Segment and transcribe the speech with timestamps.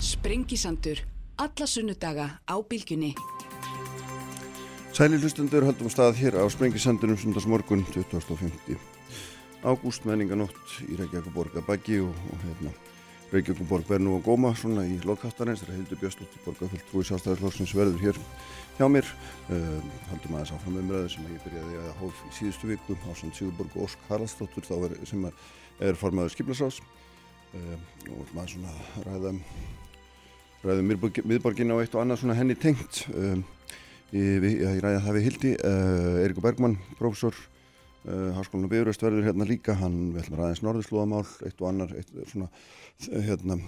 [0.00, 0.96] Sprengisandur.
[1.36, 3.12] Alla sunnudaga á bylgjunni.
[4.96, 8.80] Sæli hlustendur haldum stað hér á Sprengisandunum sundagsmorgun 2050.
[9.60, 10.56] Ágúst menninganótt
[10.88, 12.72] í Reykjavíkuborg að baki og, og hérna
[13.28, 18.00] Reykjavíkuborg verð nú að góma svona í lokáttarins þegar Hildur Björnstóttir borgarfyllt trúi sástæðarslóksins verður
[18.06, 18.22] hér
[18.78, 19.12] hjá mér.
[19.52, 23.36] Uh, haldum aðeins áfram umræðu sem ég byrjaði að hóf í síðustu viku á Sand
[23.36, 25.36] Sigurborg og Ósk Haraldsdóttur er, sem er,
[25.90, 27.78] er formaður skiplasás uh,
[28.16, 28.74] og maður svona
[29.04, 29.36] ræða
[30.64, 33.06] ræðum miðborgin á eitt og annað svona henni tengt.
[33.14, 33.40] Uh,
[34.10, 37.36] Ég, ég ræði það við Hildi, uh, Eirikur Bergmann, prófessor,
[38.08, 42.48] uh, Háskólinu Bifuröst verður hérna líka, hann vil ræðins norðurslóðamál, eitt og annar, eitt svona,
[43.06, 43.60] hérna,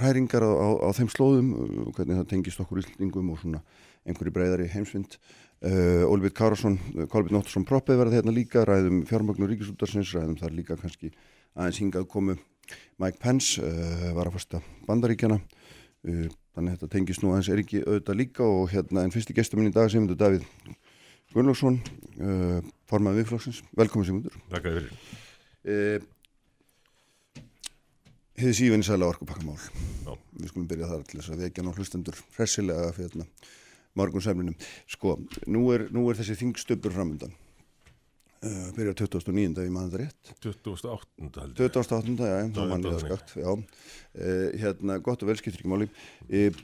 [0.00, 3.60] ræringar á, á, á þeim slóðum, uh, hvernig það tengist okkur yllingum og svona
[4.08, 5.20] einhverju breyðari heimsvind.
[5.60, 6.78] Ólfið Kárasson,
[7.12, 11.10] Kolbjörn Óttarsson Proppið verður hérna líka, ræðum fjármagnu ríkisútarsins, ræðum þar líka kannski
[11.52, 12.38] aðeins hingað komu
[12.96, 13.60] Mike Pence,
[14.16, 15.36] var að fasta bandaríkjana,
[16.04, 19.60] þannig að þetta tengist nú aðeins er ekki auðvitað líka og hérna en fyrsti gestur
[19.60, 20.46] minn í dag Sigmundur Davíð
[21.30, 21.76] Gunnlaugsson
[22.18, 22.58] uh,
[22.90, 24.38] formað viðflóksins, velkomin Sigmundur.
[24.50, 26.08] Takk að þið fyrir uh,
[28.40, 29.58] Þið sífinn sæla orkupakkamál.
[30.40, 33.26] Við skulum byrja þar til þess að vekja ná hlustendur hressilega fyrir hérna,
[34.00, 34.56] morgun sæmlinum
[34.88, 37.34] sko, nú er, nú er þessi þingstöpur framöndan
[38.40, 39.50] Uh, byrja 2009.
[39.52, 41.08] ef ég maður rétt 2008.
[41.58, 42.14] 2008.
[42.24, 46.62] já, þá mann ég það skakt já, uh, hérna, gott og velskiptir ekki máli uh,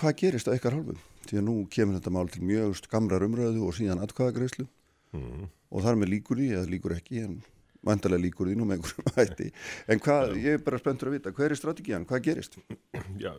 [0.00, 3.68] hvað gerist á ykkar hálfu því að nú kemur þetta mál til mjög skamrar umröðu
[3.68, 5.46] og síðan atkvæðagreyslu mm.
[5.68, 7.38] og þar með líkur því, eða líkur ekki en
[7.84, 9.52] vantarlega líkur því nú með einhverjum hætti
[9.92, 10.42] en hvað, já.
[10.48, 12.56] ég er bara spenntur að vita hvað er strategían, hvað gerist?
[13.26, 13.34] Já,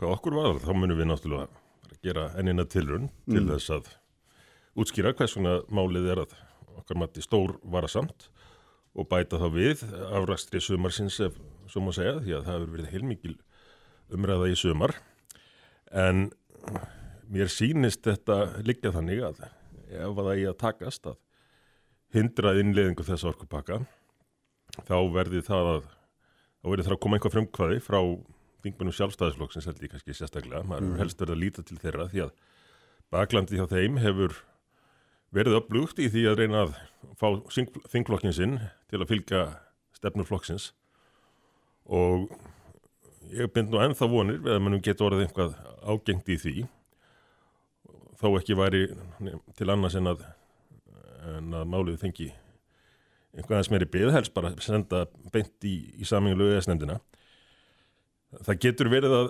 [0.00, 3.50] hvað okkur var, þá munum við náttúrulega gera ennina tilrun til mm.
[3.52, 3.96] þess að
[4.80, 6.40] útskýra hvers svona málið er að
[6.78, 8.28] okkar mati stór varasamt
[8.94, 11.38] og bæta þá við afrækstri sumarsins ef
[11.70, 13.36] svo má segja því að það hefur verið heilmikil
[14.10, 14.94] umræða í sumar
[15.90, 16.28] en
[17.30, 21.18] mér sínist þetta liggja þannig að ef að það er að takast að
[22.14, 23.80] hindra innleðingu þess orkupakka
[24.86, 25.88] þá verði það að
[26.60, 28.00] þá verði það að koma einhvað frumkvæði frá
[28.60, 30.96] þingmennu sjálfstæðisflokksins held ég kannski sérstaklega, maður mm.
[31.00, 32.32] helst verið að líta til þeirra því að
[33.14, 34.36] baklandi hjá þeim hefur
[35.34, 36.76] verið upplugt í því að reyna að
[37.20, 37.28] fá
[37.92, 38.58] þingflokkin sinn
[38.90, 39.42] til að fylgja
[39.96, 40.70] stefnuflokksins
[41.90, 42.30] og
[43.34, 46.54] ég bind nú ennþá vonir við að mannum geta orðið einhvað ágengt í því.
[48.20, 48.82] Þó ekki væri
[49.56, 50.24] til annars en að,
[51.38, 52.28] en að málið þengi
[53.30, 56.98] einhvað aðeins meiri byggðhelst bara senda beint í, í saminglu eðsnefndina
[58.46, 59.28] það getur verið að,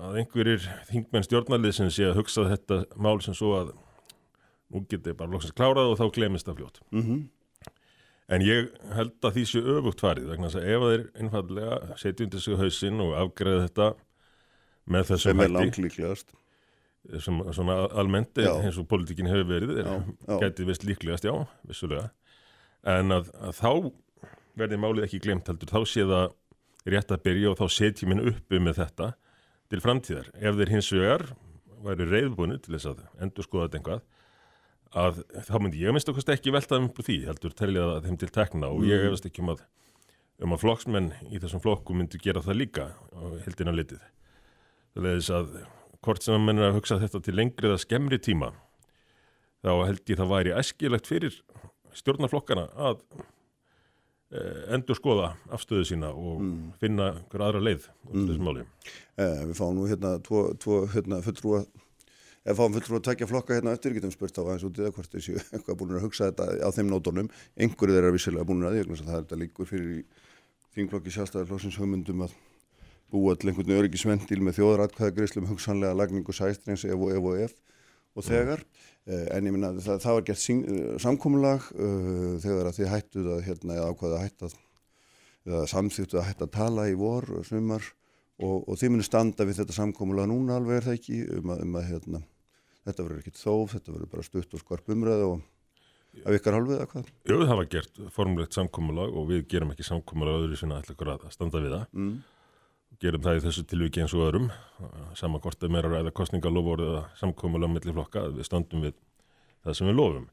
[0.00, 3.72] að einhverjir þingmenn stjórnarlið sem sé að hugsa þetta mál sem svo að
[4.70, 6.80] nú getur ég bara loksast klárað og þá glemist það fljótt.
[6.90, 7.22] Mm -hmm.
[8.30, 12.40] en ég held að því sé öfugt farið vegna að ef þeir einfallega setja undir
[12.40, 13.94] sig hausinn og afgreða þetta
[14.86, 16.36] með þessum hætti
[17.18, 19.78] sem svona almennt eins og politíkin hefur verið
[20.40, 22.10] getið vist líklegast, já, vissulega.
[22.84, 23.92] En að, að þá
[24.60, 26.34] verði málið ekki glemt heldur, þá sé það
[26.92, 29.10] rétt að byrja og þá setjum minn uppi með þetta
[29.70, 30.30] til framtíðar.
[30.36, 31.26] Ef þeir hins vegar
[31.84, 34.02] væri reyðbúinu til þess að endur skoða þetta einhvað
[34.98, 38.70] að þá myndi ég minnst okkast ekki veltaðum upp því, heldur teljaða þeim til tekna
[38.74, 39.66] og ég hefast ekki um að
[40.40, 44.00] um að flokksmenn í þessum flokku myndi gera það líka á heldina litið
[44.94, 45.50] það leðis að
[46.00, 48.54] hvort sem að menn er að hugsa þetta til lengri eða skemmri tíma
[49.60, 51.36] þá held ég það væri æskilegt fyrir
[52.00, 53.02] stjórnarflokkana að
[54.32, 54.40] e,
[54.76, 56.56] endur skoða afstöðu sína og mm.
[56.80, 58.64] finna hver aðra leið mm.
[59.20, 61.64] eh, Við fáum nú hérna tvo, tvo hérna, fulltrúa
[62.44, 64.94] ef fáum fullur að takja flokka hérna eftir getum spurt á aðeins út í það
[64.96, 67.32] hvort þessi eitthvað búin að hugsa þetta á þeim nótunum.
[67.60, 70.28] Einhverju þeirra vissilega búin að því það er þetta líkur fyrir
[70.76, 72.36] þingflokki sjálfstæðarflóksins hugmyndum að
[73.10, 77.56] búa til einhvern öryggisvendil með þjóðratkvæðagriðslum hugsanlega lagningu sæstrins ef og ef og ef
[78.14, 78.64] og þegar.
[78.64, 79.26] Mm.
[79.34, 83.40] en ég minna það, það var gert uh, samkómulag uh, þegar að þið hættuð að
[83.46, 84.58] hérna, ákvaða hætt að
[85.70, 87.86] samþýttu að hætt að tala í vor og sumar.
[88.40, 91.64] Og, og þið munir standa við þetta samkómulega núna alveg er það ekki um að,
[91.64, 92.20] um að hérna,
[92.90, 95.40] þetta verður ekkit þóf, þetta verður bara stutt og skarp umræð og
[96.26, 97.10] af ykkar halvið eða hvað?
[97.30, 101.26] Jú, það var gert formlegt samkómulag og við gerum ekki samkómulag öðru sinna allir að
[101.34, 102.16] standa við það mm.
[103.04, 104.48] gerum það í þessu tilviki eins og öðrum
[105.18, 108.98] saman hvort að meira ræða kostningalofur eða samkómulag mellir flokka við standum við
[109.64, 110.26] það sem við lofum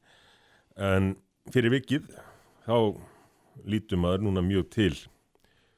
[0.88, 1.14] en
[1.54, 2.10] fyrir vikið
[2.66, 2.78] þá
[3.68, 4.94] lítum maður núna mjög til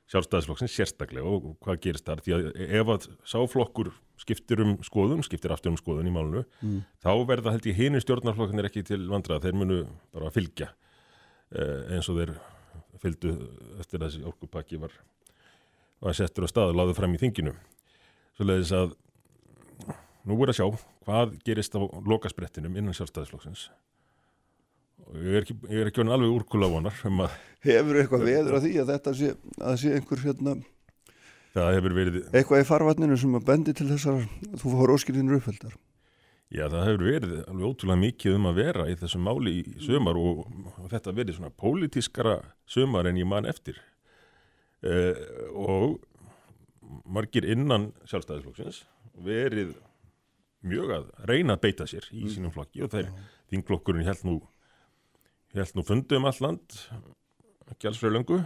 [0.10, 2.48] sjálfstæðisflokksins sérstaklega og hvað gerist þar því að
[2.80, 6.80] ef að sáflokkur skiptir um skoðun, skiptir aftur um skoðun í málunu mm.
[7.04, 9.82] þá verða held ég hinu stjórnarflokkin er ekki til vandrað, þeir munu
[10.16, 10.72] bara fylgja
[11.54, 12.34] eh, eins og þeir
[13.00, 13.36] fylgdu
[13.80, 14.96] eftir þessi orkupakki var,
[16.04, 17.54] var settur á stað og láðu fram í þinginu
[18.40, 18.94] Svoleiðis að
[20.30, 20.68] nú er að sjá
[21.04, 23.66] hvað gerist á lokasprettinum innan sjálfstæðisflokksins.
[25.10, 28.66] Ég er ekki, ég er ekki alveg úrkula vonar um að Hefur eitthvað veður að
[28.66, 29.30] því að þetta sé,
[29.60, 30.52] að sé einhver hérna,
[31.56, 34.28] það hefur verið, eitthvað í farvatninu sem að bendi til þessar,
[34.62, 35.74] þú fór óskilinu uppfældar.
[36.56, 40.20] já það hefur verið alveg ótrúlega mikið um að vera í þessum máli í sömar
[40.22, 40.46] og,
[40.94, 43.82] þetta verið svona pólitískara sömar en ég man eftir.
[44.80, 45.20] Uh,
[45.52, 46.00] og
[47.04, 48.86] margir innan sjálfstæðisflokksins
[49.20, 49.76] verið
[50.64, 53.12] mjög að reyna að beita sér í sínum flokki og þeir
[53.52, 54.38] þingflokkurinn held nú
[55.56, 56.78] held nú fundi um all land
[57.74, 58.40] ekki alls fyrir löngu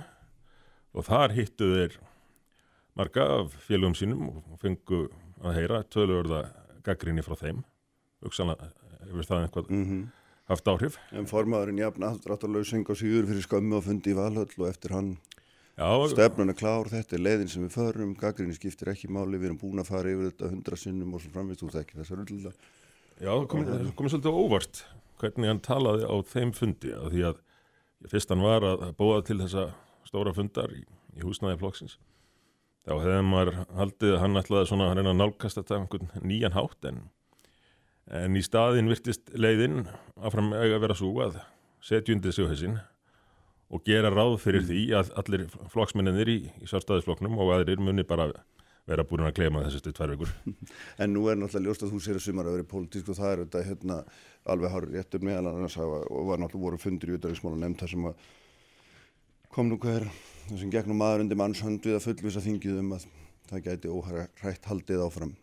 [0.93, 1.99] og þar hittu þeir
[2.95, 5.05] marga af félögum sínum og fengu
[5.43, 6.43] að heyra tölurða
[6.85, 7.63] gaggrinni frá þeim.
[8.23, 8.69] Hugsanlega
[9.07, 10.03] hefur það einhvað Mm
[10.49, 10.97] haft áhrif.
[11.15, 14.95] En formaðurinn jafn afdráttarlaug seng á síður fyrir skömmu og fundi í valhöll og eftir
[14.95, 15.15] hann
[15.73, 19.49] Já, stefnun er klár, þetta er leiðin sem við förum, gaggrinni skiptir ekki máli, við
[19.49, 22.53] erum búin að fara yfir þetta hundra sinnum og svo framvist út ekki þessar ullulega.
[23.21, 24.83] Já, það það komið svolítið á óvart
[25.21, 27.41] hvernig hann talaði á þeim fundi af því að
[28.11, 29.67] fyrst hann var að bóða til þessa
[30.07, 30.81] stóra fundar í,
[31.15, 31.97] í húsnæði flokksins
[32.83, 35.83] þá hefði maður haldið að hann ætlaði svona að reyna að nálgast þetta á
[36.25, 37.03] nýjan hátt en,
[38.23, 39.85] en í staðin virtist leiðin
[40.19, 41.37] áfram eiga að vera svo að
[41.83, 42.81] setja undir sig hessin
[43.73, 48.27] og gera ráð fyrir því að allir flokksmenninir í, í sárstæðisflokknum og aðrir muni bara
[48.89, 50.31] vera búin að glema þessu stuð tvær vikur.
[51.01, 53.33] En nú er náttúrulega ljóst að þú sér að sumar að vera pólitísk og það
[53.33, 53.99] er þetta hérna
[54.53, 57.93] alveg hár réttur meðal annars hafa og var náttúrulega voru fundir í utanriksmála nefnd þar
[57.93, 58.25] sem að
[59.53, 60.07] kom nú hver
[60.49, 63.07] þar sem gegnum maður undir mannshönd við að fullvisa þingið um að
[63.49, 65.33] það gæti óhægt haldið áfram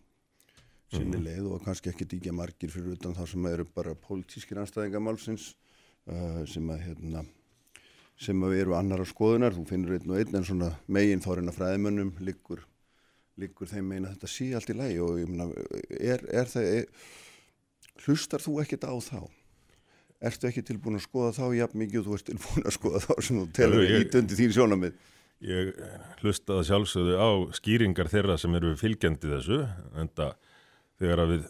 [0.91, 5.53] sinni leið og kannski ekki díkja margir fyrir utan það sem eru bara pólitískir anstæðingamálsins
[6.11, 7.23] uh, sem að hérna
[8.21, 11.57] sem að eru annara skoðunar, þú finnur einn og einn en svona megin þorinn að
[11.57, 12.65] fræðimönnum liggur,
[13.41, 15.47] liggur þeim megin að þetta sé allt í lægi og ég meina,
[15.99, 17.07] er, er það, er,
[18.05, 19.19] hlustar þú ekkit á þá?
[20.21, 23.13] Ertu ekki tilbúin að skoða þá jafn mikið og þú ert tilbúin að skoða þá
[23.25, 24.99] sem þú telur ég- ítundi þín sjónamið?
[25.41, 25.71] Ég
[26.21, 29.63] hlustaði sjálfsögðu á skýringar þeirra sem eru fylgjandi þessu
[29.97, 30.35] en það
[31.01, 31.47] þegar að við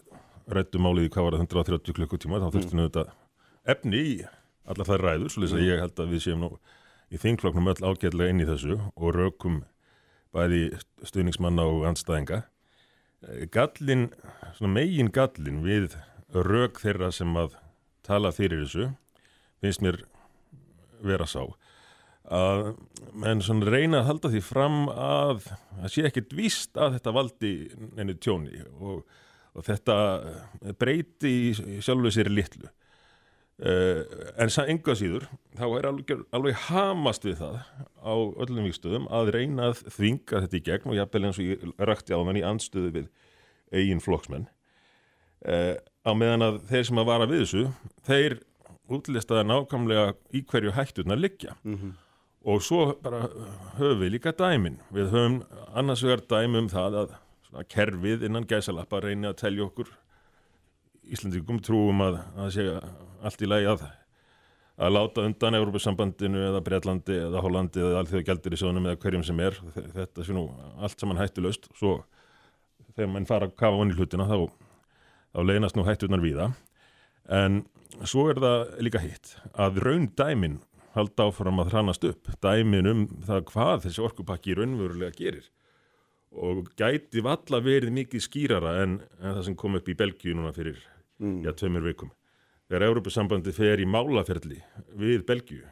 [0.56, 3.04] rættum málið í hvað var það 130 klukkutíma þá þurftum við þetta
[3.76, 4.14] efni í
[4.72, 6.50] allar þær ræður, svo að ég held að við séum nú
[7.12, 9.60] í þingfloknum öll ágætlega inn í þessu og rökum
[10.36, 10.62] bæði
[11.08, 12.44] stuðningsmanna og anstæðinga.
[13.28, 14.10] Eh, Gallin,
[14.58, 15.98] svona megin gallin við
[16.32, 17.58] rök þeirra sem að
[18.08, 18.92] tala fyrir þessu
[19.62, 20.00] finnst mér
[21.06, 21.44] vera sá
[22.32, 22.76] að
[23.18, 27.52] menn svona reyna að halda því fram að það sé ekkert víst að þetta valdi
[27.98, 29.02] neinu tjóni og,
[29.58, 29.98] og þetta
[30.80, 32.70] breyti í í sjálfu sér litlu
[33.62, 37.58] en sa- enga síður þá er alveg, alveg hamast við það
[38.02, 41.66] á öllum vikstöðum að reyna að þvinga þetta í gegn og jafnvel eins og ég
[41.78, 43.12] rakti á þann í andstöðu við
[43.72, 44.48] eigin flokksmenn.
[45.46, 47.62] Uh, á meðan að þeir sem að vara við þessu
[48.10, 48.40] þeir
[48.92, 51.54] útlistaði nákvæmlega í hverju hætturnar liggja.
[52.42, 53.28] Og svo bara
[53.78, 54.80] höfum við líka dæmin.
[54.90, 55.38] Við höfum
[55.78, 57.14] annars vegar dæmi um það að
[57.46, 59.94] svona, kerfið innan gæsalappa reyni að telja okkur
[61.12, 62.66] Íslandingum trúum að að sé
[63.22, 63.86] allt í lagi að
[64.82, 69.26] að láta undan Európa-sambandinu eða Breitlandi eða Hollandi eða allþjóða gældir í sjónum eða hverjum
[69.28, 69.58] sem er
[69.98, 70.48] þetta sé nú
[70.82, 72.00] allt saman hættulöst svo
[72.96, 74.48] þegar mann fara að kafa vonni hlutina þá,
[75.36, 76.50] þá leynast nú hættunar víða.
[77.32, 77.64] En
[78.04, 80.60] svo er það líka hitt að raun dæmin
[80.96, 82.32] halda áfram að hranast upp.
[82.44, 85.46] Dæmin um það hvað þessi orkupakki raunverulega gerir.
[86.32, 90.56] Og gæti valla verið mikið skýrara en, en það sem kom upp í Belgíu núna
[90.56, 90.80] fyrir
[91.20, 92.12] já, tveimur vikum
[92.72, 94.62] þegar Európa-sambandi fer í málaferli
[94.96, 95.66] við Belgíu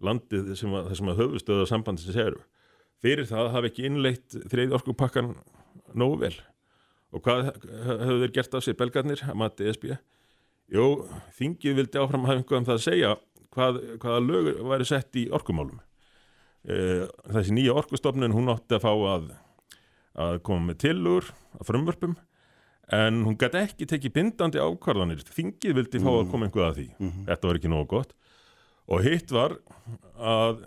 [0.00, 2.38] landið sem að, sem að höfustöða sambandi sem séru
[3.02, 5.34] fyrir það hafi ekki innleitt þriði orkupakkan
[5.98, 6.36] nógu vel.
[7.10, 9.90] Og hvað höfðu þeir gert af sér belgarnir að mati ESB
[10.70, 11.02] Jú,
[11.34, 13.14] þingið vildi áfram hafa einhverjum það að segja
[13.50, 15.80] hvað, hvaða lög væri sett í orkumálum.
[16.62, 16.76] E,
[17.26, 19.32] þessi nýja orkustofnun hún átti að fá að
[20.20, 21.26] að koma með tillur
[21.58, 22.14] að frumvörpum
[22.94, 25.22] en hún gæti ekki tekið bindandi ákvarðanir.
[25.30, 26.86] Þingið vildi fá að koma einhverja að því.
[27.28, 28.14] Þetta var ekki nógu gott.
[28.90, 29.56] Og hitt var
[30.18, 30.64] að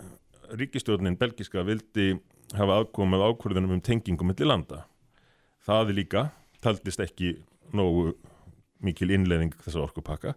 [0.60, 2.14] ríkistjórnin belgiska vildi
[2.56, 4.84] hafa aðkomið ákvarðanum um tengingum milli landa.
[5.64, 6.28] Það líka
[6.64, 7.36] taldist ekki
[7.76, 8.14] nógu
[8.84, 10.36] mikil innleðing þessa orkupakka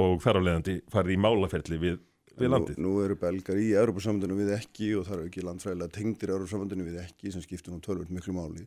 [0.00, 1.98] og þar á leiðandi farið í málaferli við,
[2.40, 5.94] við landið Nú, nú eru belgar í Európa-sambandinu við ekki og það eru ekki landfræðilega
[5.98, 8.64] tengdir Európa-sambandinu við ekki sem skiptir nú tölvöld miklu máli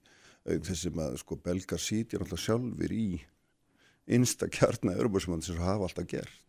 [0.48, 3.08] auk þessum að sko belgar sítja náttúrulega sjálfur í
[4.18, 6.44] innsta kjarna Európa-sambandinu sem hafa alltaf gert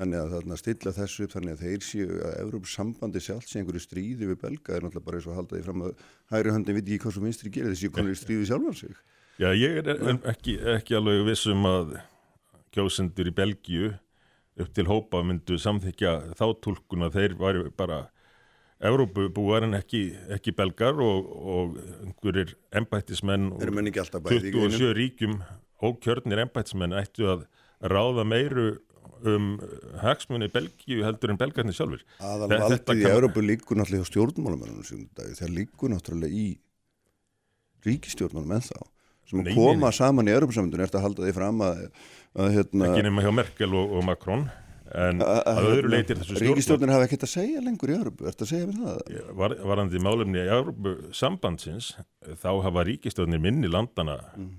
[0.00, 3.60] Þannig að þarna stilla þessu upp þannig að þeir séu að Európs sambandi sjálf sé
[3.60, 6.78] einhverju stríði við belga er náttúrulega bara eins og halda því fram að hægri höndin
[6.78, 8.96] viti ekki hvað svo vinstri gerir þessi konur í stríði sjálfan sig.
[9.38, 10.14] Já, ég er ja.
[10.32, 11.92] ekki, ekki alveg vissum að
[12.72, 13.92] kjósendur í Belgíu
[14.62, 18.00] upp til hópa myndu samþykja þá tólkun að þeir væri bara
[18.82, 25.36] Evrópubúar en ekki, ekki belgar og, og einhverjir embættismenn og 27 ríkjum
[25.82, 27.44] og kjörnir embættismenn ættu að
[27.92, 28.72] ráða meiru
[29.22, 29.52] um
[30.02, 32.02] hagsmunni Belgíu heldur en belgarnir sjálfur.
[32.18, 36.48] Aðal valdið í Európu líkur náttúrulega hjá stjórnmálumennunum þegar líkur náttúrulega í
[37.86, 38.80] ríkistjórnmálum en þá
[39.30, 41.84] sem nei, koma saman í Európa-samundinu eftir að halda því fram að,
[42.34, 44.44] að hérna, ekki nema hjá Merkel og, og Macron
[44.92, 48.50] en að öðru leytir þessu stjórnmál Ríkistjórnir hafa ekkert að segja lengur í Európu, að
[48.50, 49.22] segja við það?
[49.42, 51.94] Var, varandi málumni í Európu sambandsins
[52.42, 54.52] þá hafa ríkistjórnir minni landana mm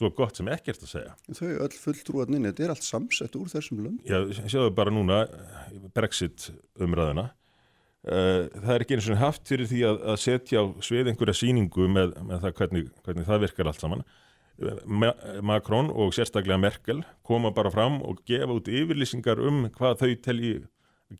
[0.00, 1.12] svo gott sem ekkert að segja.
[1.36, 4.00] Þau öll fulltrúarninn, þetta er allt samsett úr þessum lönd.
[4.08, 5.20] Já, sjáðu bara núna
[5.96, 7.30] Brexit umræðuna.
[8.08, 11.36] Eh, það er ekki eins og haft fyrir því að, að setja á svið einhverja
[11.36, 14.06] síningu með, með það hvernig, hvernig það virkar allt saman.
[15.42, 20.56] Macron og sérstaklega Merkel koma bara fram og gefa út yfirlýsingar um hvað þau telji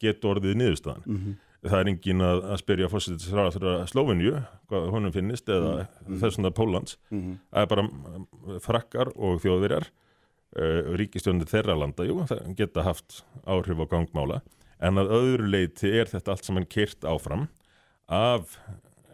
[0.01, 1.07] getur orðið niðurstaðan.
[1.07, 4.37] Mm -hmm það er engin að, að spyrja fórsettisræðar Slóvinju,
[4.71, 6.21] hvað honum finnist eða mm.
[6.23, 7.39] þessuna Pólans mm -hmm.
[7.51, 8.27] það er bara mm,
[8.65, 14.41] frakkar og þjóðverjar uh, eh, ríkistjónir þeirra landa, jú, það geta haft áhrif á gangmála,
[14.81, 17.49] en að öðru leiti er þetta allt saman kyrt áfram
[18.09, 18.57] af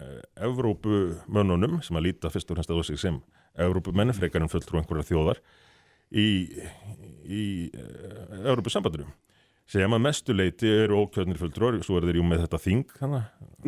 [0.01, 3.21] uh, Evrópumönnunum, sem að líta fyrst og fremst að sig sem
[3.57, 5.41] Evrópumenn frekar en fulltrú einhverja þjóðar
[6.13, 6.29] í,
[7.25, 9.13] í uh, Evrópusambandunum
[9.67, 12.85] sem að mestuleiti eru ókjörnir fulltrúar svo er þeir jú með þetta þing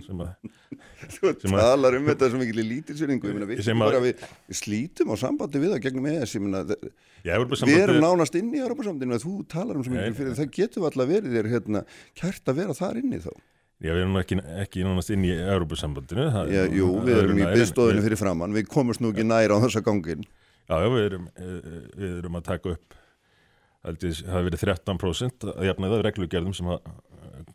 [0.05, 0.31] sem að
[1.15, 3.61] Þú talar um þetta sem ekki lítilsynningu við,
[4.03, 9.19] við, við slítum á sambandi við það gegnum ES við erum nánast inn í Europasambandinu
[9.23, 11.85] þú talar um sem ekki fyrir það getur alltaf verið þér hérna,
[12.19, 13.31] kært að vera þar inni þá
[13.79, 18.03] Já, við erum ekki, ekki nánast inn í Europasambandinu Já, jú, við erum í byggstofinu
[18.03, 20.25] fyrir framann við komumst nú ekki næra á þessa gangin
[20.69, 22.97] Já, já, við erum, eh, við erum að taka upp
[23.87, 26.73] ég, það hefði verið 13% að jafna það reglugjörðum sem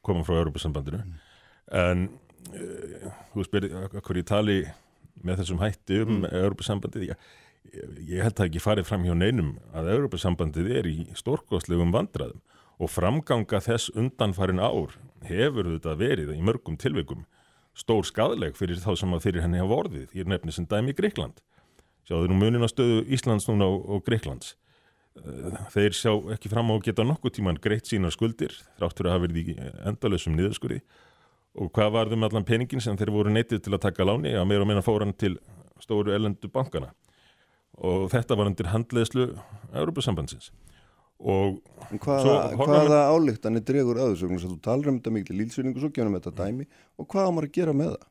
[0.04, 1.20] koma frá Europasambandinu mm.
[1.84, 2.08] en
[3.34, 4.58] þú spyrir okkur í tali
[5.24, 6.30] með þessum hætti um mm.
[6.40, 12.42] Europasambandið ég, held að ekki farið fram hjá neinum að Europasambandið er í stórkostlegum vandraðum
[12.82, 14.96] og framganga þess undanfarin ár
[15.30, 17.26] hefur þetta verið í mörgum tilveikum
[17.78, 20.12] stór skadleg fyrir þá sem að fyrir henni hafa orðið.
[20.14, 21.42] Í nefni sem dæmi Greikland
[22.08, 24.56] sjáðu nú munin að stöðu Íslands núna og, og Greiklands
[25.74, 29.26] þeir sjá ekki fram á að geta nokkuð tíman greitt sínar skuldir þráttur að hafa
[29.28, 30.80] verið í endalösum niðurskuri
[31.54, 34.34] og hvað varðum allan peningin sem þeir voru neytið til að taka láni?
[34.34, 35.36] Að meira og meina fóran til
[35.84, 36.90] stóru ellendu bankana
[37.78, 39.30] og þetta var undir handleðslu
[39.72, 40.50] Európa-sambandsins
[41.24, 41.60] og
[42.04, 46.26] hvaða, hvaða álíktan er dregur aðeins þú talar um þetta miklu lílsvinningu svo gefum við
[46.26, 46.68] þetta dæmi.
[47.00, 48.08] Og hvað á maður að gera með það?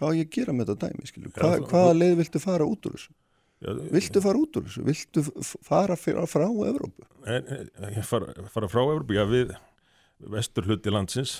[0.00, 2.96] Hvað á ég að gera með þetta dæmi Hva, hvaða leið viltu fara út úr
[2.96, 3.16] þessu?
[3.60, 4.84] Já, viltu fara út úr þessu?
[4.88, 5.24] Viltu
[5.68, 7.08] fara frá Evrópu?
[8.08, 9.52] Fara, fara frá Evrópu, já við
[10.32, 11.38] vestur hluti landsins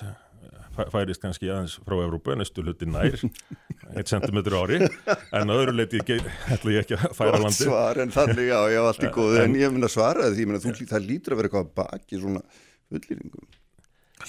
[0.91, 3.17] færist kannski aðeins frá Evrópu en vestur hluti nær,
[3.97, 8.45] eitt centimetru ári en öðru leiti ætla ég ekki að færa landi Svar en þannig,
[8.49, 9.39] já, já, allt í góðu.
[9.43, 12.43] En, ég minna svaraði því, minna, þú, það lítur að vera eitthvað baki svona
[12.91, 13.49] fullýringum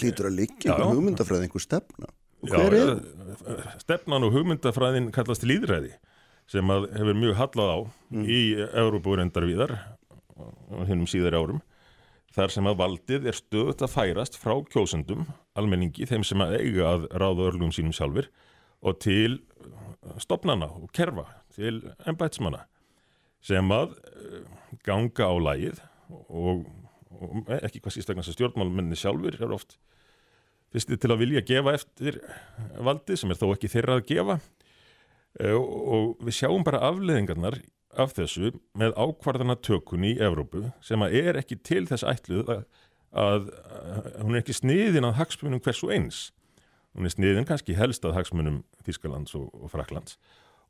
[0.00, 2.12] lítur að liggja einhver hugmyndafræði, einhver stefna?
[2.42, 2.94] Og já, er?
[3.82, 5.92] Stefnan og hugmyndafræðin kallast líðræði
[6.50, 7.78] sem hefur mjög hallað á
[8.12, 8.24] mm.
[8.26, 8.40] í
[8.82, 9.76] Európa reyndarvíðar
[10.36, 11.60] og hennum síðar árum
[12.32, 15.26] þar sem að valdið er stöðut að færast frá kjósendum,
[15.58, 18.30] almenningi, þeim sem að eiga að ráða örlugum sínum sjálfur
[18.82, 19.40] og til
[20.22, 22.64] stopnana og kerfa, til ennbætsmanna
[23.42, 24.44] sem að eh,
[24.86, 26.64] ganga á lægið og,
[27.18, 29.76] og ekki hvað sístaklega stjórnmálmenni sjálfur er oft
[30.72, 32.18] fyrstið til að vilja gefa eftir
[32.80, 34.38] valdið sem er þó ekki þeirra að gefa.
[35.40, 37.58] Eh, og við sjáum bara afleðingarnar
[38.00, 42.62] af þessu með ákvarðanatökun í Evrópu sem að er ekki til þess ætluð að,
[43.12, 43.50] að,
[43.96, 46.22] að hún er ekki sniðin að hagsmunum hversu eins.
[46.92, 50.18] Hún er sniðin kannski helst að hagsmunum Þískalands og, og Fraklands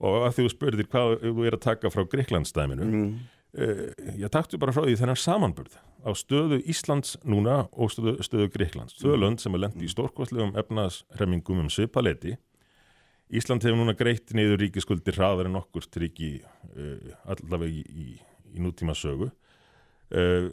[0.03, 3.11] og að þú spurðir hvað þú er að taka frá Greiklandsdæminu mm.
[3.59, 3.83] uh,
[4.19, 8.97] ég taktu bara frá því þennan samanburð á stöðu Íslands núna og stöðu, stöðu Greiklands,
[8.99, 12.37] stöðlönd sem er lendi í stórkostlegum efnaðsremmingum um svipaleti
[13.33, 18.09] Ísland hefur núna greitt niður ríkiskuldir hraðar en okkur til ríki uh, allavega í, í,
[18.53, 19.31] í nútíma sögu.
[20.13, 20.51] Uh,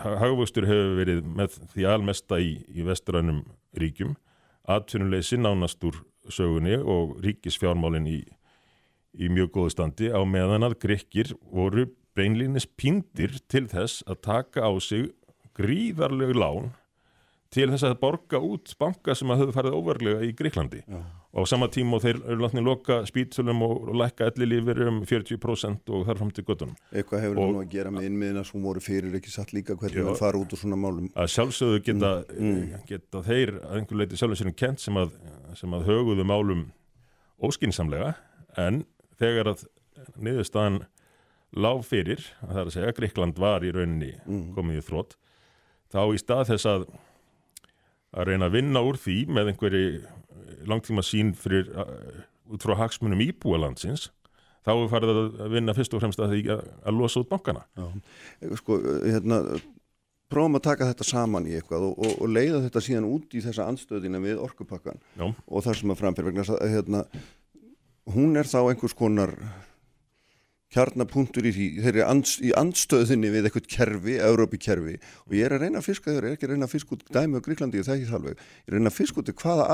[0.00, 3.44] Hagvöxtur hefur verið með því almesta í, í vestrænum
[3.78, 4.16] ríkjum,
[4.66, 8.18] atvinnuleysi nánast úr sögunni og ríkisfjármálinn í,
[9.30, 11.86] mjög góðu standi á meðan að grekkir voru
[12.18, 15.08] beinlýnis píndir til þess að taka á sig
[15.58, 16.70] gríðarlegu lán
[17.50, 21.00] til þess að borga út banka sem að höfðu farið óverlega í Gríklandi Já.
[21.30, 25.92] Og á sama tíma og þeir eru látni loka spýtsulum og, lækka ellilífur um 40%
[25.94, 26.76] og þar fram til göttunum.
[26.90, 30.08] Eitthvað hefur það nú að gera með innmiðina sem voru fyrir ekki satt líka hvernig
[30.08, 31.10] það fara út úr svona málum.
[31.14, 32.12] Að sjálfsögðu geta,
[32.88, 35.14] geta þeir að einhver leiti sjálfum sínum kent sem að,
[35.58, 36.64] sem að höguðu málum
[37.46, 38.14] óskinsamlega
[38.58, 38.82] en
[39.20, 39.68] þegar að
[40.18, 40.82] niðurstaðan
[41.60, 44.12] lág fyrir, að það er að segja Gríkland var í rauninni
[44.54, 45.16] komið í þrótt
[45.90, 46.84] þá í stað þess að
[48.10, 49.88] að reyna að vinna úr því með einhverju
[50.68, 54.08] langtíma sín fyrir uh, út frá hagsmunum íbúalandsins
[54.66, 57.64] þá er farið að vinna fyrst og fremst að því að, að losa út bankana
[57.78, 57.86] Já.
[58.60, 59.40] Sko, hérna,
[60.30, 63.44] prófum að taka þetta saman í eitthvað og, og, og leiða þetta síðan út í
[63.44, 67.04] þessa andstöðina við orkupakkan Já, og þar sem að framfyrir vegna hérna,
[68.14, 69.34] hún er þá einhvers konar
[70.74, 75.48] kjarnapunktur í því, þeir eru ands, í andstöðinni við eitthvað kerfi, Európi kerfi og ég
[75.48, 77.44] er að reyna að fiska þér, er ekki að reyna að fiska út dæmi á
[77.46, 79.66] Gríklandi, ég þekki það alveg, ég er að reyna að fiska út hvaða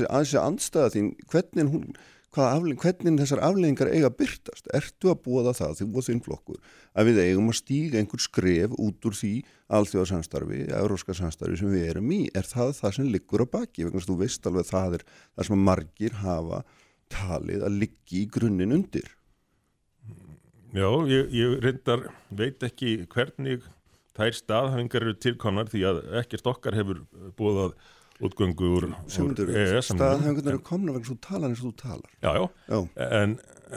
[0.00, 1.88] því að þessi andstæða þín, hvernig hún
[2.34, 6.58] afleðing, hvernig þessar afleðingar eiga að byrtast, ertu að búa það þú og þinn flokkur,
[6.98, 9.32] að við eigum að stíga einhver skref út úr því
[9.78, 13.94] alþjóðarsamstarfi, euróska samstarfi sem við erum í, er það það sem liggur á baki, það
[16.50, 16.64] það
[17.14, 19.12] talið að liggi í grunninn undir
[20.74, 23.62] Já, ég, ég reyndar veit ekki hvernig
[24.14, 27.04] þær staðhafingar eru tilkomnar því að ekkert okkar hefur
[27.38, 27.76] búið að
[28.24, 32.10] útgöngu úr, EES staðhengunar eru komna vegna svo talar eins og þú talar.
[32.22, 33.36] Já, já, Já, en,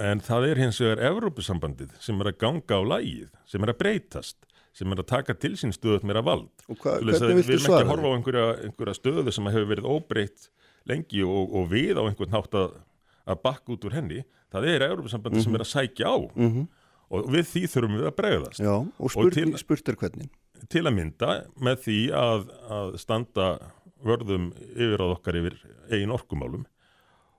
[0.09, 3.79] en það er hins vegar Evrópusambandið sem er að ganga á lægið, sem er að
[3.81, 4.37] breytast,
[4.77, 6.49] sem er að taka til sín stöðut meira vald.
[6.69, 10.49] og hva, Við erum ekki að horfa á einhverja, einhverja stöðu sem hefur verið óbreytt
[10.87, 12.77] lengi og, og við á einhvern nátt að,
[13.25, 14.21] að bakka út úr henni.
[14.53, 16.17] Það er Evrópusambandið sem er að sækja á.
[16.37, 16.67] Mm -hmm.
[17.13, 18.59] Og við því þurfum við að bregðast.
[18.63, 20.29] Já, og spurt, til- spurt er hvernig
[20.73, 21.33] til að mynda
[21.63, 23.45] með því að, að standa
[24.03, 25.55] vörðum yfir á okkar yfir
[25.93, 26.65] eigin orkumálum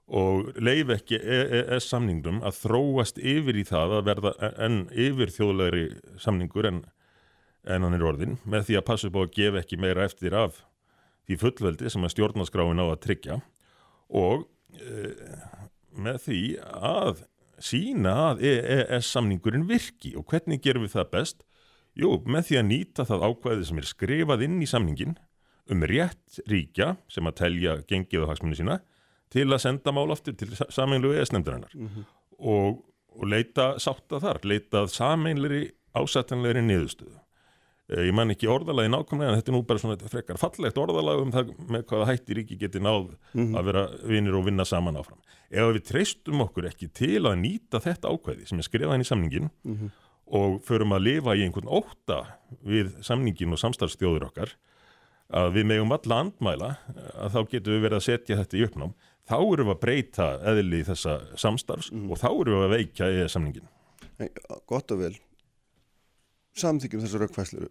[0.08, 4.32] og leif ekki EES samningnum að þróast yfir í það að verða
[4.64, 5.82] enn yfir þjóðlegri
[6.22, 6.78] samningur en,
[7.68, 10.38] en hann er orðin með því að passa upp á að gefa ekki meira eftir
[10.38, 10.62] af
[11.28, 13.40] því fullveldi sem að stjórnaskráin á að tryggja
[14.08, 14.46] og
[14.78, 15.10] e,
[15.98, 17.26] með því að
[17.64, 21.44] sína að EES samningurinn virki og hvernig gerum við það best?
[21.98, 25.16] Jú, með því að nýta það ákvæði sem er skrifað inn í samningin
[25.68, 28.78] um rétt ríkja sem að telja gengið á hagsmunni sína
[29.32, 31.74] til að senda mál aftur til sameinlu ES-nefndarinnar
[32.38, 32.78] og,
[33.12, 35.66] og leita sátta þar, leita sameinleri
[35.98, 37.18] ásættanlegri niðurstöðu.
[37.88, 41.22] Eh, Ég man ekki orðalagi nákvæmlega en þetta er nú bara svona frekar fallegt orðalag
[41.22, 45.20] um það með hvaða hætti ríki geti náð að vera vinir og vinna saman áfram.
[45.48, 49.08] Ef við treystum okkur ekki til að nýta þetta ákvæði sem er skrifað inn í
[49.08, 49.50] samningin
[50.28, 52.18] og förum að lifa í einhvern ótta
[52.60, 54.52] við samningin og samstarfstjóður okkar
[55.32, 56.68] að við megum alla andmæla
[57.24, 58.92] að þá getum við verið að setja þetta í uppnám
[59.28, 63.32] þá erum við að breyta eðli þessa samstarfs og þá erum við að veikja eða
[63.32, 63.66] samningin.
[64.20, 64.28] Nei,
[64.68, 65.14] Gott og vel
[66.58, 67.20] Samþykjum þessu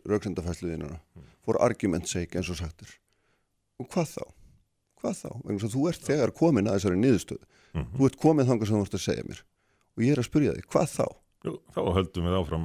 [0.08, 1.00] rauksendafæsluðinuna
[1.46, 2.90] for argument sake eins og sagtur
[3.82, 4.24] Og hvað þá?
[5.02, 5.30] Hvað þá?
[5.46, 7.46] Vegna þú ert þegar komin að þessari niðurstöðu
[7.78, 7.90] Mhm.
[8.00, 9.42] Þú ert komin þangað sem þú ert að segja mér
[9.98, 11.06] Og ég er að spyrja þig, hvað þá?
[11.46, 12.64] Jú, þá höldum við áfram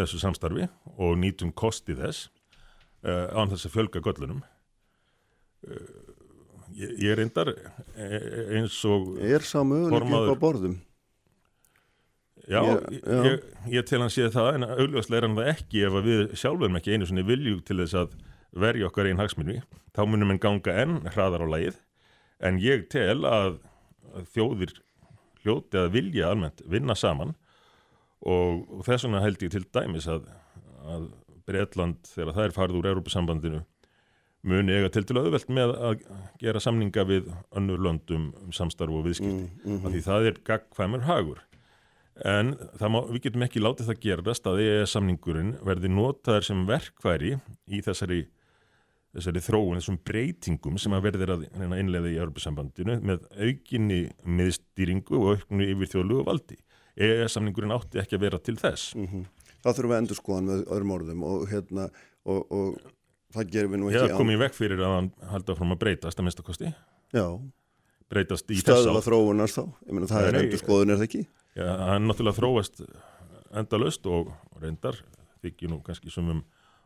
[0.00, 2.28] þessu samstarfi og nýtum kosti þess
[3.04, 4.40] uh, án þess að fjölga göllunum.
[5.60, 6.14] Uh,
[6.74, 10.76] ég, ég reyndar eh, eins og Er sá möguleik Formaður- upp á borðum?
[12.50, 15.98] Já, Ég- ég, ég, tel hann séð það en augljóslega er hann það ekki ef
[16.02, 18.16] við sjálfum ekki einu sinni vilju til þess að
[18.50, 19.60] verja okkar einn hagsmunni
[19.94, 21.76] þá munum en ganga enn hraðar á lagið.
[22.42, 23.60] En ég tel að,
[24.34, 24.74] þjóðir
[25.44, 27.36] hljóti að vilja almennt vinna saman.
[28.20, 30.26] Og, og þess vegna held ég til dæmis að,
[30.84, 31.06] að
[31.46, 33.62] Breitland þegar það er farið úr Európusambandinu
[34.42, 36.02] muni eiga til til auðvelt með að
[36.40, 39.46] gera samninga við önnur löndum um samstarf og viðskipti.
[39.46, 39.86] Mm, mhm.
[39.86, 41.42] af því það er gagkvæmur hagur
[42.28, 46.62] en það má, við getum ekki látið það gerast að EES samningurinn verði notaður sem
[46.68, 47.32] verkværi
[47.70, 48.20] í þessari,
[49.16, 51.46] þessari þróun, þessum breytingum sem að verður að
[51.80, 56.58] innleiða í Europasambandinu með aukinni miðstýringu og auknu yfir þjóðlugu valdi.
[57.00, 58.94] EES samningurinn átti ekki að vera til þess.
[58.98, 59.26] Mhm.
[59.60, 61.88] Þá þurfum við að endur skoðan með öðrum orðum og hérna
[62.24, 62.78] og, og
[63.34, 66.18] það gerum við nú ekki kom í vekk fyrir að hann halda fram að breytast
[66.20, 66.70] að minnstakosti,
[67.12, 67.26] Já,
[68.10, 69.06] breytast í þess stöðla átt.
[69.08, 71.22] þróunars þá Ég meina það Nei, er endur skoðun er það ekki?
[71.58, 72.82] Já, hann náttúrulega þróast
[73.58, 74.30] endalaust og
[74.62, 74.98] reyndar
[75.42, 76.44] þykir nú kannski sumum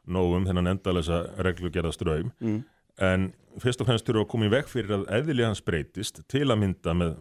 [0.08, 2.62] nógum þennan endalesa reglugerða ströym Mm.
[2.98, 6.22] en fyrst og fremst þurfum við að koma í veg fyrir að eðli hans breytist
[6.28, 7.14] til að mynda með,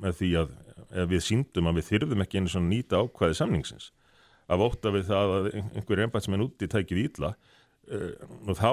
[0.00, 0.50] með því að
[0.90, 3.90] ef við síndum að við þyrðum ekki einu svona nýta ákvæði samningsins
[4.50, 8.12] af ótta við það að ein- einhver ennbætt sem er úti tækið ítla uh,
[8.48, 8.70] og þá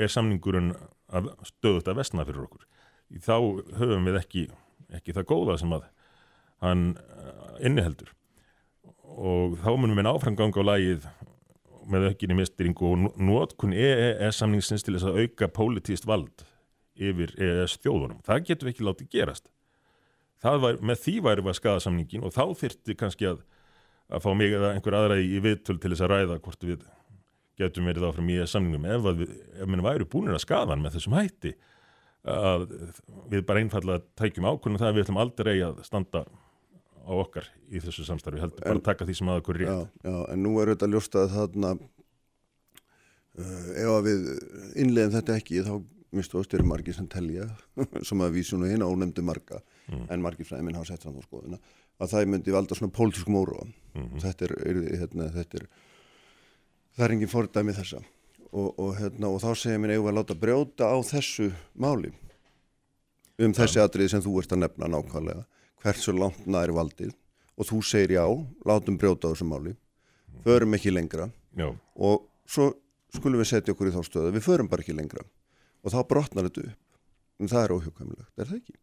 [0.00, 0.72] er samningurinn
[1.12, 2.62] að stöðut að vestna fyrir okkur.
[3.20, 3.36] Þá
[3.76, 4.46] höfum við ekki,
[4.96, 5.82] ekki það góða sem að
[6.62, 8.12] hann uh, inniheldur
[9.12, 11.08] og þá munum við áframganga á lagið
[11.90, 16.44] með aukinni mistringu og nótkun EES samningsins til þess að auka pólitíst vald
[16.94, 18.22] yfir EES þjóðunum.
[18.26, 19.50] Það getur við ekki látið gerast.
[20.42, 23.42] Var, með því væri við að skada samningin og þá þyrti kannski að,
[24.10, 26.86] að fá mig eða einhver aðra í, viðtöl til þess að ræða hvort við
[27.60, 30.82] getum verið áfram í EES samningum ef við, ef við væri búinir að skada hann
[30.82, 31.52] með þessum hætti
[32.32, 32.66] að
[33.30, 36.24] við bara einfallega tækjum ákvörnum það að við ætlum aldrei að standa
[37.02, 39.70] á okkar í þessu samstarfi, heldur bara að taka því sem að okkur rétt.
[39.72, 41.70] Já, já, en nú er þetta ljóstað þarna
[43.38, 44.20] uh, ef að við
[44.84, 45.74] innlegum þetta ekki þá
[46.12, 47.46] mistu ástyrir margir sem telja
[48.08, 50.08] sem að og hérna ónefndu marga mm.
[50.12, 51.60] en margir fræðiminn hafa sett fram á skoðuna
[52.02, 54.20] að það myndi valda svona pólitískum óróa mm -hmm.
[54.20, 54.48] þetta,
[55.00, 55.68] hérna, þetta er
[56.96, 58.02] það er enginn fordæmi þessa
[58.52, 62.12] og, og, hérna, og þá segir mér eigum að láta brjóta á þessu máli
[63.38, 63.86] um þessi ja.
[63.88, 65.44] atrið sem þú ert að nefna nákvæmlega
[65.82, 67.12] hversu langt næri valdið?
[67.58, 68.24] Og þú segir já,
[68.68, 69.74] látum brjóta á þessu máli.
[70.46, 71.30] Förum ekki lengra.
[71.52, 71.68] Já.
[72.00, 72.70] og svo
[73.12, 75.24] skulum við setja okkur í þá stöðu, við förum bara ekki lengra.
[75.84, 77.00] Og þá brotnar þetta upp.
[77.42, 78.76] En það er óhjókvæmilegt, er það ekki?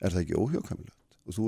[0.00, 1.00] Er það ekki óhjókvæmilegt?
[1.24, 1.44] og þú,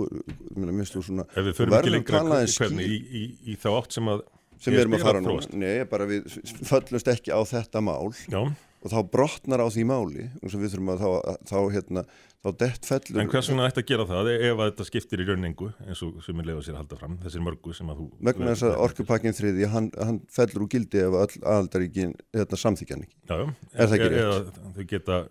[0.57, 2.87] mér finnst þú svona Ef við förum ekki lengra, hvernig?
[2.87, 4.23] í, í, í þá átt sem að
[4.57, 6.31] sem við erum að fara nú, nei, bara við
[6.64, 8.09] föllumst ekki á þetta mál.
[8.33, 8.40] Já.
[8.47, 12.05] og þá brotnar á því máli og við þurfum að þá, þá hérna
[12.47, 15.29] þá dett fellur En hvers vegna ætti að gera það ef að þetta skiptir í
[15.29, 18.09] rauningu eins og sem er leiðað sér að halda fram þessir mörgu sem að þú
[18.29, 23.07] Vegna þess að orkupakkin þriði hann, hann fellur úr gildi ef all aðaldaríkin þetta samþykjan
[23.07, 24.27] ekki Já, er það ekki rétt?
[24.27, 25.23] Eða þau geta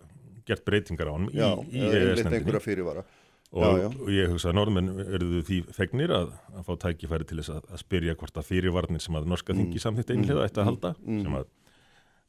[0.46, 3.06] gert breytingar á hann Já, eða einhverja fyrirvara
[3.54, 3.86] Og, já, já.
[4.02, 7.68] og ég hugsa að norðmenn verðu því fegnir að, að fá tækifæri til þess að,
[7.70, 9.60] að spyrja hvort að fyrirvarnir sem að norska mm.
[9.62, 10.48] þingi samþýtt einhlega mm.
[10.50, 11.20] ætti að halda mm.
[11.22, 11.46] sem að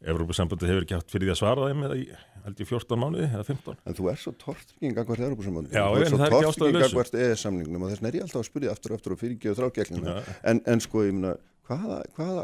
[0.05, 3.79] Evrópussambandi hefur ekki haft fyrir því að svara þeim eða ég 14 mánuði eða 15
[3.89, 6.53] En þú er svo tortrygging að hvert Evrópussambandi Já, en það er ekki ástæðu lausu
[6.53, 8.75] Þú er svo tortrygging að hvert EES-samningnum og þess vegna er ég alltaf að spyrja
[8.75, 10.15] aftur og aftur og fyrirgeðu þrákjæklina
[10.51, 11.33] en, en sko, ég minna,
[11.67, 12.43] hvaða, hvaða,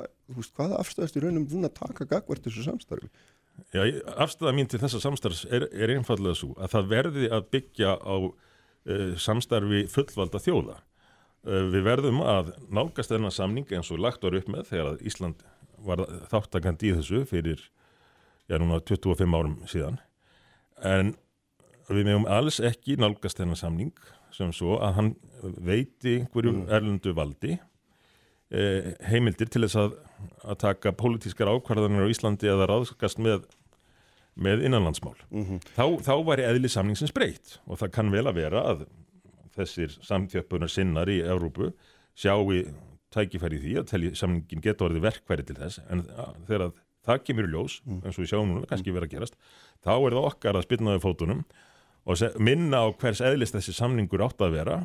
[0.58, 3.08] hvaða afstæðast í raunum búin að taka gagvert þessu samstarfi?
[3.70, 3.86] Já,
[4.18, 8.16] afstæða mín til þessa samstarfs er, er einfallega svo að það verði að byggja á
[8.18, 10.82] uh, samstarfi fullvalda þjóða.
[11.46, 11.70] Uh,
[15.84, 17.62] var var þáttakandi í þessu fyrir,
[18.50, 20.00] já núna 25 árum síðan
[20.84, 21.13] en
[21.89, 23.93] við meðum alls ekki nálgast þennan samning
[24.34, 26.63] sem svo að hann veiti einhverju mm.
[26.74, 27.58] erlendu valdi
[28.54, 29.98] eh, heimildir til þess að,
[30.43, 33.46] að taka pólitískar ákvarðanir á Íslandi eða ráðskast með,
[34.34, 35.15] með innanlandsmál.
[35.30, 35.67] Mm -hmm.
[35.76, 38.86] Þá, þá væri eðli samningsins breytt og það kann vel að vera að
[39.54, 41.74] þessir samþjöppunar sinnar í Európu
[42.15, 42.48] sjáu
[43.13, 46.04] tækifæri því að telji samningin geta orðið verkværi til þess en
[46.47, 46.73] þegar
[47.04, 48.02] það kemur í ljós, mm.
[48.04, 49.38] eins og við sjáum núna kannski verið að gerast,
[49.84, 51.43] þá er það okkar að spilnaði fótunum
[52.04, 54.78] og minna á hvers eðlist þessi samningur átt að vera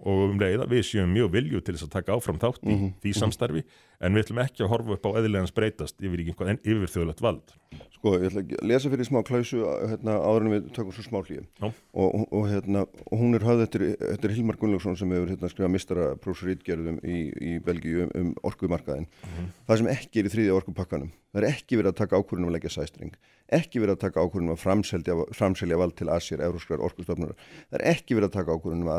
[0.00, 2.78] og um leiða við séum mjög vilju til þess að taka áfram þátt í mm
[2.78, 2.92] -hmm.
[3.02, 3.64] því samstarfi
[4.00, 7.56] en við ætlum ekki að horfa upp á eðilegans breytast yfir yfir þjóðlegt vald.
[8.00, 11.18] Sko, ég ætla að lesa fyrir smá klausu hérna, áður en við tökum svo smá
[11.20, 15.50] hlýja og, og, hérna, og hún er höfð eftir, eftir Hilmar Gunnlaugsson sem hefur hérna,
[15.52, 19.50] skrifað mistara prósurítgerðum í, í Belgíu um, um orkumarkaðin mm -hmm.
[19.68, 21.12] það sem ekki er í þrýðja orkupakkanum.
[21.30, 23.12] Það er ekki verið að taka ákvörðunum að leggja sæstring.
[23.54, 27.36] Ekki verið að taka ákvörðunum að framselja, framselja vald til Asir, Euróskrar, orkustofnur
[27.70, 28.98] það er ekki verið að taka ákvörðunum að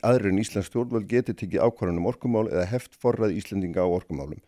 [0.00, 4.42] aðrir en Íslands stjórnvöld geti tekið ákvörðunum orkumál eða heft forrað Íslendinga á orkumálum.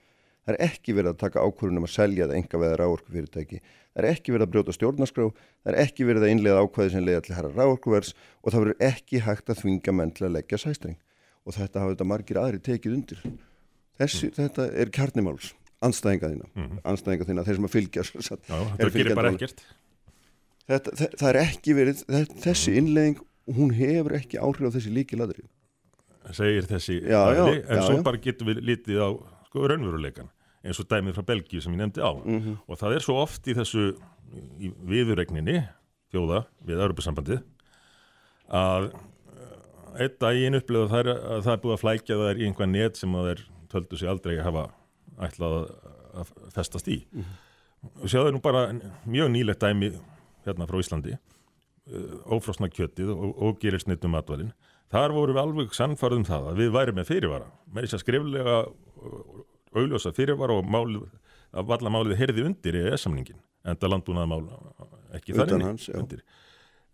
[0.45, 3.61] Það er ekki verið að taka ákvörðunum að selja það enga veða ráorkufyrirtæki.
[3.95, 5.29] Það er ekki verið að brjóta stjórnarskrá,
[5.65, 8.85] það er ekki verið að innlega ákvæði sem leiða til herra ráorkuvers og það verður
[8.91, 10.99] ekki hægt að þvinga menn til að leggja sæstring.
[11.49, 13.25] Og þetta hafa þetta margir aðri tekið undir.
[13.97, 14.37] Þessi, mm.
[14.37, 15.51] Þetta er kjarnimáls,
[15.87, 16.79] anstæðinga þína, mm.
[16.93, 18.05] anstæðinga þína, þeir sem að fylgja.
[18.05, 19.67] Já, þetta gerir bara ekkert.
[20.65, 22.07] Þetta, það, það er ekki verið,
[22.45, 23.21] þessi innlegging,
[23.55, 25.49] hún hefur ekki áhrif á þessi líkiladrið
[26.33, 29.09] segir þessi já, já, en já, svo bara getum við litið á
[29.55, 30.31] sko, raunveruleikan
[30.65, 32.57] eins og dæmið frá Belgíu sem ég nefndi á mm -hmm.
[32.67, 33.95] og það er svo oft í þessu
[34.59, 35.69] í viðurregninni
[36.11, 37.43] þjóða við Europasambandið
[38.49, 42.47] að eh, einn daginn upplega það að það er búið að flækja það er í
[42.47, 44.71] einhvað net sem það er töldu sig aldrei að hafa
[45.21, 45.71] ætlað
[46.15, 48.03] að festast í mm -hmm.
[48.03, 48.73] og séu það nú bara
[49.07, 49.93] mjög nýlegt dæmi
[50.47, 54.53] hérna frá Íslandi eh, ófrosna kjötið og, og gerir snittum matvalinn
[54.95, 57.47] Þar vorum við alveg sannfarðum það að við værim með fyrirvara.
[57.75, 58.59] Með þess að skriflega
[59.75, 61.07] auðljósa fyrirvara og málið,
[61.55, 63.41] að valla málið herði undir í ES-samningin.
[63.65, 64.43] Enda landúnaða mál
[65.17, 66.25] ekki hans, undir.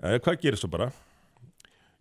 [0.00, 0.90] Eh, hvað gerir svo bara?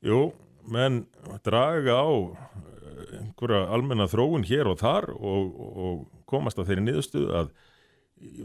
[0.05, 0.29] Jú,
[0.69, 1.01] menn
[1.43, 7.33] draga á eh, einhverja almenna þróun hér og þar og, og komast að þeirri niðurstuð
[7.41, 7.53] að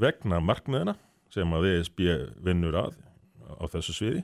[0.01, 0.97] vegna markmiðina
[1.35, 2.03] sem að ESB
[2.47, 2.97] vinnur að
[3.59, 4.23] á þessu sviði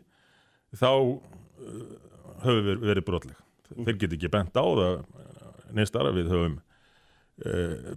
[0.79, 1.95] þá uh,
[2.45, 3.41] höfum við verið brotleg.
[3.71, 5.01] Þeir get ekki bent á það
[5.77, 6.59] neist aðra við höfum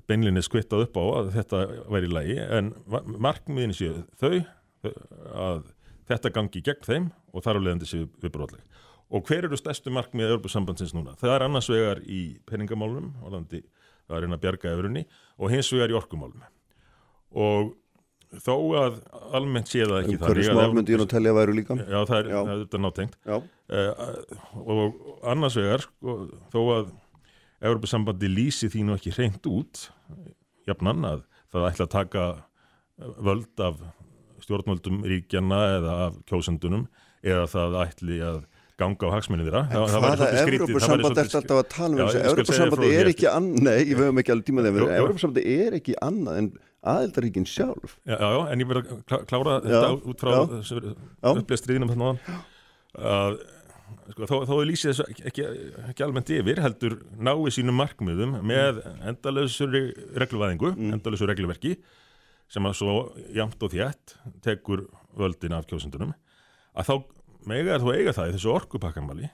[0.07, 4.93] beinlinni skvittað upp á að þetta væri í lagi en ma- markmiðin séu þau uh,
[5.33, 5.63] að
[6.09, 8.63] þetta gangi gegn þeim og þar á leiðandi séu við brotleg.
[9.13, 11.13] Og hver eru stærstu markmið Európa-sambandsins núna?
[11.19, 13.61] Það er annars vegar í peningamálum, Hollandi,
[14.07, 15.03] það er að reyna að bjarga efrunni
[15.37, 16.47] og hins vegar í orkumálum.
[17.43, 17.73] Og
[18.41, 18.97] þó að
[19.37, 21.77] almennt sé það ekki Hverju þannig að smál myndi ég nú telja að væru líka?
[21.83, 23.19] Já, það er, er nátengt.
[23.29, 23.43] Uh,
[24.63, 24.97] og
[25.29, 26.17] annars vegar, sko,
[26.53, 26.91] þó að
[27.63, 29.85] Európa-sambandi lýsi því nú ekki hreint út,
[30.67, 31.21] jafnan að
[31.53, 32.23] það ætla að taka
[33.23, 33.77] völd af
[34.43, 36.87] stjórnvöldum ríkjana eða af kjósendunum
[37.23, 38.41] eða það ætli að
[38.81, 39.61] ganga á hagsmunni þeirra.
[39.69, 40.27] En Það- hvaða
[40.83, 42.19] svolítið ertu alltaf að tala um þessu?
[42.19, 44.93] ég því er ekki annað, nei, við höfum ekki alveg tíma þegar jú.
[44.99, 46.47] Evrópusambandi er ekki annað en
[46.93, 47.93] aðildaríkin sjálf.
[48.03, 50.33] Já, já, en ég verð að klá- klára Já, þetta út frá
[51.39, 52.19] upplestriðinum þarna áðan.
[52.97, 53.37] að
[54.13, 55.45] sko, þó, þó lýsið þessu ekki,
[55.89, 59.71] ekki, almennt yfir heldur nái sínum markmiðum með endalausur
[60.23, 60.93] regluvæðingu, Mm.
[60.97, 61.77] endalausur regluverki
[62.49, 62.95] sem að svo
[63.33, 64.85] jamt og þjætt tekur
[65.17, 66.13] völdin af kjósundunum
[66.75, 67.03] að þá
[67.45, 69.29] mega er þú eiga það í þessu orkupakkamali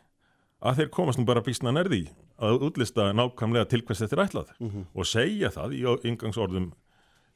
[0.62, 4.50] að þeir komast nú bara býstna nærði að útlista nákvæmlega til hvers þetta er ætlað
[4.60, 4.86] Mhm.
[4.96, 6.72] og segja það í yngangsorðum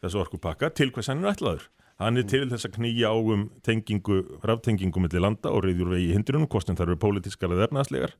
[0.03, 1.67] þessu orkupakka til hvers hann er ætlaður.
[2.01, 6.13] Hann er til þess að knýja á um tengingu, raftengingu milli landa og reyðjur vegi
[6.15, 8.15] hindrunum, kostin þar eru pólitískar eða efnaðslegar.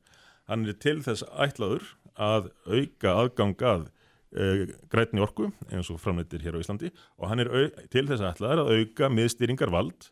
[0.50, 6.58] Hann er til þess ætlaður að auka aðgangað uh, grænni orku eins og framleitir hér
[6.58, 7.50] á Íslandi og hann er
[7.90, 10.10] til þess ætlaður að auka miðstýringar vald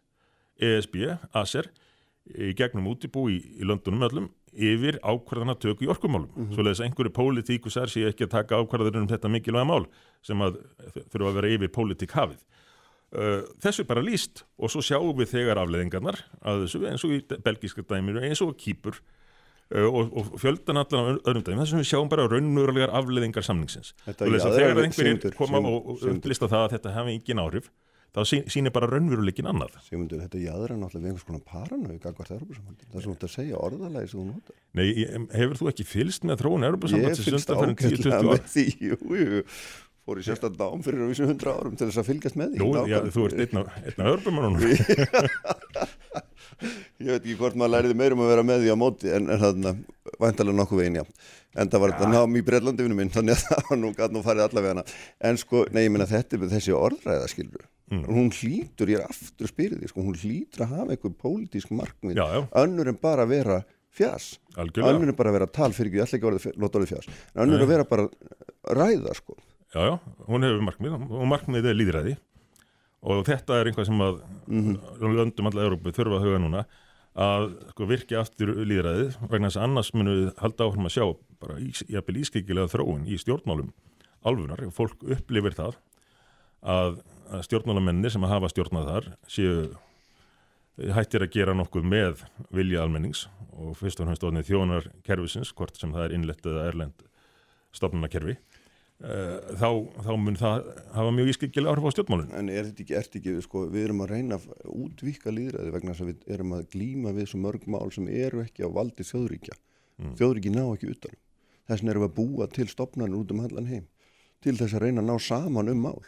[0.62, 0.98] ESB,
[1.34, 1.70] ASER
[2.32, 6.28] í gegnum útibú í, í löndunum öllum yfir ákvarðana töku í orkumálum.
[6.34, 6.54] Mm -hmm.
[6.54, 9.86] Svoleiðis að einhverju pólitíkusar sé ekki að taka ákvarðanir um þetta mikilvæga mál
[10.22, 10.60] sem að
[11.10, 12.40] þurfa að vera yfir pólitík hafið.
[13.12, 16.16] Uh, þessu er bara líst og svo sjáum við þegar afleðingarnar
[16.48, 21.20] að þessu eins og í belgíska dæminu eins og kýpur uh, og, og fjöldan allan
[21.20, 23.92] á öðrum dæmi þessum við sjáum bara raunverulegar afleðingar samningsins.
[24.06, 27.44] Þetta Svoleiðis að jaðrar þegar einhverjir koma og, og upplista það að þetta hafi engin
[27.44, 27.68] áhrif
[28.12, 28.20] þá
[28.52, 29.76] sýnir bara raunveruleikin annað.
[29.86, 32.88] Sigmundur, þetta jaðra náttúrulega við einhvers konar paranau gagvart Evrópusambandi.
[32.90, 34.58] Það er svona að segja orðalagi sem þú notar.
[34.76, 38.28] Nei, ég- hefur þú ekki fylst með þróun Ég Europasambandsins fylgst undanfærin 10-20 ágætlega ár?
[38.28, 39.42] með því, jú, jú.
[40.02, 42.58] Fór í sérstætt dám fyrir að vísu hundra árum til þess að fylgjast með því.
[42.58, 44.62] Jú, já, þú ert einn af, einn af Europamannunum.
[47.02, 49.40] Ég veit ekki hvort maður læriði meirum að vera með því á móti en, en
[49.40, 49.72] þarna,
[50.22, 51.04] væntalega nokkuð veginn, já.
[51.58, 54.22] En það var þetta nám í Breitlandi minn, þannig að það var nú gæt nú
[54.24, 54.84] farið allavega hana.
[55.30, 57.66] En sko, nei, ég meina þetta er þessi orðræða, skilur.
[57.92, 58.02] Mm.
[58.08, 62.24] Hún hlýtur, ég er aftur spyrðið, sko, hún hlýtur að hafa einhver pólitísk markmið, Já,
[62.38, 63.58] já, önnur en bara að vera
[63.92, 64.28] fjás.
[64.56, 64.94] algjörlega.
[64.94, 67.10] Önnur en bara að vera tal fyrir ekki, orðið, fjás.
[67.34, 68.06] En önnur vera bara
[68.72, 69.36] ræða, sko.
[69.72, 69.94] Já, já,
[70.28, 72.14] hún hefur markmið og markmið er líðræði
[73.02, 74.74] og þetta er einhvað sem að Mhm.
[75.16, 76.64] löndum alla Európu þurfa að huga núna
[77.16, 81.06] að sko, virki aftur líðræðið vegna þess að annars munu við halda áfram að sjá
[81.40, 81.58] bara
[81.88, 83.72] jafnvel ískikilega þróun í stjórnmálum
[84.24, 85.76] alfunar og fólk upplifir það
[86.62, 89.76] að, að stjórnmálamennir sem að hafa stjórnað þar séu
[90.96, 92.22] hættir að gera nokkuð með
[92.54, 97.04] vilja almennings og fyrst og orðnið þjónar kerfisins, hvort sem það er innlett eða erlend
[97.76, 98.61] stofnunarkerfi eh,
[99.02, 99.68] þá,
[100.06, 103.34] þá mun það hafa mjög ískikilega áhrif á stjórnmálun En er þetta ekki, ert ekki,
[103.42, 107.14] sko, við erum að reyna að útvíka líðræði vegna þess að við erum að glíma
[107.16, 109.58] við svo mörg mál sem eru ekki á valdi þjóðríkja.
[109.98, 110.14] Mm.
[110.20, 111.20] Þjóðríki ná ekki utanum.
[111.66, 113.86] Þess vegna erum við að búa til stopnarnir út um allan heim
[114.42, 116.02] til þess að reyna að ná saman um mál.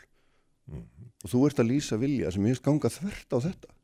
[0.70, 0.86] Mm.
[1.24, 3.74] Og þú ert að lýsa vilja sem ég finnst ganga þvert á þetta.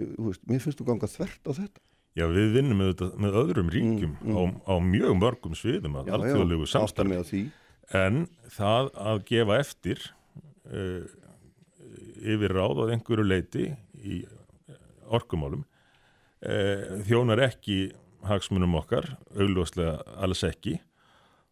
[0.00, 1.82] Veist, mér finnst þú ganga þvert á þetta.
[2.18, 4.36] Já, við vinnum með, þetta, með öðrum ríkjum Mm, mm.
[4.36, 7.42] Á, á mjög mörgum sviðum að alþjóðlegu átta samstarfi.
[7.96, 10.04] En það að gefa eftir
[10.70, 11.06] uh,
[12.20, 13.66] yfir ráð að einhverju leiti
[14.00, 14.20] í
[15.10, 17.80] orkumálum uh, þjónar ekki
[18.28, 20.76] hagsmunum okkar, augljóslega alls ekki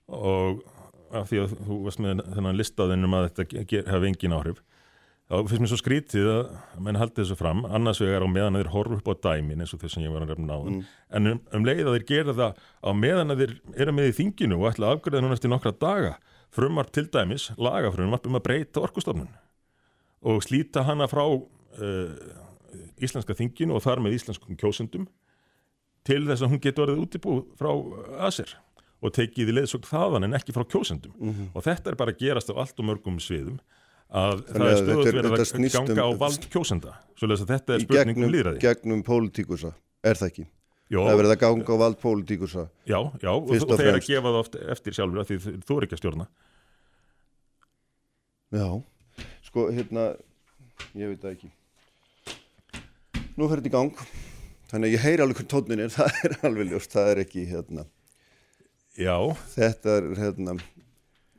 [0.09, 0.63] og
[1.17, 4.59] af því að þú varst með þennan listaðinum að þetta hafi engin áhrif
[5.29, 6.53] þá finnst mér svo skrítið að
[6.85, 9.75] menn haldi þessu fram, annars vegar á meðan að þeir horfa upp á dæmin eins
[9.77, 10.85] og þess að ég var að refna á Mm.
[11.17, 13.53] en um, um leið að þeir gera það á meðan að þeir
[13.85, 16.15] eru með í þinginu og ætla að afgræða núna eftir nokkra daga
[16.55, 19.29] frumvart til dæmis, lagafrumvart um að breyta orkustofnun
[20.29, 22.15] og slíta hana frá uh,
[23.01, 25.07] íslenska þinginu og þar með íslenskum kjósendum
[26.09, 27.71] til þess að hún getur orðið útibú frá
[28.27, 28.55] ASER
[29.05, 31.51] og tekið í leiðsögn þaðan en ekki frá kjósendum Mhm.
[31.55, 33.61] og þetta er bara að gerast á allt og mörgum sviðum
[34.11, 37.29] að Þannig það að er er- verið að snýst um- ganga á vald kjósenda svo
[37.29, 40.47] að þetta er Í spurning um gegnum, líðræði gegnum pólitíkusa, er það ekki?
[40.89, 42.63] Jó, Það er verið að ganga á vald pólitíkusa.
[42.89, 44.07] já, já, og, og þeir að fremst.
[44.09, 46.27] gefa það oft eftir sjálfur því þú- þú er ekki að stjórna
[48.57, 48.69] Já,
[49.45, 50.05] sko hérna
[50.97, 51.51] ég veit það ekki.
[53.37, 53.93] Nú fer þetta í gang,
[54.71, 57.45] þannig að ég heyri alveg hvern tónin er, það er alveg ljóst, það er ekki
[57.53, 57.85] hérna,
[58.99, 59.15] Já,
[59.53, 60.57] þetta er hérna,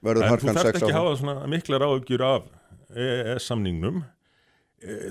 [0.06, 2.46] verður en þú harkan þarft sex ekki að á hafa svona miklar áhugjur af
[2.96, 4.06] EES-samningnum e,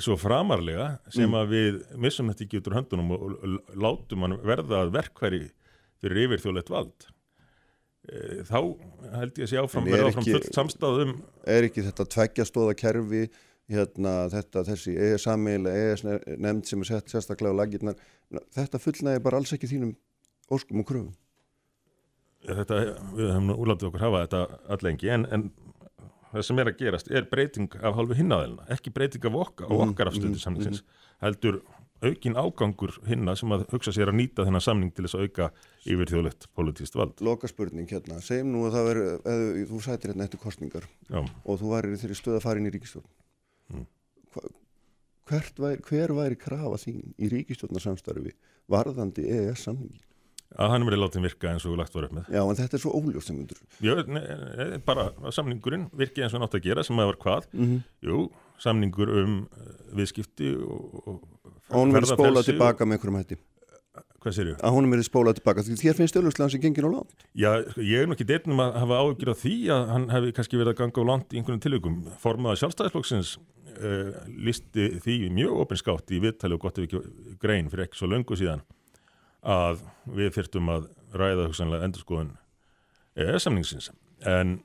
[0.02, 3.36] svo framarlega sem að við missum þetta ekki út úr höndunum og,
[3.76, 5.42] látum hann verða að verkværi
[5.98, 7.08] fyrir yfirþjóðlegt vald.
[8.08, 8.58] E, þá
[9.18, 11.14] held ég að sé áfram, er verða áfram fullt samstáð um
[11.56, 13.26] er ekki þetta tveggjastóða kerfi
[13.68, 17.98] hérna þetta þessi EES sameiginlega EES nefnd sem er sett sérstaklega á lagirnar
[18.56, 19.92] þetta fullnægi bara alls ekki þínum
[20.48, 21.12] óskum og kröfum
[22.46, 22.78] þetta,
[23.12, 24.42] við höfum úrlátið okkur hafa þetta
[24.76, 25.48] allengi en, en
[26.32, 29.80] það sem er að gerast er breyting af hálfu hinnaðelina, ekki breyting af okkar og
[29.80, 30.82] Mhm, okkar afstöðu samningsins
[31.22, 31.60] heldur
[32.02, 35.48] aukin ágangur hinna sem að hugsa sér að nýta þennan samning til þess að auka
[35.84, 37.18] yfir þjóðlegt politíst vald.
[37.20, 41.18] loka spurning hérna, segjum nú að það veri eða, þú sætir hérna eftir kostningar Já,
[41.44, 43.08] og þú væri þeirri stöð að fara inn í ríkistjórn
[43.68, 43.86] Mm.
[45.28, 48.30] Væri, hver væri krafa þín í ríkistjórnarsamstarfi
[48.70, 50.00] varðandi EES samningi
[50.56, 52.30] að hann verið látið virka eins og lagt var upp með.
[52.32, 54.22] já en þetta er svo myndur Já, ne,
[54.56, 57.48] ne, bara að samningurinn virki eins og hann átt að gera sem að var hvað?
[57.52, 57.82] mm -hmm.
[58.08, 61.20] Jú, samningur um eh, viðskipti og, og
[61.68, 63.44] og hún verið spólað tilbaka með einhverjum hætti og,
[64.18, 64.56] Hvað sér ég?
[64.64, 68.02] að hún verið spólað tilbaka því þér finnst auðvitað sem gengir á lán Já, ég
[68.02, 70.80] er nú ekki deitnum að hafa áhyggjur af því að hann hefði kannski verið að
[70.80, 72.00] ganga á land í einhvern tilökum.
[72.18, 77.86] Formaða sjálfstæðisflokksins uh, listi því mjög opinskátt í viðtali og gott ef ekki grein fyrir
[77.86, 78.64] ekki svo löngu síðan
[79.42, 79.82] að
[80.18, 82.32] við þyrftum að ræða hugsanlega endurskoðun
[83.18, 83.90] EES-samningsins.
[84.26, 84.58] En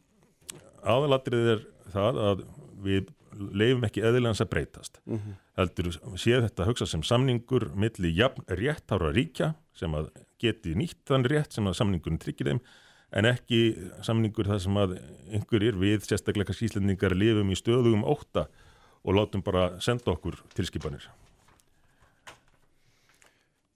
[0.84, 2.46] aðalatrið er það að
[2.84, 5.00] við leifum ekki eðilegans að breytast.
[5.58, 5.90] Heldur
[6.22, 11.56] sé þetta hugsa sem samningur milli jafn réttára ríkja sem að geti nýtt þann rétt
[11.56, 12.62] sem að samningurinn tryggir þeim
[13.14, 13.62] en ekki
[14.06, 14.96] samningur þar sem að
[15.34, 18.48] einhverjir við sérstaklega skýslendingar lifum í stöðugum ótta
[19.04, 21.10] og látum bara senda okkur tilskipanir.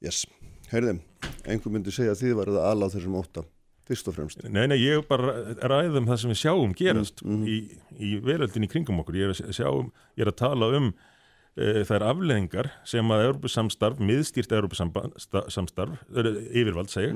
[0.02, 0.26] yes,
[0.72, 1.04] heyrðum,
[1.48, 3.44] einhver myndi segja að þið verið að ala á þessum óta
[3.88, 5.36] fyrst og fremst Nei, nei, ég bara
[5.72, 7.60] ræðum það sem við sjáum gerast í,
[8.04, 9.20] í veröldin í kringum okkur.
[9.20, 14.04] Ég er að, sjáum, ég er að tala um e, þær afleðingar sem að Európusamstarf,
[14.04, 16.04] miðstýrt Európusamstarf,
[16.52, 17.16] yfirvald segja,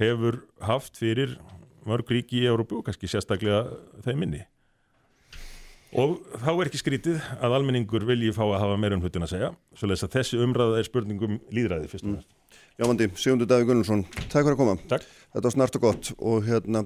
[0.00, 1.36] hefur haft fyrir
[1.88, 3.64] mörg ríki í Európu og kannski sérstaklega
[4.06, 4.44] þeim minni.
[5.98, 9.34] Og þá er ekki skrítið að almenningur vilji fá að hafa meira um hlutin að
[9.34, 12.30] segja, svo að þessi umræða er spurningum líðræði fyrst og næst.
[12.80, 15.04] Jámandi, Sigmundur Davík Gunnarsson, takk fyrir að koma Takk.
[15.34, 16.80] Þetta var snart og gott og hérna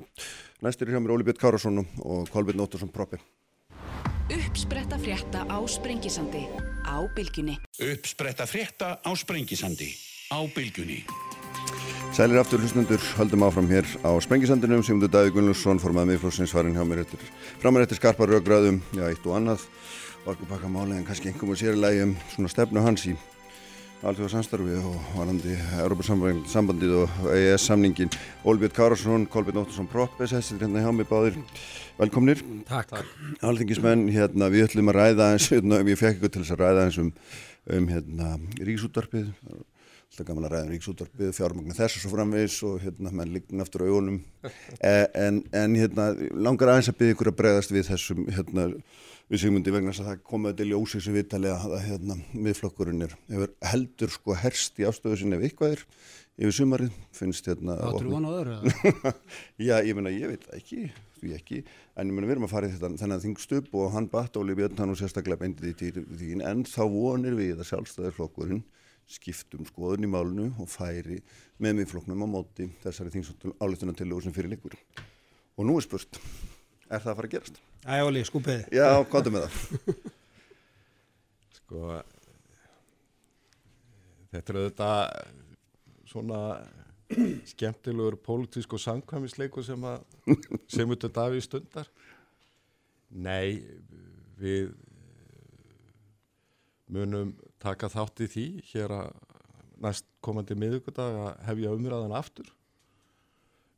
[0.64, 3.20] næstir er hjá mér Óli Björn Kárasson og Kolbjörn Óttarsson Proppi
[4.26, 6.42] Uppspretta frétta á Sprengisandi
[6.82, 7.54] á Bilginni.
[7.78, 9.92] Uppspretta frétta á Sprengisandi
[10.34, 11.04] á Bylgjunni.
[12.16, 16.82] Sælir aftur hlustundur, höldum áfram hér á Sprengisandinum, Sigmundur Davík Gunnarsson formaði miðflóksins farin hjá
[16.82, 17.22] mér eftir
[17.62, 19.68] framar eftir skarpar raugraðum, já eitt og annað
[20.26, 23.14] orkupakka máli en kannski einhverjum sérlega um svona stefnu hans í
[24.06, 28.12] alþjóða samstarfi og varandi Europasambandið og EES-samningin
[28.46, 31.38] Ólbjörn Kárasson, Kolbjörn Óttarsson Proppes þessir hérna hjá mig báðir.
[31.98, 32.42] Velkomnir.
[32.68, 33.00] Takk.
[33.46, 36.84] Alþingismenn, hérna, við ætlum að ræða eins, hérna, ég fekk ykkur til þess að ræða
[36.84, 37.08] eins um,
[37.78, 38.34] um hérna,
[38.68, 39.32] ríksútarpið
[40.06, 43.64] alltaf gaman að ræða um ríksútarpið fjármagna þess og svo framvegis og hérna, menn líktin
[43.64, 44.20] aftur á augunum
[44.80, 48.68] e, en, en hérna, langar aðeins að byggja ykkur að bregðast við þessum hérna,
[49.26, 53.16] við Sigmundi vegna þess að það komaði til ljósi sem viðtalið að hérna, miðflokkurinn er
[53.32, 55.82] hefur heldur sko herst í ástöðu sinni ef eitthvað er
[56.36, 59.12] yfir sumarið finnst hérna Áttur opnið- von á öðru?
[59.66, 60.80] Já, ég meina, ég veit það ekki,
[61.40, 61.60] ekki,
[61.96, 64.54] en ég meina, við erum að fara í þetta þennan þingstup og hann batt Óli
[64.58, 68.62] Björn hann og sérstaklega beindið í þín, en þá vonir við að sjálfstæðarflokkurinn
[69.10, 71.20] skiptum skoðun í málunu og færi
[71.62, 74.74] með miðflokknum á móti þessari þingsáttum álituna til sem fyrir líkur.
[75.56, 76.18] Og nú er spurt,
[76.90, 77.62] er það að fara að gerast?
[77.86, 78.66] Æ, Óli, skúpiði.
[78.74, 79.56] Já, hvað er með það?
[81.56, 81.82] Sko
[84.32, 85.04] þetta er auðvitað
[86.06, 86.40] svona
[87.46, 90.02] skemmtilegur pólitísk og samkvæmisleikur sem að
[90.70, 91.90] sem út af Davíð stundar
[93.06, 93.62] Nei,
[94.40, 94.72] við
[96.90, 97.30] munum
[97.62, 99.12] taka þátt í því hér að
[99.82, 102.50] næst komandi miðugudag að hefja umræðan aftur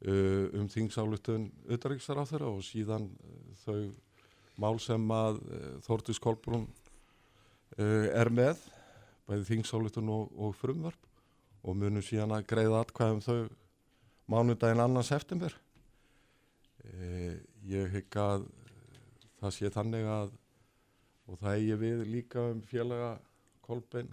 [0.07, 3.79] um þingsáluttun auðvaríksar á þeirra og síðan uh, þau
[4.63, 6.69] mál sem að uh, Þórtis Kolbrún
[7.79, 8.63] uh, er með
[9.29, 11.09] bæði þingsáluttun og, og frumvarp
[11.67, 13.41] og munum síðan að greiða atkvæðum þau
[14.31, 15.55] mánudaginn annan september.
[16.87, 17.35] Uh,
[17.67, 18.47] ég hygg að
[19.41, 20.37] það sé þannig að
[21.29, 23.17] og það eigi við líka um félaga
[23.67, 24.09] Kolbein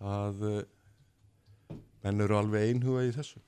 [0.00, 0.60] að uh,
[2.02, 3.42] menn eru alveg einhuga í þessu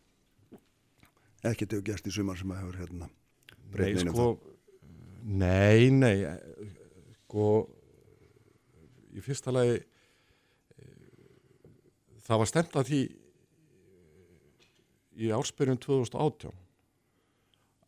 [1.44, 3.10] Ekkert hefur gerst í sumar sem að hefur hérna
[3.74, 4.26] Nei, sko,
[5.26, 6.68] nei, nei, eh,
[7.24, 7.48] sko,
[9.10, 9.80] í fyrsta lagi
[12.24, 13.00] það var stemt að því
[15.24, 16.54] í ársbyrjun 2018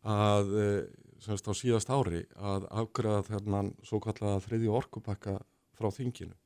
[0.07, 0.83] að eh,
[1.23, 5.39] semst á síðast ári að afgræða þennan svo kallaða þriðju orkupakka
[5.77, 6.37] frá þinginu.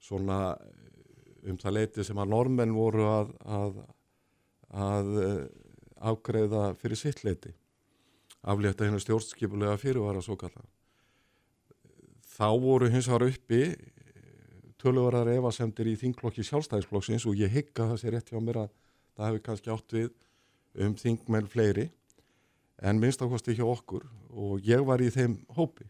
[0.00, 3.82] Svona eh, um það leiti sem að normenn voru að, að,
[4.72, 5.12] að
[5.96, 7.54] eh, afgræða fyrir sitt leiti
[8.46, 10.68] aflétta hennu stjórnskipulega fyrirvara svo kallaða
[12.36, 13.62] þá voru hins vegar uppi
[14.80, 18.72] töluvarar efasemdir í þingklokki sjálfstæðisflokksins og ég hygga það sé rétt hjá mér að
[19.16, 20.10] það hefur kannski átt við
[20.84, 21.86] um þingmenn fleiri
[22.84, 24.04] en minnst ákvæmst ekki okkur
[24.36, 25.86] og ég var í þeim hópi.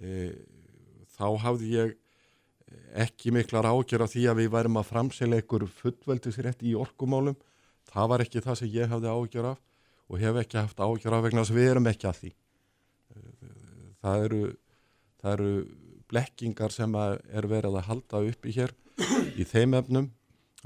[0.00, 0.32] E,
[1.12, 1.96] þá hafði ég
[3.04, 7.36] ekki miklar ágjör af því að við værim að framsela ykkur fullveldisrétt í orkumálum.
[7.92, 9.60] Það var ekki það sem ég hafði ágjör af
[10.08, 12.32] og hef ekki haft ágjör af vegna þess að við erum ekki að því.
[14.02, 14.42] Það eru,
[15.22, 15.52] það eru
[16.12, 18.74] blekkingar sem er verið að halda uppi hér
[19.36, 20.10] í þeim efnum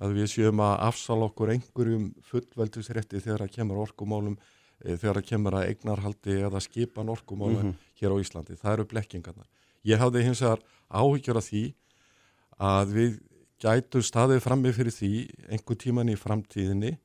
[0.02, 4.36] að við séum að afsala okkur einhverjum fullveldisrétti þegar að kemur orkumálum,
[4.82, 7.92] þegar að kemur að eignarhaldi eða skipan orkumálum mm -hmm.
[8.00, 8.56] hér á Íslandi.
[8.60, 9.46] Það eru blekkingarna.
[9.84, 10.60] Ég hafði hins vegar
[10.90, 11.64] áhyggjur af því
[12.58, 13.18] að við
[13.62, 15.12] gætum staðið frammi fyrir því
[15.48, 16.98] einhver tíman í framtíðinni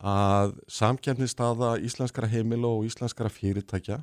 [0.00, 4.00] að samkjæmnistaða íslenskara heimila og íslenskara fyrirtækja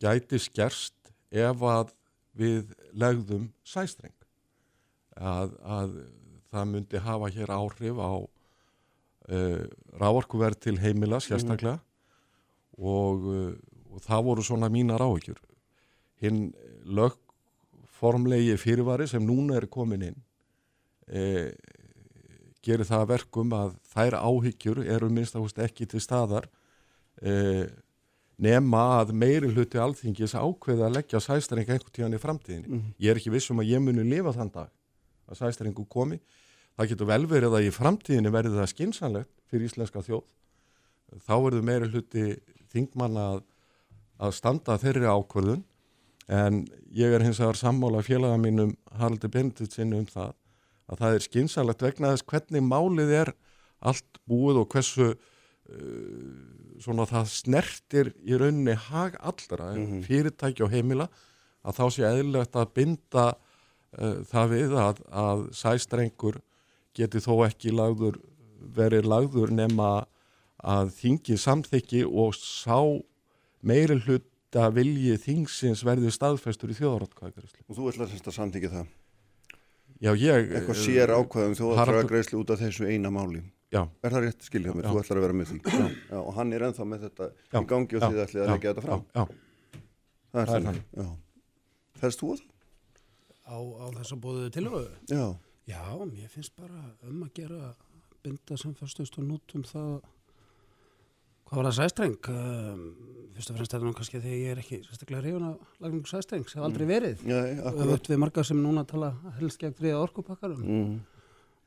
[0.00, 1.92] gæti skerst ef að
[2.36, 4.16] við legðum sæstreng
[5.20, 5.96] að, að
[6.50, 9.64] það myndi hafa hér áhrif á uh,
[10.00, 11.84] rávorkuverð til heimila sérstaklega mm.
[12.80, 13.52] og, uh,
[13.92, 15.42] og það voru svona mínar áhyggjur
[16.24, 16.48] hinn
[16.88, 20.18] lögformlegi fyrirvari sem núna er komin inn
[21.12, 21.52] uh,
[22.64, 26.48] gerir það verkum að þær áhyggjur eru minnst ást ekki til staðar
[28.40, 32.68] nema að meiri hluti alþingis ákveða að leggja sæstreng einhvern tíðan í framtíðinni.
[32.68, 32.92] Mm.
[33.00, 34.70] Ég er ekki vissum að ég muni lifa þann dag
[35.30, 36.20] að sæstrengu komi.
[36.78, 40.24] Það getur vel verið að í framtíðinni verði það skinsanlegt fyrir íslenska þjóð.
[41.26, 42.26] Þá verður meiri hluti
[42.72, 43.42] þingmanna að,
[44.24, 45.64] að standa þeirri ákvörðun
[46.30, 46.62] en
[46.94, 50.36] ég er hins vegar sammála félaga mínum Haraldi Benditsin um það
[50.90, 53.32] að það er skinsanlegt vegna þess hvernig málið er
[53.80, 55.12] allt búið og hversu
[56.80, 60.02] svona það snertir í rauninni hag allra mm -hmm.
[60.06, 61.08] fyrirtæki og heimila
[61.64, 63.26] að þá sé eðlilegt að binda
[63.98, 66.40] uh, það við að, að sæstrengur
[66.96, 68.18] geti þó ekki lagður,
[68.60, 70.06] verið lagður nema
[70.56, 72.80] að þingi samþykki og sá
[73.60, 77.64] meiri hluta vilji þingsins verði staðfæstur í þjóðarátkvæðagreysli.
[77.68, 78.86] Og þú ætlar semst að samþykja það?
[80.00, 80.52] Já, ég...
[80.56, 83.42] Eitthvað sér ákvæðum þjóðarátkvæðagreysli út af þessu eina máli?
[83.70, 83.82] Já.
[84.02, 84.88] Er það rétt skilja mér?
[84.88, 85.58] Þú ætlar að vera með því.
[85.66, 85.84] Já.
[86.10, 87.58] Já, og hann er enþá með þetta Já.
[87.60, 89.04] í gangi og þið ætlið að leggja þetta fram.
[89.14, 89.26] Já,
[90.30, 90.80] Það er það þannig.
[90.96, 91.10] Já.
[92.00, 92.48] Færst þú á það?
[93.50, 94.90] á, á þess að bóðu tilhauðu.
[95.10, 95.24] Já.
[95.70, 97.74] Já, mér finnst bara um að gera
[98.24, 99.92] binda sem fyrstust og nútum það
[101.50, 102.16] hvað var það sæstreng?
[102.30, 102.82] Um,
[103.34, 106.10] fyrst og fremst er það nú kannski þegar ég er ekki sérstaklega hrifun af lagningu
[106.10, 107.22] sæstrengs hef aldrei verið.
[107.26, 107.86] Já, akkurat.
[107.86, 111.00] öfugt við marga sem núna tala helst gegn þriða orkupakkarum Mm.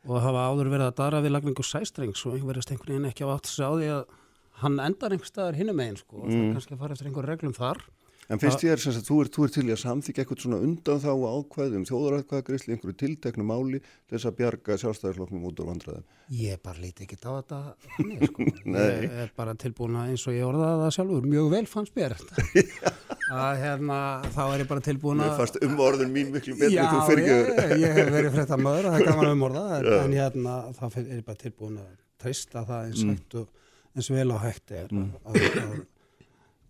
[0.07, 3.23] og hafa áður verið að dara við lagningu sæstrengs og einhver verðist einhvern veginn ekki
[3.25, 4.05] á átt sig á því að
[4.63, 6.15] hann endar einhver staðar hinum megin sko.
[6.21, 7.79] Og það er kannski að fara eftir einhver reglum þar
[8.32, 10.43] En finnst ég er sem sagt, þú er, þú er til í að samþykja eitthvað
[10.45, 16.05] svona undan þá ákvæðum þjóðarætkvæðagreysli einhverju tilteknu máli þess að bjarga sjálfstæðisflokknum út úr vandræðum.
[16.39, 17.59] Ég bara líti ekki á þetta
[18.30, 18.47] sko.
[18.63, 18.80] Nei.
[19.03, 22.15] Ég er bara tilbúin að eins og ég orðaði það sjálfur mjög vel fannst mér
[23.34, 23.97] að hérna
[24.32, 27.26] þá er ég bara tilbúin Mér að fannst umorðun mín miklu betri Já, þú fyrir
[27.28, 27.39] ég,
[27.84, 31.09] ég hef verið frétta maður og það gaman um orða en, en hérna þá er
[31.17, 31.89] ég bara tilbúin að
[32.24, 33.47] treysta það eins, hægt og,
[33.97, 34.07] eins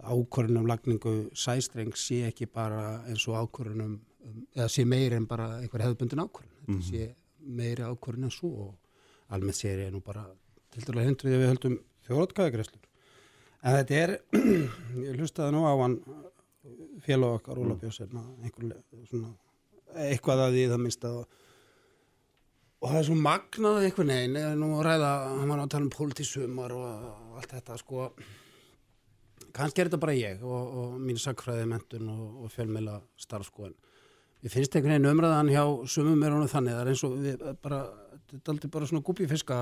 [0.04, 5.47] ákvörðunum lagningu sæstreng sé ekki bara eins og ákvörðunum um, eða sé meiri en bara
[5.62, 6.56] einhver hefðbundin ákvörðun.
[6.68, 7.10] Þetta sé
[7.60, 8.74] meiri ákvörðun en svo og
[9.34, 10.26] almennt sér ég nú bara
[10.74, 11.78] til dæla hindrið að við höldum
[12.08, 12.89] þjóðrátkæðagreslur
[13.64, 14.14] en þetta er
[15.08, 15.97] ég hlustaði nú á hann
[17.04, 19.34] félag okkar Óla Björns einhver le- svona
[20.04, 21.18] eitthvað að því það minnst að
[22.84, 26.74] og það er svo magnað einhvern veginn nú ræða, hann var að tala um pólitísumar
[26.76, 28.10] og allt þetta sko
[29.56, 33.76] kannski er þetta bara ég og, og mín sakfræði mentun og, og fjölmeila starfskoðan
[34.43, 37.45] ég finnst einhvern veginn umræðan hjá sumum er honum þannig, það er eins og við
[37.64, 37.82] bara,
[38.32, 39.60] þetta er aldrei bara svona gúpifiska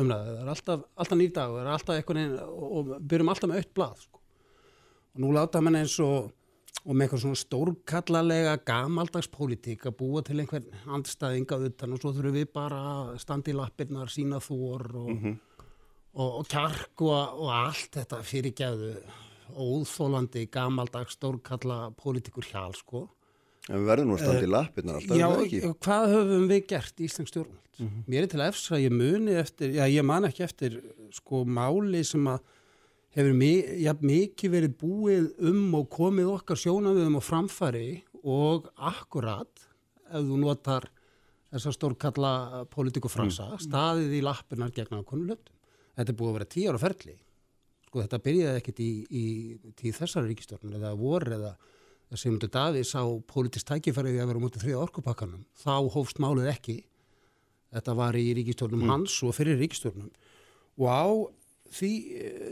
[0.00, 3.32] umræði, það er alltaf, alltaf nýr dag það er alltaf einhvern veginn og, og byrjum
[3.34, 4.22] alltaf með aukt blað sko.
[5.14, 6.30] og nú láta mann eins og
[6.80, 12.12] og með eitthvað svona stórkallalega gamaldags pólitík að búa til einhvern andstæðinga utan og svo
[12.16, 15.26] þurfum við bara að standa í lappirnar, sína þór og, og,
[16.14, 18.92] og kjark og, og allt þetta fyrirgæðu
[19.60, 23.08] óþólandi gamaldags stórkalla pólitíkur hjál sko
[23.70, 25.72] En við verðum nú að standa í lappirnar alltaf, Já, er það ekki?
[25.84, 27.74] hvað höfum við gert í Íslands stjórnvöld?
[27.80, 28.00] Mhm.
[28.10, 30.78] Mér er til efs að ég muni eftir, já ég man ekki eftir
[31.14, 32.40] sko máli sem að
[33.14, 33.36] hefur
[33.78, 39.66] ja, mikið verið búið um og komið okkar sjónaviðum og framfæri og akkurat
[40.10, 40.88] ef þú notar
[41.52, 43.62] þessa stórkalla politikufrasa, Mm.
[43.66, 45.54] staðið í lappirnar gegn ákvönum hlutum.
[46.00, 47.14] Þetta er búið að vera tíu ára ferli.
[47.84, 49.24] Sko þetta byrjaði ekkit í, í
[49.76, 51.50] tíð þessari ríkistjórnum eða vor eða
[52.18, 55.44] Sigmundur Davís á politist tækifærið að vera mútið þriða orkupakkanum.
[55.60, 56.76] Þá hófst málið ekki.
[57.70, 60.08] Þetta var í ríkistjórnum hans og fyrir ríkistjórnum.
[60.80, 61.06] Og á
[61.76, 61.92] því,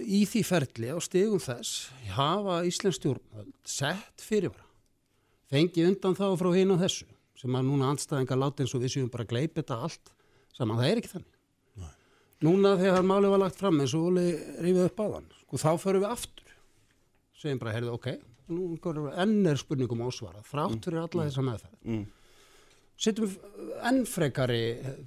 [0.05, 4.67] í því ferli á stegum þess hafa Íslands stjórnvöld sett fyrirvara.
[5.49, 8.95] Fengið undan þá frá hinn og þessu sem að núna andstæðingar láti eins og við
[8.95, 10.15] séum bara að gleypa þetta allt
[10.55, 10.79] saman.
[10.79, 11.38] Það er ekki þannig.
[12.47, 14.29] Núna þegar málið var lagt fram eins og Óli
[14.63, 16.53] rifið upp á þann, sko þá förum við aftur.
[17.39, 18.07] Segjum bara, heyrðu, ok,
[18.55, 21.77] nú enn er spurningum ósvarað, þrátt fyrir alla þessa meðferð.
[21.89, 22.07] Mm.
[22.99, 23.35] Setjum
[23.87, 24.63] enn frekari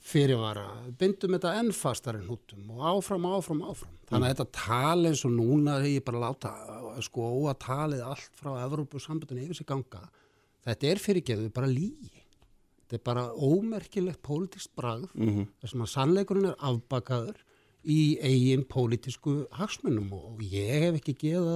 [0.08, 0.64] fyrirvara,
[1.00, 3.98] bindum þetta enn fastarinn hútum og áfram, áfram, áfram.
[4.08, 6.54] Þannig að þetta tala eins og núna þegar ég bara láta
[7.04, 10.06] sko óa talið allt frá Evrópusambundinu yfir sig ganga.
[10.68, 12.21] Þetta er fyrirgeðu bara lígi.
[12.92, 15.46] Þetta er bara ómerkilegt pólitískt bragð Mhm.
[15.62, 17.38] þar sem að sannleikurinn er afbakaður
[17.88, 21.56] í eigin pólitísku hagsmunum og ég hef ekki geða,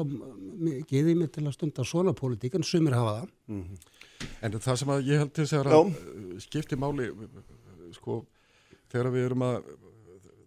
[0.90, 3.78] geðið mig til að stunda svona pólitík en sumir hafa það.
[4.42, 5.82] En það sem að ég held til að Já.
[5.84, 8.26] uh, skipti máli, uh, sko,
[8.90, 9.64] þegar við erum að,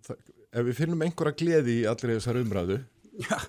[0.09, 0.16] það,
[0.53, 2.80] ef við finnum einhverja gleði í allir þessar umræðu,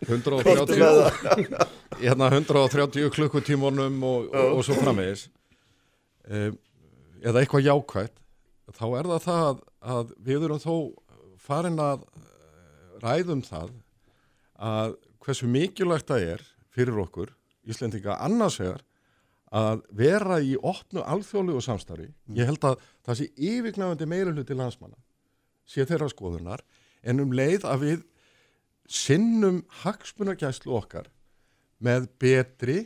[0.10, 1.58] 130,
[2.02, 5.28] hérna 130 klukkutímonum og, og, og svo framvegis,
[6.30, 6.58] um,
[7.24, 8.20] eða eitthvað jákvætt,
[8.76, 9.61] þá er það það
[9.93, 10.76] að, við erum þó
[11.41, 13.74] farin að eh, ræðum það
[14.59, 16.45] að hversu mikilvægt það er
[16.76, 17.34] fyrir okkur,
[17.70, 18.82] Íslendinga annars vegar,
[19.53, 22.07] að vera í opnu alþjóðlegu samstarfi.
[22.38, 24.97] Ég held að það sé yfirgnafandi meira hluti landsmanna,
[25.70, 26.63] sé þeirra skoðunar,
[27.01, 28.05] en um leið að við
[28.89, 31.09] sinnum hagsmunargæslu okkar
[31.84, 32.80] með betri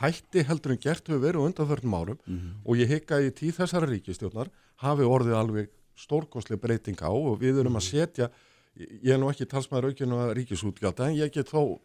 [0.00, 2.18] hætti heldur en gert hefur verið undanförnum árum
[2.64, 4.50] og ég hikka í tíð þessara ríkistjórnar
[4.84, 8.30] hafi orðið alveg stórkoslega breyting á og við erum að setja,
[8.78, 11.80] ég er nú ekki talsmaður aukinu að ríkisútgjalda en ég get þó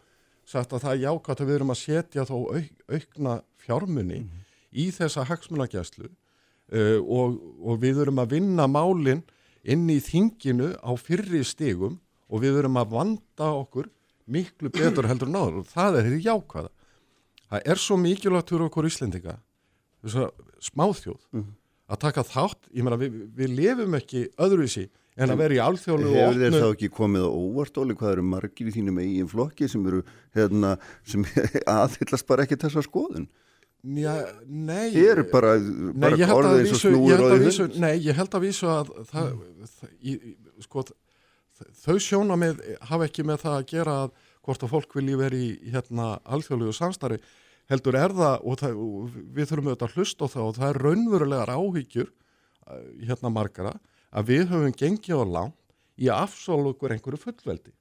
[0.46, 4.20] sagt að það er jákvæmt að við erum að setja þó auk, aukna fjármunni
[4.74, 9.24] í þessa hagsmunagæslu uh, og, og við erum að vinna málinn
[9.64, 13.90] inn í þinginu á fyrri stigum og við erum að vanda okkur
[14.26, 16.73] miklu betur heldur en áður og það er því jákvæða.
[17.54, 19.36] Það er svo mikilvægt fyrir okkur Íslendinga,
[20.02, 20.32] þess að
[20.72, 21.22] smáþjóð,
[21.94, 26.14] að taka þátt, ég meina við, við lefum ekki öðruvísi en að vera í alþjóðlu
[26.16, 29.70] Hefur þér þá ekki komið á óvart, Óli, hvað eru margir í þínum eigin flokki
[29.70, 30.02] sem eru,
[30.34, 30.74] hérna,
[31.06, 31.28] sem
[31.76, 33.30] aðhyllast bara ekki þessa skoðun?
[33.84, 34.14] Já,
[34.48, 34.90] nei.
[34.96, 37.80] Þið eru bara, Nei, bara að orðið eins og snúður vísu, hund.
[37.84, 39.32] nei, ég held að vísu að það,
[39.76, 40.14] það í,
[40.64, 40.86] sko,
[41.84, 45.74] þau sjónamið hafa ekki með það að gera að hvort að fólk vilji verið í
[45.76, 47.20] hérna alþjóðlegu samstarfi
[47.72, 50.70] heldur er það og, það, og við þurfum auðvitað að hlusta á það og það
[50.70, 53.78] er raunverulegar áhyggjur eh, hérna margara
[54.14, 55.60] að við höfum gengið á langt
[56.00, 57.74] í að afsóla okkur einhverju fullveldi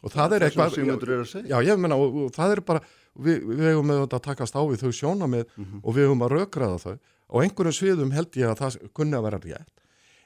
[0.00, 1.50] og það er eitthvað sem Sigmundur að segja.
[1.52, 2.80] Já, ég meina, og, og það er bara,
[3.20, 5.50] við, við hefum með þetta að takast á við þau sjónamið
[5.82, 6.94] og við hefum að rökraða þau.
[7.30, 9.74] Á einhverjum sviðum held ég að það kunni að vera rétt.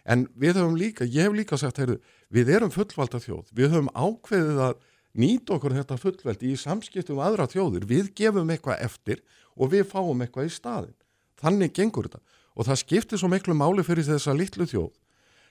[0.05, 1.99] En við höfum líka, ég hef líka sagt, heyrðu,
[2.33, 3.51] við erum fullvalda þjóð.
[3.57, 4.75] Við höfum ákveðið að
[5.19, 7.87] nýta okkur þetta fullveldi í samskiptum aðra þjóðir.
[7.89, 9.23] Við gefum eitthvað eftir
[9.55, 10.97] og við fáum eitthvað í staðin.
[11.41, 12.23] Þannig gengur þetta.
[12.55, 14.93] Og það skiptir svo miklu máli fyrir þessa litlu þjóð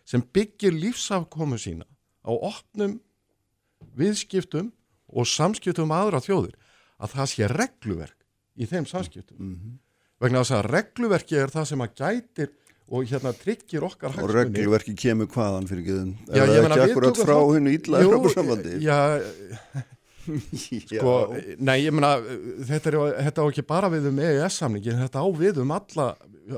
[0.07, 1.87] sem byggir lífsafkomu sína
[2.23, 2.97] á opnum
[3.95, 4.71] viðskiptum
[5.13, 6.57] og samskiptum aðra þjóðir
[7.03, 8.19] að það sé regluverk
[8.55, 9.53] í þeim samskiptum
[10.23, 12.51] vegna þess að regluverki er það sem að gætir
[12.93, 16.11] og hérna tryggir okkar Og hagsmuni reglverki kemur hvaðan fyrir geðum.
[16.29, 18.73] Já, Er það ekki akkurat frá þátt- hennu illa Jú, Európa-sambandi?
[18.85, 18.99] Já,
[20.93, 21.01] Já.
[21.01, 21.13] sko,
[21.59, 22.13] nei, ég meina
[22.63, 26.05] þetta, er, þetta á ekki bara við um EES-samningin, þetta á við um alla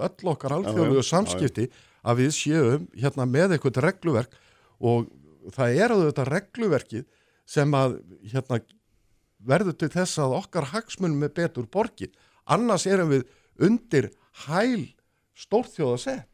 [0.06, 1.66] öll okkar Já, alþjóðlegu já, samskipti
[2.06, 4.36] að við séum hérna með eitthvað regluverk
[4.86, 5.08] og
[5.56, 7.08] það er að þetta regluverkið
[7.56, 7.98] sem að
[8.34, 8.60] hérna
[9.46, 12.14] verður til þess að okkar hagsmunum er betur borgið.
[12.50, 13.26] Annars erum við
[13.66, 14.12] undir
[14.46, 14.88] hæl
[15.36, 16.30] stórþjóða sett.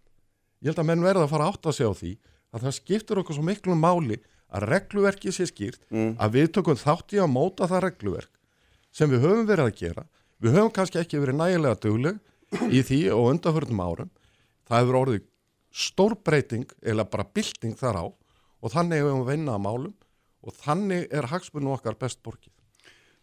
[0.62, 2.12] Ég held að menn verða að fara átt að segja á því
[2.52, 4.20] að það skiptur okkur svo miklu máli
[4.52, 8.32] að regluverkið sé skýrt, að við tökum þátt í að móta það regluverk
[8.91, 10.04] sem við höfum verið að gera.
[10.41, 12.18] Við höfum kannski ekki verið nægilega dugleg
[12.68, 14.10] í því og undanförnum árum.
[14.68, 15.28] Það hefur orðið
[15.72, 18.06] stór breyting eða bara bylting þar á
[18.62, 19.93] og þannig hefum við vinna að málum
[20.41, 22.52] og þannig er hagsmunum okkar best borgið.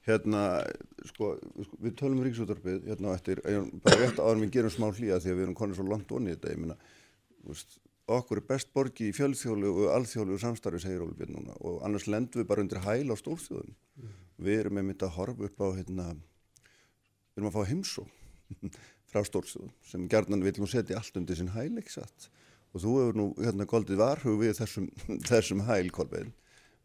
[0.09, 0.45] Hérna,
[1.11, 1.35] sko,
[1.67, 3.43] sko við tölum um ríksúttarpið, hérna eftir,
[3.85, 6.35] bara rétt áður við gerum smá hlýja því að við erum konið svo langt onni
[6.35, 6.77] þetta, ég minna,
[7.49, 7.79] veist,
[8.09, 12.41] okkur er best borgi í fjölþjólu og alþjólu samstarfi, segir Björn núna, og annars lendum
[12.41, 13.77] við bara undir hæl á stórþjóðun.
[14.39, 16.09] Við erum mynd að horfa upp á, hérna,
[17.35, 18.07] við erum að fá heimsó
[19.11, 22.31] frá stórþjóðun sem gerðan vil nú setja allt undir sinn hæl, ekki satt.
[22.73, 24.89] Og þú hefur nú, hérna, goldið varhug við þessum,
[25.31, 26.33] þessum hæl, Kolbeinn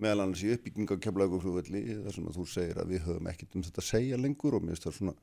[0.01, 3.57] meðal annars í uppbygging á keflaguflugvelli þar sem að þú segir að við höfum ekkert
[3.57, 5.15] um þetta að segja lengur og mér finnst það svona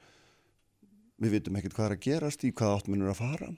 [1.21, 3.51] við vitum ekkert hvað er að gerast í hvað áttminnur að fara.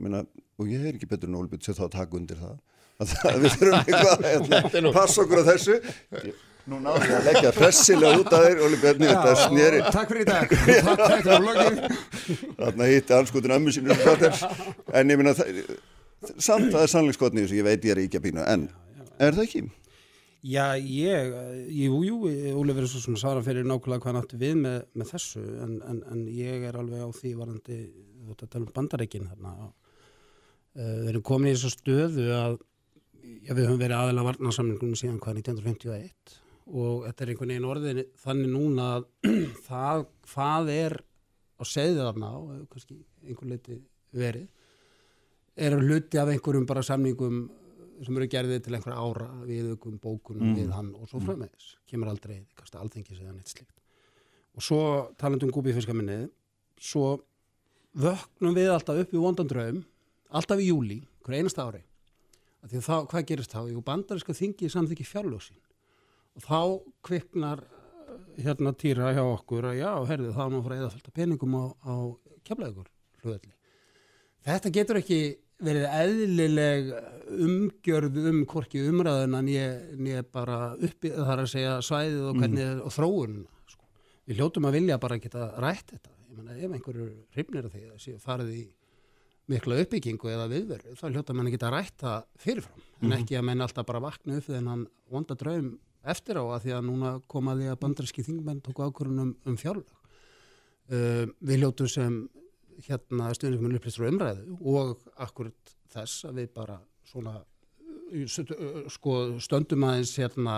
[0.00, 0.22] Meina,
[0.60, 2.56] og ég er ekki betur en Ólbjörn sér þá að taka undir það
[2.96, 5.80] að við þurfum eitthvað að passa okkur á þessu.
[6.66, 10.28] Nú náðum ég að leggja hressilega út að þér Ólbjörn, þetta snýri Takk fyrir í
[10.30, 10.46] dag,
[12.56, 17.94] þarna hitti anskutin ömmu sínu en ég minna samt það er sannleikskotni ég veit ég
[17.94, 18.66] er ekki að pína en
[19.22, 19.62] er það ekki?
[20.46, 21.32] Já, ég,
[21.74, 22.16] jú, jú,
[22.54, 25.72] Óli verður svo svona svara fyrir nákvæmlega hvað hann átti við með, með þessu en,
[25.90, 29.54] en, en ég er alveg á því varandi, þú veit að tala um bandareikin þarna
[29.66, 29.72] uh,
[30.76, 35.42] við erum komin í þessu stöðu að já, við höfum verið aðeila varnarsamlingum síðan hvað
[35.42, 39.10] 1951 og þetta er einhvern veginn orðin þannig núna að
[39.68, 40.98] það hvað er
[41.56, 43.80] á segðið þarna og kannski einhver leiti
[44.14, 44.46] verið
[45.56, 47.46] er hluti af einhverjum bara samningum
[48.04, 50.58] sem eru gerðið til einhverja ára við aukum bókunum mm.
[50.60, 53.74] við hann og svo frömmeðis kemur aldrei, kannski alþengis eða neitt slikt
[54.56, 54.80] og svo
[55.20, 56.28] talandum gúbífiskaminnið
[56.80, 57.18] svo
[57.96, 59.82] vöknum við alltaf upp í vondandraum
[60.36, 61.84] alltaf í júli, hver einasta ári
[62.66, 63.60] að að þá, hvað gerist þá?
[63.70, 65.60] Jú, bandariska þingi samþykki fjárljósin
[66.36, 66.60] og þá
[67.06, 71.56] kviknar eh, hérna týra hjá okkur að já, herðu, þá nú frá eða fölta peningum
[71.56, 71.94] á, á
[72.46, 72.90] kemlaðugur
[73.22, 73.54] hlugvelli.
[74.46, 75.20] Þetta getur ekki
[75.62, 76.90] verið eðlileg
[77.46, 82.82] umgjörð um hvorki umræðuna nýja bara uppi þar að segja svæðið og hvernig mm.
[82.86, 83.38] og þróun
[83.72, 83.86] sko.
[84.28, 87.84] við hljótum að vilja bara geta rætt þetta ég menna ef einhverju hrifnir að því
[87.88, 88.62] að séu farið í
[89.50, 93.08] mikla uppbyggingu eða viðveru þá hljóta mann að geta rætt það fyrirfram mm.
[93.08, 95.74] en ekki að menn alltaf bara vakna upp þennan vonda draum
[96.06, 99.88] eftir á að því að núna komaði að bandarski þingmenn tóku ákvörunum um fjárlag
[100.92, 102.26] uh, við hljótum sem
[102.86, 107.38] hérna stuðningum með upplýstur og umræðu og akkurat þess að við bara svona
[108.92, 110.56] sko, stöndum aðeins hérna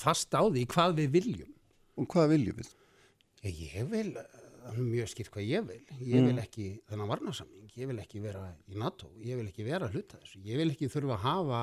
[0.00, 1.52] fast á því hvað við viljum.
[2.00, 2.70] Og hvað viljum við?
[3.44, 5.82] Ég, ég vil, það er mjög skýrt hvað ég vil.
[6.00, 6.40] Ég vil mm.
[6.42, 10.40] ekki þennan varnarsamling, ég vil ekki vera í NATO, ég vil ekki vera hluta þessu.
[10.48, 11.60] Ég vil ekki þurfa að hafa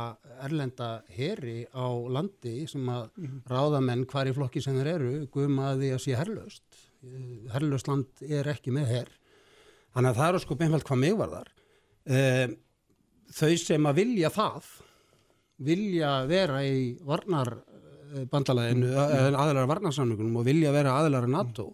[0.47, 3.41] erlenda heri á landi sem að mm.
[3.51, 6.81] ráðamenn hvar í flokki sem þeir eru guðum að því að sé herrlaust.
[7.51, 9.15] Herrlaust land er ekki með herr
[9.91, 11.51] Þannig að það eru sko beinveld hvað mig var þar.
[12.01, 12.55] Um,
[13.31, 14.69] þau sem að vilja það,
[15.61, 16.75] vilja vera í
[17.07, 19.39] varnarbandalæðinu, mm.
[19.39, 21.71] aðlæra varnarsamlingunum og vilja vera aðlæra NATO,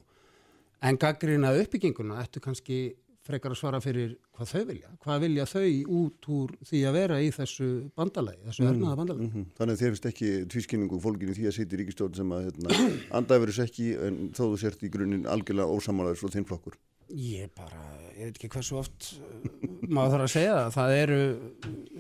[0.86, 2.82] en gaggrina uppbygginguna ættu kannski
[3.28, 4.92] frekar að svara fyrir hvað þau vilja.
[5.04, 8.70] Hvað vilja þau út úr því að vera í þessu bandalægi, þessu mm.
[8.72, 9.26] ernaða bandalægi.
[9.26, 9.48] Mm -hmm.
[9.58, 12.78] Þannig að þeir finnst ekki tvískinningu fólkinu því að í ríkistjórn sem að hérna,
[13.20, 16.78] andæfurist ekki en þó þú sért í grunninn algjörlega ósamálaður svo þinn flokkur.
[17.16, 17.82] Ég bara,
[18.18, 19.48] ég veit ekki hversu oft uh,
[19.88, 20.76] maður þarf að segja það.
[20.76, 21.20] Það eru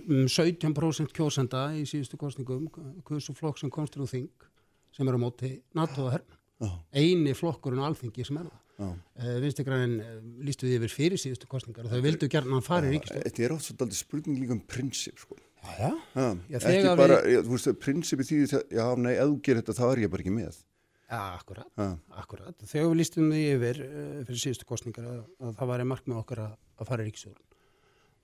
[0.03, 2.67] um 17% kjósenda í síðustu kostningum,
[3.07, 4.47] hversu flokk sem komst úr þing
[4.95, 6.39] sem eru á móti NATO og herna.
[6.65, 6.77] Oh.
[6.91, 8.63] Einu flokkurinn á alþingi sem er það.
[8.77, 8.93] Oh.
[9.17, 12.89] Uh, Vinstegrænin uh, lístu við yfir fyrir síðustu kostningar og þau vildu gerna hann fara
[12.89, 13.23] í ríkistöð.
[13.25, 15.39] Þetta er oft svolítið spurning líka um prinsip sko.
[15.67, 16.37] Já, já.
[16.47, 17.39] já, já ekki bara, við...
[17.45, 18.41] þú veist, prinsipi því,
[18.75, 20.59] já, nei, ef þú gerir þetta þá er ég bara ekki með.
[21.07, 21.93] Ja, akkurat, ja.
[22.19, 22.63] akkurat.
[22.67, 26.09] Þegar við lístum því yfir uh, fyrir síðustu kostningar að, að það var einn mark
[26.09, 27.45] með okkar að, að fara í ríkisjóðun.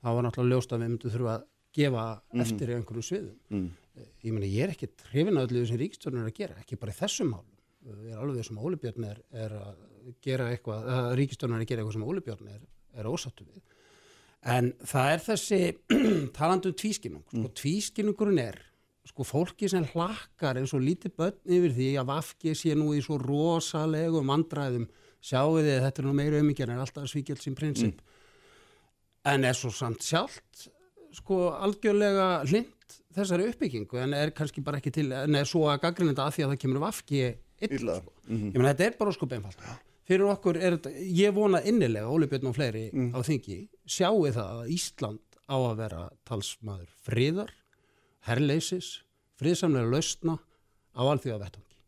[0.04, 3.38] Það var náttúrulega ljóst að við myndum þurfa að gefa mm eftir í einhverju sviðum.
[3.54, 3.70] Mm.
[3.94, 6.80] Uh, ég meina, ég er ekkit hrifin að öllu sem ríkisjóðun er að gera, ekki
[6.82, 7.56] bara í þessum málum.
[7.88, 9.82] Uh, ég er alveg að Ólibjörn er, er að
[10.28, 12.62] gera eitthvað, að ríkisjóðun er að gera eitthvað sem Ólibjörn er,
[13.00, 13.64] er ósattu við.
[14.44, 15.62] En það er þessi
[16.36, 17.24] talandu um tvískinnung.
[17.30, 17.56] Sko, mm.
[17.64, 18.60] Tvískinnungurinn er
[19.08, 23.02] sko fólki sem hlakkar eins og lítið börn yfir því að Vafki sé nú í
[23.04, 24.88] svo rosalegum andræðum
[25.24, 28.14] sjáu þið þetta er nú meira umíkjar en alltaf svíkjald sín prinsip mm.
[29.34, 30.68] en er svo samt sjálft
[31.14, 35.84] sko algjörlega hlind þessari uppbyggingu en er kannski bara ekki til en er svo að
[35.84, 37.24] gaggrinda að því að það kemur Vafki
[37.64, 38.14] illa, sko.
[38.28, 38.54] mm -hmm.
[38.54, 39.60] ég menn þetta er bara sko beinfald
[40.04, 43.12] fyrir okkur er þetta, ég vona innilega Óli Björn og fleiri mm.
[43.16, 47.52] á þingi sjáu það að Ísland á að vera talsmaður friðar
[48.28, 48.90] herrleisis,
[49.40, 50.38] friðsamlega lausna
[50.94, 51.80] á alþjóða vettangi.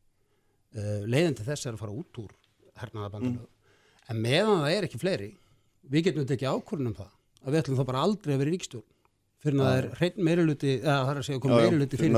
[0.75, 2.33] Uh, eh, leiðin til þess er að fara út úr
[2.81, 3.45] hernaðabandalögu.
[3.45, 4.09] Mm.
[4.11, 5.29] En meðan það er ekki fleiri,
[5.89, 7.13] við getum þetta ekki ákvörnum það,
[7.45, 8.91] að við ætlum þá bara aldrei að vera í ríkstjórn
[9.45, 12.15] fyrir að það er hreinn meiriluti, eða það er að segja kom meiriluti fyrir því.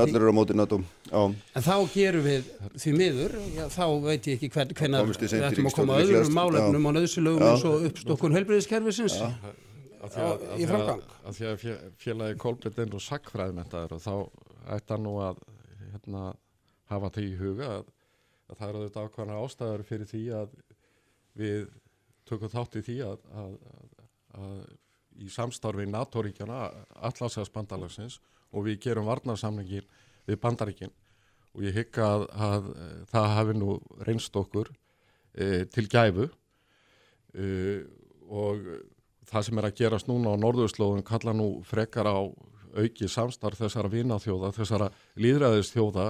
[1.12, 2.50] á En þá gerum við
[2.84, 6.06] því miður, já, þá veit ég ekki hvern, Komist þið við ætlum að koma ríkisstjórn
[6.06, 9.18] öðrum málefnum og nöðsilögum eins og uppstokkun helbriðiskerfisins.
[9.98, 11.02] Að- í að- framgang.
[11.26, 14.14] af því að fé- félagi Kolbjörn er nú sakfræðmentaður og þá
[14.76, 15.40] ætti hann nú að
[15.92, 16.24] hérna,
[16.92, 17.88] hafa því í huga að,
[18.48, 20.54] að það eru auðvitað ákvæmna ástæður fyrir því að
[21.38, 21.68] við
[22.28, 24.06] tökum þátt í því að, að, að,
[24.38, 24.62] að
[25.18, 26.58] í samstarfi NATO-ríkjana
[27.08, 28.20] allarsæðs bandalagsins
[28.52, 29.86] og við gerum varnarsamlingin
[30.28, 30.92] við bandaríkin
[31.56, 32.68] og ég hygg að, að
[33.10, 34.70] það hafi nú reynst okkur
[35.34, 36.28] e, til gæfu
[37.34, 37.48] e,
[38.28, 38.68] og
[39.28, 42.18] það sem er að gerast núna á norðurslóðum kalla nú frekar á
[42.78, 46.06] auki samstarf þessara vinaþjóða, þessara líðræðistjóða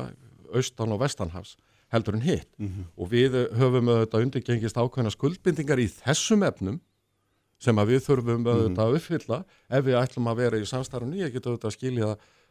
[0.54, 1.56] austan og vestanhafs
[1.92, 2.50] heldur en hitt.
[2.96, 6.80] Og við höfum auðvitað undirgengist ákveðna skuldbindingar í þessum efnum
[7.58, 9.38] sem að við þurfum auðvitað að uppfylla
[9.68, 12.10] ef við ætlum að vera í samstarfinu, ég get auðvitað að skilja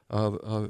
[0.09, 0.69] að, að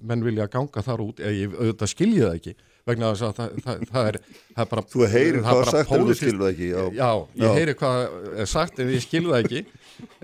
[0.00, 2.54] menn vilja ganga þar út, eða ég auðvitað skilja það ekki
[2.88, 4.18] vegna þess að það, það, það, er,
[4.54, 6.84] það er bara þú heyrir er hvað bara sagt en þú skilur það ekki já,
[6.98, 7.52] Já, ég Já.
[7.58, 7.98] heyri hvað
[8.44, 9.62] er sagt en ég skilur það ekki.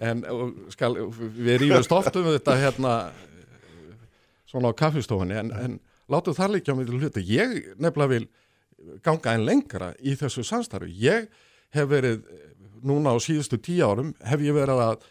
[0.09, 0.23] En
[0.73, 0.93] skal,
[1.35, 2.95] við rífumst oft um þetta hérna
[4.49, 5.77] svona á kaffistofunni en, en
[6.13, 8.29] látum það líka til hluti ég nefnilega vil
[9.05, 10.93] ganga einn lengra í þessu samstarfi.
[11.05, 11.29] Ég
[11.75, 12.23] hef verið
[12.85, 15.05] núna á síðustu tíu árum hef ég verið að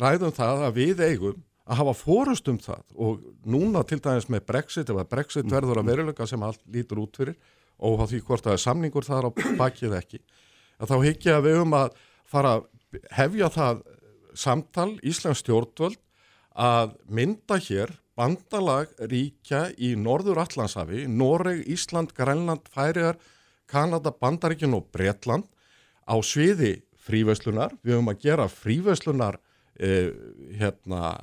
[0.00, 1.40] ræðum það að við eigum
[1.70, 5.82] að hafa fórust um það og núna til dæmis með Brexit ef að Brexit verður
[5.82, 7.38] að veruleika sem allt lítur út fyrir
[7.80, 10.20] og því hvort það er samningur þar á bakið ekki
[10.80, 11.96] að þá hyggja að við um að
[12.30, 12.68] fara að
[13.14, 13.82] hefja það
[14.36, 15.98] samtal Íslands stjórnvöld
[16.60, 23.16] að mynda hér bandalag ríkja í Norður Allandshafi, Noreg, Ísland, Grænland, Færiðar,
[23.70, 25.46] Kanada, Bandaríkin og Bretland
[26.04, 27.72] á sviði fríverslunar.
[27.80, 29.49] Við höfum að gera fríverslunar eh,
[29.80, 31.14] hérna,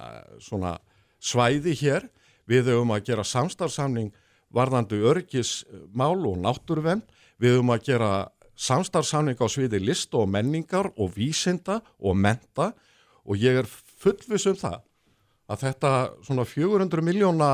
[0.41, 0.77] svona
[1.19, 2.07] svæði hér.
[2.47, 4.13] Við höfum að gera samstarfsamning
[4.53, 7.03] varðandi örgismál og náttúruvenn.
[7.37, 8.11] Við höfum að gera
[8.57, 12.71] samstarfsamning á sviði list og menningar og vísinda og menta
[13.27, 13.67] og ég er
[14.01, 14.81] fullvis um það
[15.47, 15.91] að þetta
[16.25, 17.49] svona 400 miljóna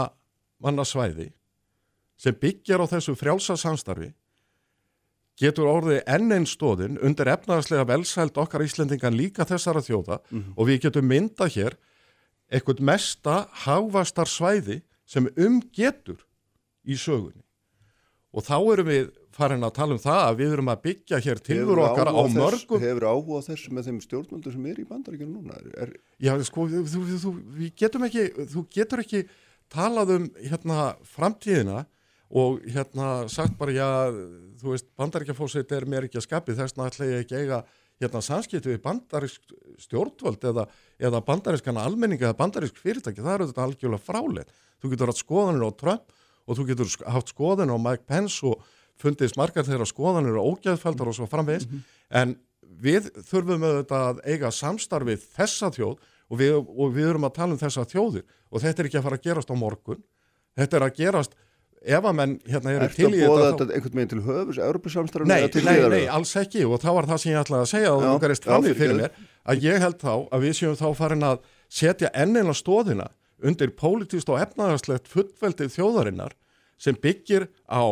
[0.63, 1.29] manna svæði
[2.17, 4.13] sem byggjar á þessu frjálsa samstarfi
[5.39, 10.19] getur orðið enn einn stóðin undir efnaðarslega velsælt okkar Íslendingan líka þessara þjóða
[10.55, 11.77] og við getum mynda hér
[12.53, 16.21] eitthvað mesta hávastar svæði sem umgetur
[16.85, 17.41] í sögunni.
[18.33, 21.39] Og þá erum við farin að tala um það að við erum að byggja hér
[21.47, 24.85] Hefurðu okkar á þess- mörgum hefur áhuga á þessu með þeim stjórnvöldur sem er í
[24.89, 25.57] bandaríkjunum núna?
[25.81, 27.33] Er, Já, sko, þú, þú, þú,
[27.81, 29.23] getum ekki, þú getur ekki
[29.73, 30.79] talað um hérna
[31.15, 31.85] framtíðina
[32.33, 33.89] og hérna sagt bara, já,
[34.61, 37.59] þú veist, bandaríkjafósið er mér ekki að skapi, þess vegna ætla ég ekki eiga
[38.01, 39.53] hérna samskipti við bandarísk
[39.85, 40.65] stjórnvöld eða,
[40.97, 44.55] eða bandarískan almenninga eða bandarísk fyrirtæki, það eru þetta algjörlega fráleitt.
[44.81, 48.65] Þú getur haft skoðanir á Trump og þú getur haft skoðanir á Mike Pence og
[48.99, 51.69] fundist margar þeirra skoðanir og ógæðfældar og svo framvegis,
[52.09, 52.35] en
[52.81, 55.95] við þurfum auðvitað að eiga samstarfið þessa þjóð
[56.33, 58.25] og við, og við erum að tala um þessa þjóðir.
[58.49, 60.03] Og þetta er ekki að fara að gerast á morgun.
[60.57, 61.35] Þetta er að gerast
[61.83, 64.59] ef að menn hérna eru til að í bóða þetta þetta einhvern veginn til höfus,
[64.63, 67.91] Európa-samstarfinu Nei, nei, nei, alls ekki og það var það sem ég ætlaði að segja
[67.93, 68.95] og þú gerist í fyrir.
[69.01, 69.17] mér
[69.53, 71.41] að ég held þá að við séum þá farin að
[71.73, 73.09] setja enneina stóðina
[73.43, 76.35] undir pólitíst og efnaðarslegt fullveldið þjóðarinnar
[76.79, 77.83] sem byggir á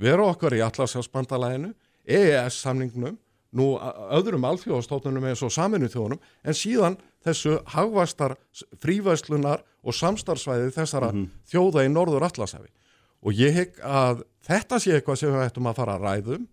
[0.00, 1.70] veru okkar í Atlasjánsbandalæðinu,
[2.10, 3.18] EES-samningnum,
[3.52, 8.36] nú a- öðrum alþjóðastóttunum eins og saminu þjóðunum, en síðan þessu hagvæstar
[8.80, 11.10] frívæslunar og samstarfsvæði þessara
[11.50, 12.70] þjóða í norður Atlashafi.
[13.20, 16.46] Og ég hygg að þetta sé eitthvað sem við ættum að fara að ræðum.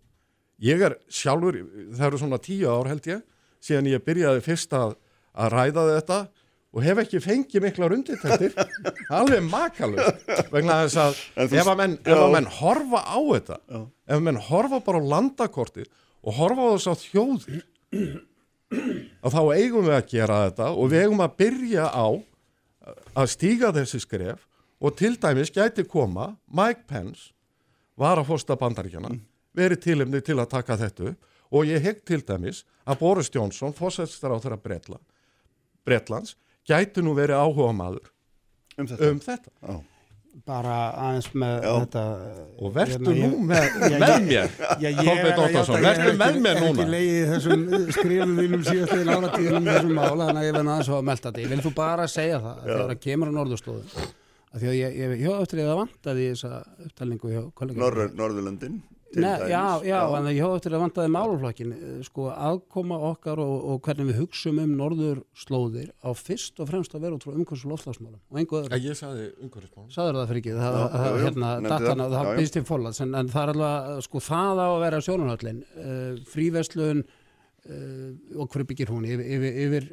[0.64, 1.60] Ég er sjálfur,
[1.94, 3.22] það eru svona tíu ár held ég,
[3.64, 4.98] síðan ég byrjaði fyrst að,
[5.38, 6.20] að ræða þetta
[6.78, 8.56] og hef ekki fengið miklar undirtættir,
[9.18, 14.18] alveg makalust, vegna þess að ef að menn, ef að menn horfa á þetta, ef
[14.18, 17.62] að menn horfa bara á landakortið og horfa á þess að þjóðir,
[18.72, 22.08] að þá eigum við að gera þetta og við eigum að byrja á
[23.18, 24.44] að stíga þessi skref
[24.84, 27.32] og til dæmis gæti koma Mike Pence
[27.98, 29.14] var að fósta bandaríkjana
[29.58, 33.76] verið tilumni til að taka þetta upp og ég hegg til dæmis að Boris Johnson
[33.76, 35.00] fósættistar á þeirra Bretla,
[35.88, 36.36] Bretlands
[36.68, 38.12] gæti nú verið áhuga maður
[38.78, 39.12] um þetta.
[39.12, 39.78] um þetta.
[40.46, 40.76] Bara
[41.08, 41.72] aðeins með Já.
[41.82, 42.04] þetta
[42.62, 46.14] og vertu hérna, nú ég- með, með ég- mér ég er að Óttarsson, ég hef
[46.20, 47.64] með ekki- mér hef núna ekki leiðið þessum
[47.98, 51.42] skrifum mínum síðastlegin áratíðunum þessum mál, þannig að ég verði aðeins að melda þetta.
[51.42, 53.84] Ég vil þú bara segja það, að þegar það kemur á norðurslóðu,
[54.54, 56.52] að því að ég, ég, ég eftir ég það vantaði í þessa
[56.88, 57.80] upptalningu hjá kollega.
[57.84, 58.78] Norður, Norðurlöndin
[59.16, 59.50] Nei, dæmis.
[59.50, 63.78] já, já, en ég hóði eftir að vandaði máluflokkin, eh, sko, aðkoma okkar og, og
[63.86, 67.64] hvernig við hugsum um norður slóðir á fyrst og fremst að vera út frá umhverfis
[67.64, 68.80] og loftslagsmálum og einhver öðru.
[68.84, 69.86] Ég sagði umhverfismál.
[69.96, 72.18] Sagður það fyrir ekki, það, Já, það, hérna, dattana, það.
[72.18, 72.42] það Já, já.
[72.42, 76.20] býst til fólans, en, en það er alveg, sko, það á að vera sjónarhöllin, uh,
[76.34, 78.12] fríverslun uh,
[78.44, 79.90] og hverju byggir hún yfir, yfir, yfir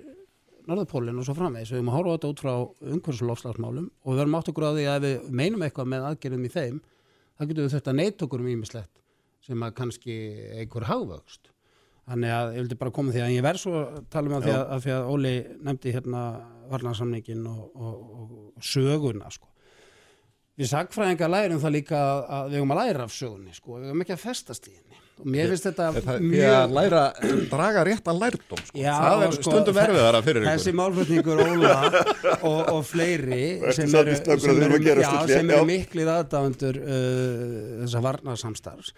[0.65, 2.53] Norðurpólinn og svo framvegis, við erum að horfa þetta út frá
[2.89, 6.07] umhverfis og loftslagsmálum og við verðum átt okkur á því að við meinum eitthvað með
[6.09, 6.79] aðgerðum í þeim,
[7.37, 9.04] þá getum við þetta neitt okkur um ímislegt
[9.45, 10.17] sem að kannski
[10.61, 11.51] einhver hagvöxt.
[12.05, 14.47] Þannig að ég vildi bara koma því að ég verð svo að tala um að
[14.47, 15.35] því að, að, því að Óli
[15.69, 16.25] nefndi hérna
[16.69, 19.49] varnarsamningin og, og, og söguna sko.
[20.55, 23.89] Við sagfræðingar lærum það líka að, að við höfum að læra af sögunni sko, við
[23.91, 27.03] höfum ekki að festast í henni og mér finnst þetta Það mjög að læra,
[27.53, 28.79] draga réttan lærdóm, sko.
[28.81, 30.79] Já, það er sko, stundum erfiðara fyrir Þessi ykkur.
[30.81, 31.75] málflutningur Óla
[32.51, 33.43] og, og fleiri
[33.77, 35.69] sem eru, að sem eru, að já, sem eru já.
[35.71, 38.95] miklir aðdáðundur uh, þessa varnarsamstarfs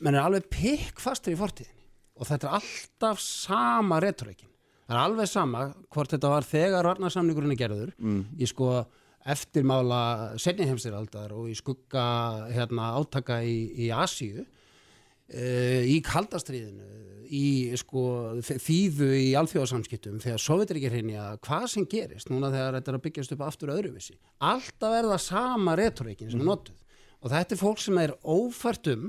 [0.00, 1.82] menn er alveg pikk fastur í fortíðinni
[2.14, 4.50] og þetta er alltaf sama retorikin.
[4.86, 5.62] Það er alveg sama
[5.94, 8.20] hvort þetta var þegar varnarsamningurinn er gerður Mm.
[8.38, 8.84] í sko
[9.24, 12.04] eftirmála senni heimstyraldar og í skugga
[12.52, 16.90] hérna, átaka í, í Asíu uh, í kaldastriðinu
[17.34, 18.02] í sko
[18.44, 23.04] þýðu í alþjóðarsamskiptum þegar Sovjetir ekki hreinja hvað sem gerist núna þegar þetta er að
[23.06, 26.76] byggjast upp aftur öðruvísi alltaf er það sama retorikin sem er notuð
[27.24, 29.08] og þetta er fólk sem er ófært um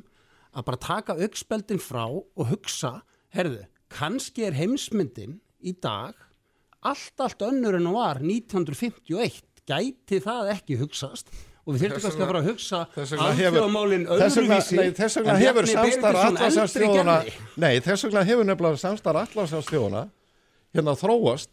[0.56, 3.02] að bara taka aukspeldin frá og hugsa,
[3.36, 6.16] herðu kannski er heimsmyndin í dag
[6.86, 11.30] allt, allt önnur en hún var 1951, gæti það ekki hugsast
[11.66, 14.58] og við þurfum Þess kannski að fara að hugsa Þess vegna hefur- alþjóðamálin Þess vegna,
[14.60, 17.34] öðruvísi nei, þess vegna hefur samstarf gerði.
[17.64, 20.04] Nei, þess vegna hefur nefnilega samstarf allarsafstjóðana
[20.76, 21.50] hérna þróast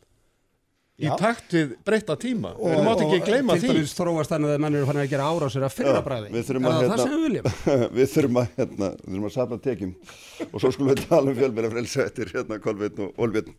[1.03, 4.63] í takt við breytta tíma og við mátt ekki gleyma því dæmis þróast þannig að
[4.65, 8.41] menn eru fannig að gera árásir að fyrra bræði við þurfum að, hérna- við þurfum
[8.43, 9.95] að, hérna, við þurfum að safna tekjum
[10.49, 13.57] og svo skulum við tala um fjölmjöla frelsa eftir hérna Kolbeinn og Olbjörn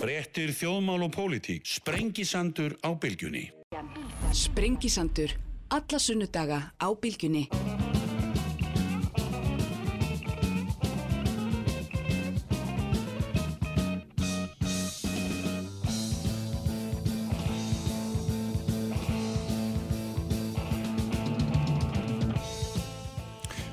[0.00, 1.66] Fréttir þjóðmál og pólitík.
[1.68, 3.50] Sprengisandur á bylgjunni.
[4.32, 5.36] Sprengisandur.
[5.70, 7.48] Alla sunnudaga á bylgjunni.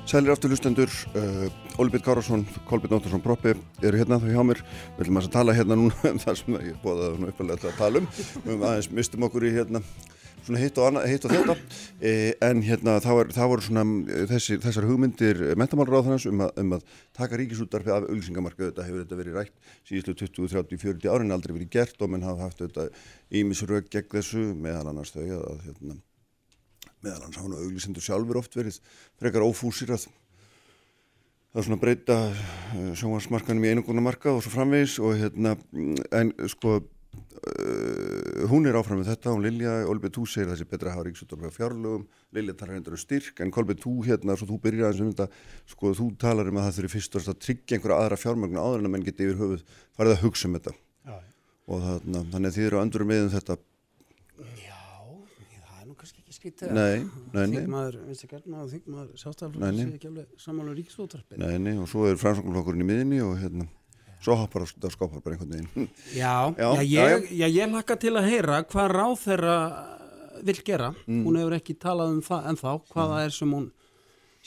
[0.08, 0.88] Sælir aftur hlustendur,
[1.20, 3.50] uh, Olbjörn Kárásson, Kolbjörn Óttarsson Proppi
[3.84, 4.62] eru hérna þá hjá mér.
[4.96, 8.00] Við ætlum að tala hérna núna um það sem ég bóðaði nú uppalega að tala
[8.00, 8.06] um.
[8.46, 9.82] Við aðeins mistum okkur í hérna
[10.46, 11.58] svona hitt og, og þetta.
[12.00, 12.14] E,
[12.48, 16.88] en hérna það, voru svona eh, þessi, þessar hugmyndir mentamálráðarnas um, um að
[17.20, 18.70] taka ríkisúttarfi af auglýsingamarka.
[18.70, 22.24] Þetta hefur þetta verið rætt síðustu 20, 30, 40 árin aldrei verið gert og menn
[22.24, 22.88] hafa haft þetta
[23.28, 26.00] ímisrög gegn þessu meðal annars þau að hérna,
[27.04, 28.80] meðal hans hafa nú auglýsendur sjálfur oft verið
[29.20, 30.08] frekar ófúsir að
[31.48, 35.54] það er svona breyta uh, sjónvarsmarkanum í einungunamarka og svo framvegis og hérna,
[36.14, 40.68] en sko uh, hún er áfram með þetta og Lilja, Olbið, þú segir það sé
[40.68, 42.04] betra að hafa ríksúttorfi á fjárlögum,
[42.36, 45.28] Lilja talar hendur um styrk, en Kolbið, þú hérna, svo þú byrjar aðeins um þetta,
[45.72, 48.82] sko þú talar um að það þurfi fyrst og að tryggja einhverja aðra fjármögnu áður
[48.82, 49.64] en að menn geti yfir höfuð
[49.96, 50.76] farið að hugsa um þetta.
[51.08, 51.16] Já,
[51.68, 53.56] og þarna, þannig að þið eru andur með um þetta.
[53.56, 53.67] það
[56.78, 57.48] nei.
[57.56, 59.82] Þingmaður, vinstri gærna og þingmaður nei.
[59.82, 63.34] sé ekki alveg sammála um ríkisúttarpið Nei, nei, og svo er framsóknarflokkurinn í miðinni og
[63.42, 63.66] hérna,
[64.24, 65.88] svo hoppar það skopar bara einhvern veginn.
[66.20, 69.56] Já, Já, já, já, ég, já, ég laka til að heyra hvað ráð þeirra
[70.46, 70.92] vill gera.
[71.06, 71.24] Mm.
[71.26, 73.66] Hún hefur ekki talað um það ennþá, hvað það er sem hún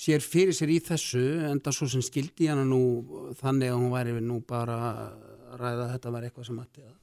[0.01, 2.79] sér fyrir sér í þessu, enda svo sem skildi hana nú
[3.41, 6.93] þannig að hún væri nú bara að ræða að þetta var eitthvað sem ætti að,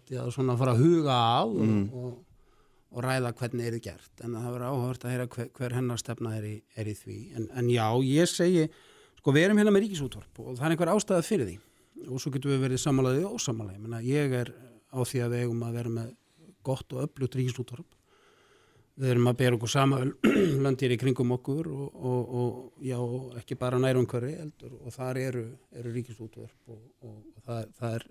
[0.00, 1.84] ætti að svona fara að huga og, Mm.
[1.94, 2.18] og, og
[2.90, 4.12] ræða hvernig er þið gert.
[4.24, 7.18] En það verður áhört að heyra hver, hver hennar stefna er í, er í því.
[7.38, 8.66] En, en já, ég segi,
[9.20, 11.58] sko við erum hérna með ríkisútvarp og það er einhver ástæða fyrir því
[12.08, 13.82] og svo getum við verið samanlegaði og ósamanlega.
[13.84, 14.52] Menna, ég er
[14.90, 16.12] á því að við eigum að vera með
[16.66, 17.96] gott og öflugt ríkisútvarp.
[19.00, 20.00] Við erum að bera okkur sama
[20.64, 22.98] landir í kringum okkur og, og, og já,
[23.40, 25.46] ekki bara nærumhverfi eldur og þar eru,
[25.78, 28.06] eru ríkisútvarp og, og, og það, það er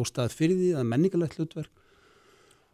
[0.00, 1.82] ástæð fyrir því, það er menningalegt hlutverk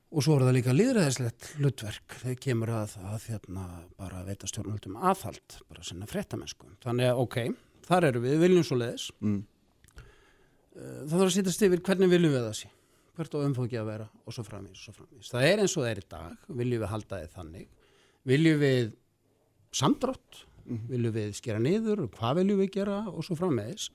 [0.09, 3.65] og svo er það líka liðræðislegt hlutverk þegar kemur að það hérna
[4.01, 6.71] bara að veita stjórnvöldum aðhald, bara sinna fréttamennsku.
[6.85, 7.39] Þannig að ok,
[7.89, 9.07] þar eru við, við viljum svo leiðis.
[9.21, 9.39] Mm.
[10.79, 12.71] Það þarf að sýtast yfir hvernig viljum við það sé,
[13.19, 15.31] hvert á umfóki að vera og svo framvís og svo framvís.
[15.35, 17.71] Það er eins og það er í dag, viljum við halda þið þannig,
[18.33, 18.93] viljum við
[19.79, 20.43] samdrátt,
[20.89, 23.89] viljum við skera niður, hvað viljum við gera og svo framvís.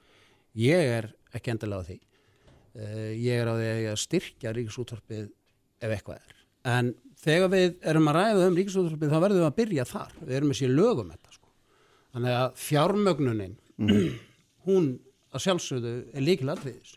[0.59, 1.97] Ég er ekki endilega á því.
[2.73, 5.31] Eh, Ég er á því að styrkja ríkisútvarpið
[5.81, 6.35] ef eitthvað er.
[6.73, 6.91] En
[7.23, 10.13] þegar við erum að ræða um ríkisútvarpið þá verðum við að byrja þar.
[10.21, 11.49] Við erum að sé lögum þetta sko.
[12.13, 13.55] Þannig að fjármögnunin,
[14.67, 14.91] hún
[15.33, 16.93] að sjálfsögðu er líkiladriðis.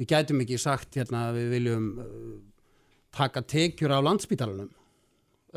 [0.00, 2.36] Við gætum ekki sagt hérna að við viljum uh,
[3.14, 4.70] taka tekjur af landsbítalunum.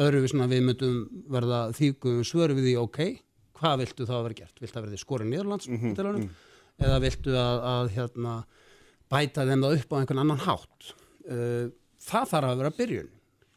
[0.02, 0.98] Öðruvísin að við myndum
[1.32, 3.00] verða þýgum svöru við því ok,
[3.56, 4.60] hvað viltu þá að vera gert?
[4.60, 6.28] Viltu að verði skorið niður landsbítalunum?
[6.84, 8.34] Eða viltu að, að hérna,
[9.14, 10.90] bæta þeim það upp á einhvern annan hátt?
[11.30, 11.70] Uh,
[12.06, 13.12] það þarf að vera byrjun,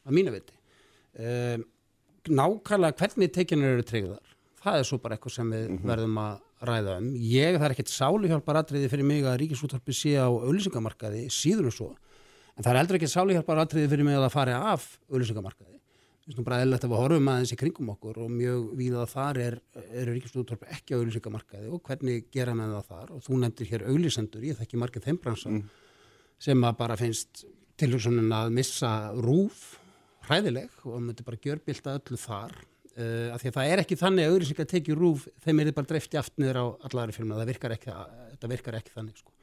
[0.05, 0.59] að mínu viti.
[1.19, 1.63] Uh,
[2.29, 6.99] nákvæmlega hvernig tekjunir eru tryggðar það er svo bara eitthvað sem við verðum að ræða
[6.99, 7.09] um.
[7.23, 11.75] Ég, það er ekkert sáluhjálpar atriði fyrir mig að ríkisúttarpi sé á auðlýsingamarkaði, síður en
[11.75, 11.91] svo
[12.59, 15.77] en það er heldur ekkert sáluhjálpar atriði fyrir mig að það fari af auðlýsingamarkaði
[16.29, 19.39] Þess vegna bara eðlert að við horfum aðeins í kringum okkur og mjög víða þar
[19.41, 19.55] er,
[19.97, 23.85] eru ríkisúttarpi ekki á auðlýsingamarkaði og hvernig gera með það þar og þú nefndir hér
[23.89, 25.55] auðlýsendur, ég þekki margir þeim bransa
[26.45, 27.47] sem að bara finnst
[27.79, 29.79] tilhugsunin að missa rúf
[30.29, 32.55] hræðileg og myndi bara gjörbylta öllu þar.
[32.99, 35.69] Uh, af því að það er ekki þannig að auðvitað að tekið rúf þeim er
[35.77, 37.95] bara dreift jaft niður á allari filmuna, það virkar ekki,
[38.33, 39.35] þetta virkar ekki þannig sko.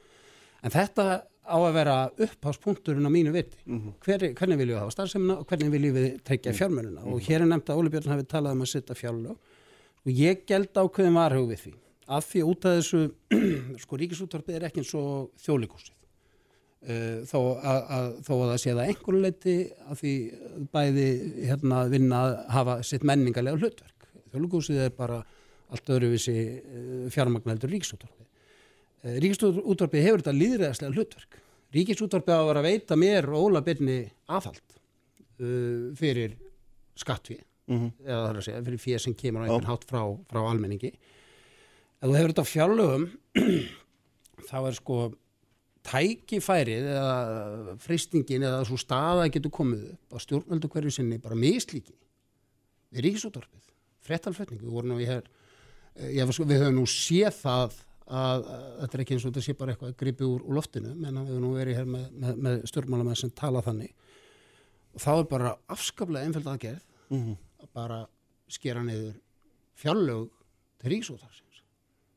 [0.65, 1.05] en þetta
[1.45, 3.61] á að vera uppháspunkturinn á mínu viti.
[4.03, 7.51] Hver, hvernig viljum við hafa starfsemina og hvernig viljum við tryggja fjármönuna og hér er
[7.51, 9.51] nefnt að Óli Björn hafi talað um að setja fjárlög.
[10.05, 11.75] Og ég geld ákveðin varhug við því.
[12.17, 13.05] Af því út af þessu
[13.86, 15.95] sko ríkisútvarpið er ekki eins og þjólikúsið
[16.86, 19.55] þó, að, að, þó að það sé það einhverju leiti
[19.86, 20.13] að því
[20.75, 21.07] bæði
[21.49, 24.05] hérna vinna að hafa sitt menningarlega hlutverk.
[24.33, 25.23] Þjóðlugúsið er bara
[25.73, 28.27] allt öðruvísi uh, fjármagnældur ríkisútvarpi.
[29.01, 31.41] Uh, ríkisútvarpi hefur þetta líðræðslega hlutverk.
[31.75, 34.63] Ríkisútvarpi á að vera að veita mér og Óla Byrni aðhald
[35.99, 36.38] fyrir
[36.95, 37.36] skattví
[37.67, 40.93] eða það er að segja fyrir fyrir sem kemur á einhvern hátt frá, frá almenningi.
[41.99, 43.05] Ef þú hefur þetta fjárlögum
[44.49, 44.99] þá er sko
[45.86, 51.93] tækifærið eða fristingin eða svo staða getur komið upp á stjórnvöldu hverju sinni bara mislíki
[52.95, 53.73] við ríkisúttorfið,
[54.05, 55.27] frettalflutning við vorum nú í hér
[56.09, 58.47] ég, við höfum nú séð það að, að
[58.81, 61.29] þetta er ekki eins og þetta sé bara eitthvað gripið úr, úr loftinu, menn að
[61.29, 63.95] við höfum nú verið hér með, með, með stjórnmálamenn sem tala þannig.
[64.95, 66.83] Og þá er bara afskaplega einföld aðgerð
[67.15, 68.03] að bara
[68.51, 69.17] skera niður
[69.75, 70.29] fjárlög
[70.81, 71.45] til ríkisúttorfsins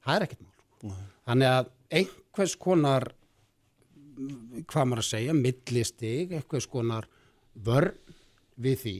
[0.09, 0.99] það er ekkert mál.
[1.29, 3.09] Þannig að einhvers konar
[4.69, 7.09] hvað maður að segja, millistig, eitthvað skonar
[7.55, 7.95] vörn
[8.59, 8.97] við því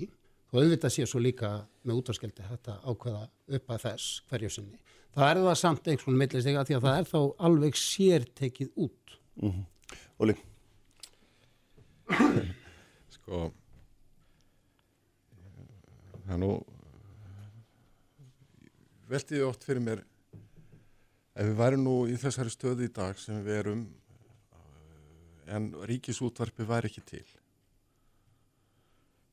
[0.49, 1.55] og auðvitað sé svo líka
[1.85, 3.25] með útvarskjaldi þetta ákveða
[3.59, 4.79] upp að þess hverju sinni.
[5.17, 8.71] Það er það samt einhvers konar millistig að því að það er þá alveg sértekið
[8.87, 9.19] út.
[10.19, 10.35] Óli,
[12.09, 13.51] Sko,
[16.25, 16.53] það er nú,
[19.11, 20.01] veltiði oft fyrir mér,
[21.37, 23.83] ef við værum nú í þessari stöðu í dag sem við erum,
[25.55, 27.27] en ríkisútvarpi væri ekki til.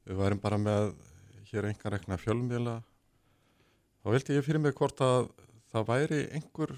[0.06, 0.92] Við værum bara með
[1.50, 2.76] hér engan rekna fjölmjöla,
[4.02, 5.32] þá velti ég fyrir mig hvort að
[5.74, 6.76] það væri einhver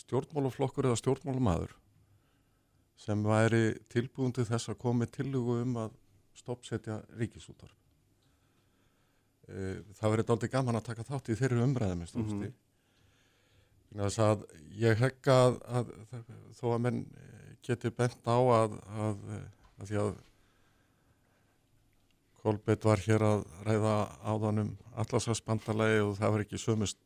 [0.00, 1.76] stjórnmálaflokkur eða stjórnmálamaður
[3.00, 5.94] sem væri tilbúin til þess að koma með tillögu um að
[6.36, 7.76] stoppsetja ríkisútvarp.
[9.48, 12.52] E, það verið aldrei gaman að taka þátt í þeirri umræðum mm -hmm.
[13.96, 14.44] þess að
[14.82, 15.00] ég
[15.32, 16.28] að, að, að
[16.60, 17.00] þó að menn
[17.66, 19.16] geti bent á að, að
[19.86, 20.18] því að
[22.40, 23.94] Kolbett var hér að ræða
[24.24, 24.70] áðanum
[25.02, 27.00] allarsvarsbandalagi og það var ekki sömust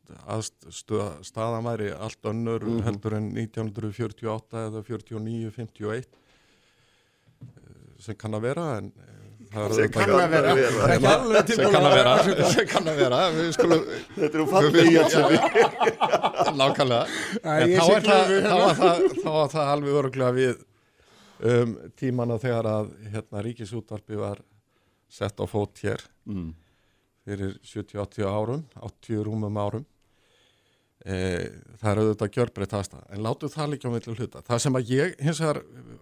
[1.27, 2.85] staðamæri allt önnur mm -hmm.
[2.87, 6.07] heldur en 1948 eða 49, 51
[7.99, 8.93] sem kann að vera en
[9.51, 10.53] sem kann að vera.
[11.47, 12.15] Sem kann að vera.
[12.51, 13.19] sem kann að vera.
[14.15, 14.95] Þetta eru fallið í
[16.61, 17.05] nákvæmlega.
[17.43, 18.07] Þá er
[19.25, 20.53] var það alveg öruglega við
[21.39, 24.43] um, tímana þegar að hérna, ríkisútvarpi var
[25.11, 26.47] sett á fót hér mm.
[27.25, 29.85] fyrir 70-80 árum 80 rúmum árum.
[31.05, 31.15] E,
[31.77, 34.41] það er auðvitað gjörbreytt aðstæða, en látu það líka á millu hluta.
[34.47, 35.59] Það sem að ég hins vegar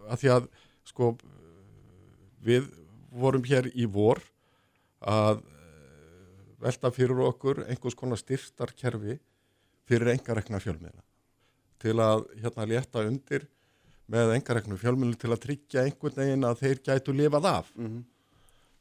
[0.07, 0.45] að því að
[0.87, 1.09] sko
[2.43, 2.69] við
[3.13, 4.21] vorum hér í vor
[5.03, 5.43] að
[6.63, 9.17] velta fyrir okkur einhvers konar styrtarkerfi
[9.89, 11.03] fyrir engarekna fjölmiðla.
[11.83, 13.49] Til að hérna létta undir
[14.07, 17.71] með engareknu fjölmiðlu til að tryggja einhvern veginn að þeir gætu lifað af.
[17.75, 18.03] Mm -hmm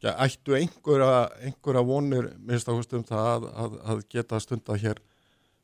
[0.03, 5.01] ja, ættu einhverja, einhverja vonir um það að, að, geta stunda hér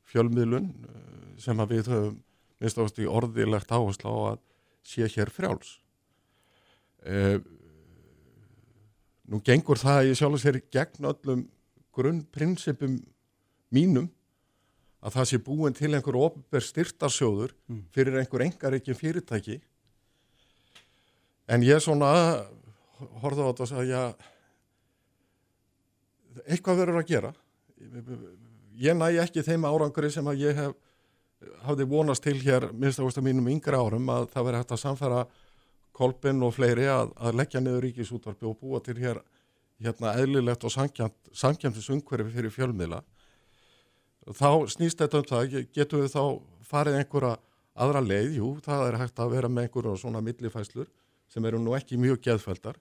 [0.09, 1.03] fjölmiðlun eh,
[1.43, 2.21] sem að við höfum
[2.59, 4.39] minnst áherslu í orðilegt áherslu á að
[4.89, 5.77] sé hér frjáls.
[7.07, 7.39] E,
[9.29, 11.45] nú gengur það að ég sjálf sér gegn öllum
[11.97, 12.99] grunnprinsipum
[13.75, 14.09] mínum
[14.99, 17.83] að það sé búin til einhver ofber styrtarsjóður mm.
[17.95, 19.61] fyrir einhver engar ekki fyrirtæki
[21.49, 22.11] en ég svona
[23.23, 24.03] horfði á þetta og sagði já
[26.49, 27.33] eitthvað verður að gera
[28.79, 30.77] ég næ ekki þeim árangri sem að ég hef
[31.63, 34.83] hafði vonast til hér minnst ást að mínum yngri árum að það veri hægt að
[34.83, 35.21] samfæra
[35.99, 39.21] Kolbinn og fleiri að, að leggja niður ríkisútvarpi og búa til hér
[39.83, 43.03] hérna eðlilegt og samkjæmtis umhverfi fyrir fjölmiðla.
[44.29, 46.23] Þá snýst þetta um það getum við þá
[46.69, 47.37] farið einhverja
[47.79, 50.89] aðra leið, jú, það er hægt að vera með einhverjum svona millifæslur
[51.33, 52.79] sem eru nú ekki mjög geðfældar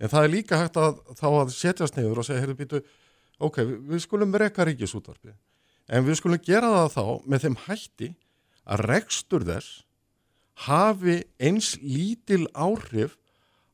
[0.00, 2.80] en það er líka hægt að þá að setjast neyður og segja, heyrðu býtu
[3.42, 3.60] ok,
[3.90, 5.34] við skulum rekka ríkisútvarpi
[5.86, 8.10] en við skulum gera það þá með þeim hætti
[8.66, 9.82] að rekstur þess
[10.64, 13.18] hafi eins lítil áhrif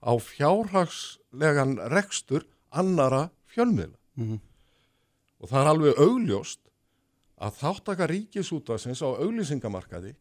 [0.02, 3.98] á fjárhagslegan rekstur annara fjölmiðla.
[4.16, 4.40] Mm -hmm.
[5.40, 6.60] Og það er alveg augljóst
[7.38, 10.14] að þáttaka ríkisútvarsins á auglýsingamarkaði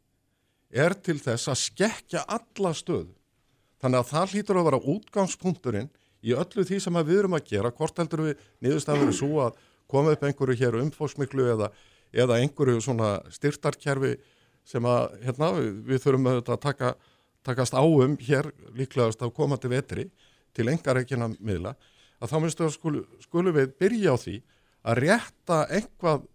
[0.71, 3.13] er til þess að skekja alla stöðu.
[3.81, 5.89] Þannig að það hlýtur að vera útgangspunkturinn
[6.21, 9.57] í öllu því sem við erum að gera, hvort heldur við niðurstafur svo að
[9.89, 11.71] koma upp einhverju hér umfóksmiklu eða,
[12.13, 14.15] eða einhverju svona styrtarkerfi
[14.67, 15.51] sem að hérna,
[15.87, 16.93] við þurfum að taka,
[17.45, 20.07] takast áum hér líklegast á komandi vetri
[20.55, 21.75] til engareikina miðla
[22.21, 24.37] að þá minnstu að skulu, skulu við byrja á því
[24.81, 26.25] að rétta einhvað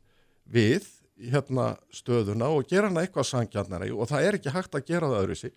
[0.46, 5.10] við hérna, stöðuna og gera hana eitthvað sangjarnari og það er ekki hægt að gera
[5.10, 5.54] það öðru sig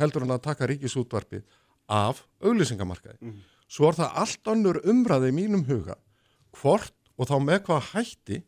[0.00, 1.42] heldur hann að taka ríkisútvarpið
[1.92, 3.18] af auglýsingamarkaði.
[3.20, 3.40] Mm.
[3.72, 5.96] Svo er það allt annur umræði í mínum huga
[6.60, 8.38] hvort og þá með hvað hætti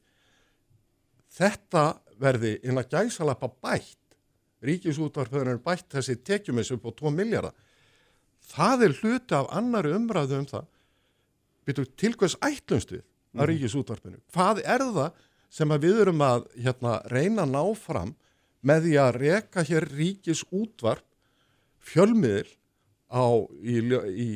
[1.35, 1.85] þetta
[2.25, 4.01] verði inn að gæsalappa bætt.
[4.65, 7.55] Ríkisútvarpöðunar bætt þessi tekjumis upp á 2 miljardar
[8.53, 10.67] það er hluti af annari umræðu um það.
[11.65, 13.49] Byrju tilkvæðs ætlumst við að mhm.
[13.53, 14.21] ríkisútvarpinu?
[14.35, 15.23] Hvað er það
[15.55, 18.13] sem við erum að hérna, reyna að ná fram
[18.65, 21.07] með því að reka hér ríkisútvarp
[21.85, 22.49] fjölmiðil
[23.13, 23.27] á
[23.63, 23.77] í,
[24.19, 24.29] í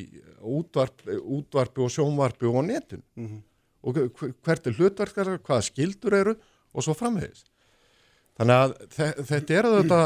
[0.45, 3.41] útvarp, útvarpi og sjónvarpi og netun mm -hmm.
[3.83, 3.97] og
[4.45, 6.35] hvert er hlutverkar, hvaða skildur eru
[6.73, 7.49] og svo framvegist
[8.39, 8.75] Þannig að
[9.29, 10.01] þetta er þetta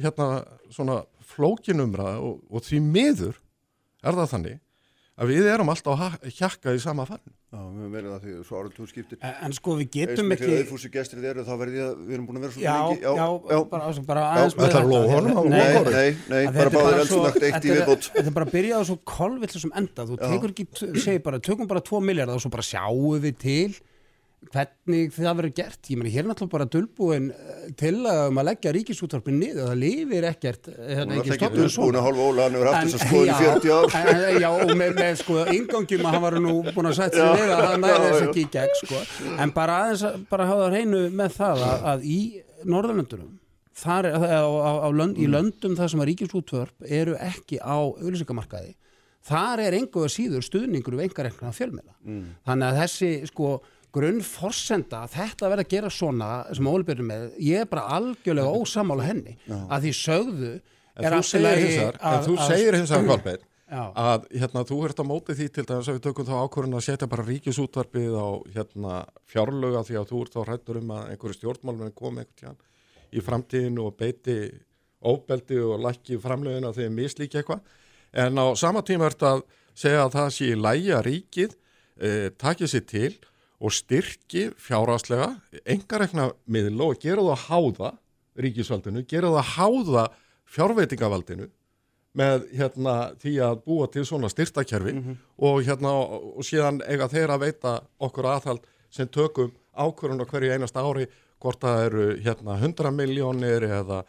[0.00, 0.28] hérna
[0.72, 1.00] svona
[1.34, 3.40] flókinumra og, og því miður
[4.04, 4.60] er það þannig
[5.14, 7.22] að við erum alltaf að hjakka í sama fann.
[7.54, 9.18] Já, við höfum verið það því svo árið tún skiptir.
[9.20, 10.48] En, en sko við getum ekki...
[10.48, 12.72] Þegar auðfúsi gestur þið eru þá verðið að við erum búin að vera svo já,
[12.80, 13.04] lengi.
[13.04, 14.74] Já, já, bara, bara aðeins með þetta.
[14.74, 15.52] Það er lóð honum?
[15.52, 18.10] Nei, nei, nei, bara báðir eldsnagt eitt í viðbót.
[18.16, 20.08] Þetta er bara að byrja á svo kolvill sem enda.
[20.10, 20.66] Þú tekur ekki,
[20.98, 23.70] segir bara, tökum bara 2 miljardar og svo bara sjáum við til
[24.52, 25.90] hvernig það verður gert.
[25.90, 29.70] Ég meni hér er náttúrulega bara dölbúin eh, til um að leggja ríkisútvarpin niður.
[29.70, 32.02] Það lifir ekkert eh, hérna, ekki svona.
[32.02, 33.96] og hálfa óla hann hefur haft þess að skoða í 40 ár.
[34.00, 37.44] en, já og með, með sko yngangjum að hann var nú búin að setja sig
[37.44, 39.04] við að hann næði þess ekki í gegn sko.
[39.44, 42.20] En bara aðeins að bara hafa það reynu með það að, að í
[42.64, 43.32] Norðurlöndunum
[43.74, 47.74] þar er, á, á, á lönd, í löndum þar sem að ríkisútvarp eru ekki á
[47.74, 48.74] auðlýsingamarkaði
[49.24, 52.26] þar er enguða síður stuðningur við engarekna fjölmela mm.
[52.46, 53.54] þannig að þessi sko
[53.94, 58.60] grunnforsenda að þetta verða að gera svona sem Óli byrjum með, ég er bara algjörlega
[58.60, 59.58] ósamála henni Já.
[59.58, 60.52] að því sögðu
[60.94, 65.00] en þú segir hins vegar en þú segir hins vegar Kolbeinn að hérna þú ert
[65.00, 68.28] á móti því til dæmis að við tökum þá ákvörðin að setja bara ríkisútvarpið á
[68.54, 68.98] hérna
[69.30, 72.60] fjárlöga því að þú ert þá hrættur um að einhverju stjórnmálunni komi einhvern tján
[73.14, 74.36] í framtíðinu og beiti
[75.04, 77.62] óbeldi og lækki framlögin að þeir mislíki eitthvað.
[78.14, 81.56] En á sama tíma ert að segja að það sé að ríkið
[82.00, 83.12] eh, takja sér til
[83.60, 85.34] og styrki fjárháslega
[85.64, 87.90] engarekna miðla og gera það að háða
[88.44, 90.06] ríkisvaldinu, gera það að háða
[90.54, 91.50] fjárveitingavaldinu
[92.14, 95.16] með hérna því að búa til svona styrtakerfi mm -hmm.
[95.38, 95.90] og hérna
[96.38, 101.08] og síðan eiga þeir að veita okkur aðhald sem tökum ákvörðun á hverju einasta ári
[101.40, 104.04] hvort það eru hérna 100 miljónir eða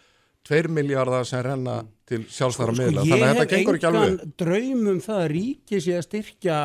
[0.46, 1.92] 2 miljardar sem renna mm.
[2.06, 4.02] til sjálfstæðara sko, miðla, þannig að þetta gengur ekki alveg.
[4.02, 6.58] Ég hef engan draumum það að ríki sé að styrkja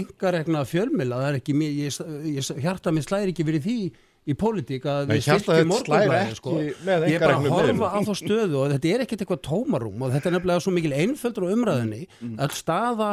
[0.00, 1.96] engaregna fjölmila, það er ekki, ég,
[2.36, 3.78] ég, hjarta minn slæðir ekki verið því
[4.26, 6.54] í pólitík að við styrkjum morgunblæði, sko.
[6.60, 10.14] Ég er bara að horfa á þá stöðu og þetta er ekkert eitthvað tómarum og
[10.14, 12.38] þetta er nefnilega svo mikil einföldur á umræðinni mm.
[12.42, 13.10] að staða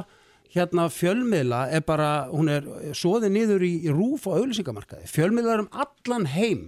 [0.54, 2.66] hérna fjölmiðla er bara, hún er
[2.98, 5.10] svoðið niður í, í rúf og auðlýsingamarkaði.
[5.10, 6.66] Fjölmiðla er um allan heim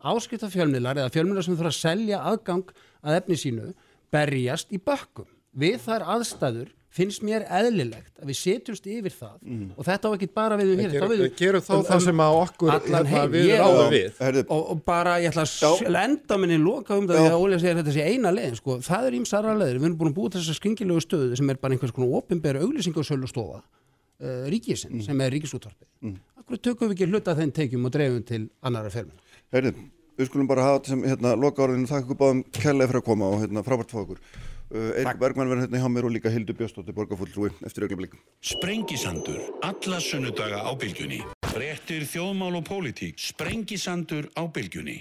[0.00, 2.72] áskipta fjölmiðlar eða fjölmiðlar sem þurfa að selja aðgang
[3.06, 3.70] að efni sínu
[4.12, 5.28] berjast í bökkum.
[5.56, 9.64] Við þar aðstæður finnst mér eðlilegt að við setjumst yfir það mm.
[9.76, 10.94] og þetta á ekki bara við um hér.
[10.94, 14.20] Við gerum, gerum þá um, það sem að okkur hérna, við ráðum við.
[14.44, 17.96] Og, og bara ég ætla að enda minni loka um það að Ólega segir þetta
[17.96, 18.60] sé eina leðin.
[18.60, 18.78] Sko.
[18.86, 19.80] Það er ímsara leðir.
[19.80, 22.96] Við erum búin að búið þessar skringilegu stöðu sem er bara einhvers konar ofinbæra auglýsing
[22.96, 25.04] og sölustofa uh, ríkisinn mm.
[25.10, 25.90] sem er ríkisútvarpið.
[26.06, 26.16] Mm.
[26.40, 29.20] Akkur tökum við ekki hluta þenn tekjum og dreifum til annara fermin.
[29.56, 29.78] Herðið,
[30.18, 33.06] við skulum bara hafa þetta sem hérna, loka áriðinu, þakka ykkur báðum kærlega fyrir að
[33.06, 34.20] koma og hérna, frábært fá okkur.
[34.66, 38.16] Uh, Eirik Bergman verður hérna hjá mér og líka Hildur Björnstóttir borgarfulltrúi eftir augnablik.
[38.44, 41.22] Sprengisandur, alla sunnudaga á bylgjunni.
[41.46, 43.22] Frettir þjóðmál og pólitík.
[43.22, 44.98] Sprengisandur á bylgjunni.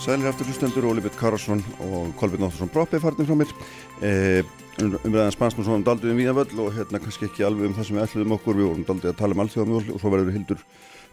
[0.00, 3.50] Sælir aftur hlustendur, Óli Bitt Karlsson og Kolbjörn Óttarsson Broppi farnir frá mér
[4.00, 4.12] e,
[4.80, 7.98] umræðan spansnum svo um daldið um Víðanvöll og hérna kannski ekki alveg um það sem
[7.98, 10.64] við ætluðum okkur við vorum daldið að tala um alþjóðamjól og svo verður Hildur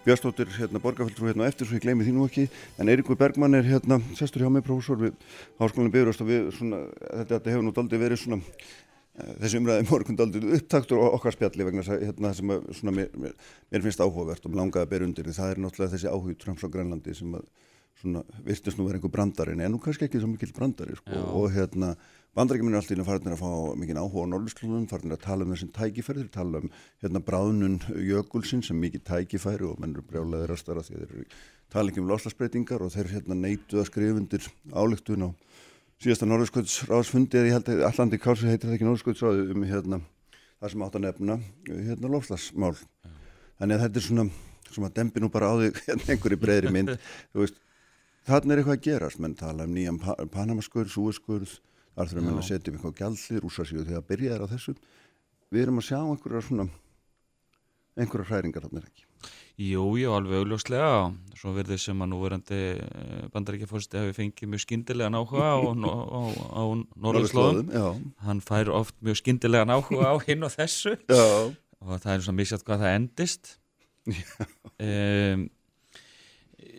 [0.08, 2.46] Björnstóttir hérna borgarfjöldrú hérna eftir svo ég gleymi því nú ekki.
[2.80, 5.18] En Eiríkur Bergmann er hérna sestur hjá mig prófessor við
[5.60, 9.88] Háskólinni Byrjast og við svona þetta, þetta hefur nú daldið verið svona e, þessi umræði
[9.90, 14.48] morgun daldið upptaktur og okkar spjalli vegna hérna, sem að, svona, mér, mér, finnst áhugavert
[14.48, 15.36] og langaði að bera undir því.
[15.42, 17.50] Það er náttúrulega þessi áhug á Grænlandi sem að
[17.98, 21.18] svona virtist nú verið einhver brandari en nú kannski ekki svo mikil brandari sko.
[21.34, 21.96] og hérna
[22.36, 25.45] bandarækjuminn er alltaf inn að farnir að fá mikil áhuga á norðurslunum, farnir að tala
[25.45, 26.74] um þessum tækifæri, þeir tala um
[27.04, 31.26] hérna bráðnun jökulsinn sem mikil tækifæri og menn eru brjáleðir að starra því þeir eru
[31.74, 35.30] tala ekki um loslasbreytingar og þeir hérna neitu að skrifundir álíktun á
[36.04, 40.02] síðasta norðursköldsráðsfundi eða ég held að allandi kálsi heitir það ekki norðursköldsráði um hérna
[40.62, 41.40] það sem átt að nefna
[41.70, 42.76] hérna loslasmál
[43.58, 44.26] þannig að þetta er svona,
[44.70, 46.94] svona dempi nú bara á því hérna einhverju breyðri mynd.
[48.28, 49.99] Þannig er eitthvað að gerast, menn tala um nýjan
[50.34, 51.54] Panamaskurð, Súeskurð,
[51.98, 54.76] þar þurfum við að setja um eitthvað gjallir, úrsasíu þegar að byrja er á þessu.
[55.49, 56.65] Við erum að sjá einhverja svona,
[57.98, 59.07] einhverja hræringar þarna ekki.
[59.57, 60.90] Jú, jú, alveg augljóslega.
[61.38, 62.60] Svo verður sem að núverandi
[63.34, 65.57] bandaríkjafórsti hafi fengið mjög skindilegan áhuga á,
[66.22, 66.22] á,
[66.53, 66.64] á,
[67.02, 67.74] Norðurslóðum.
[68.28, 71.26] Hann fær oft mjög skindilegan áhuga á hinn og þessu já.
[71.82, 73.56] og það er svona misjátt hvað það endist.
[74.78, 75.48] Um,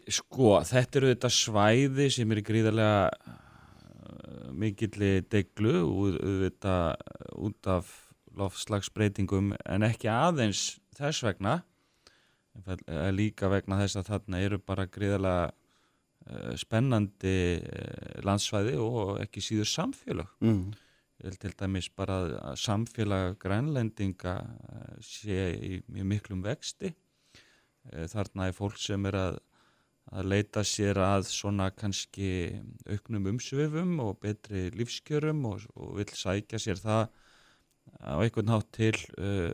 [0.08, 3.34] Sko, þetta eru þetta svæði sem eru gríðarlega
[4.54, 6.18] mikilli deglu út,
[7.36, 7.90] út af
[8.38, 11.60] lofslagsbreytingum en ekki aðeins þess vegna
[13.14, 19.70] líka vegna þess að þarna eru bara gríðarlega uh, spennandi uh, landsvæði og ekki síður
[19.70, 20.64] samfélag mm.
[21.42, 22.20] til dæmis bara
[22.50, 24.38] að samfélag grænlendinga
[25.04, 26.94] sé í, í miklum vexti
[27.88, 29.38] þarna er fólk sem er að
[30.08, 32.30] að leita sér að svona kannski
[32.88, 37.02] auknum umsvifum og betri lífskjörum og, og vil sækja sér það
[37.98, 39.52] á einhvern nátt til uh,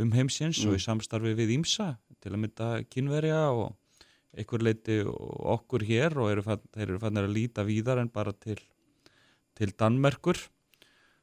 [0.00, 0.70] um heimsins mm.
[0.70, 3.76] og í samstarfi við Ímsa til að mynda kynverja og
[4.36, 8.34] einhver leiti okkur hér og eru fann, þeir eru fannir að líta víðar en bara
[8.36, 8.60] til,
[9.58, 10.38] til Danmerkur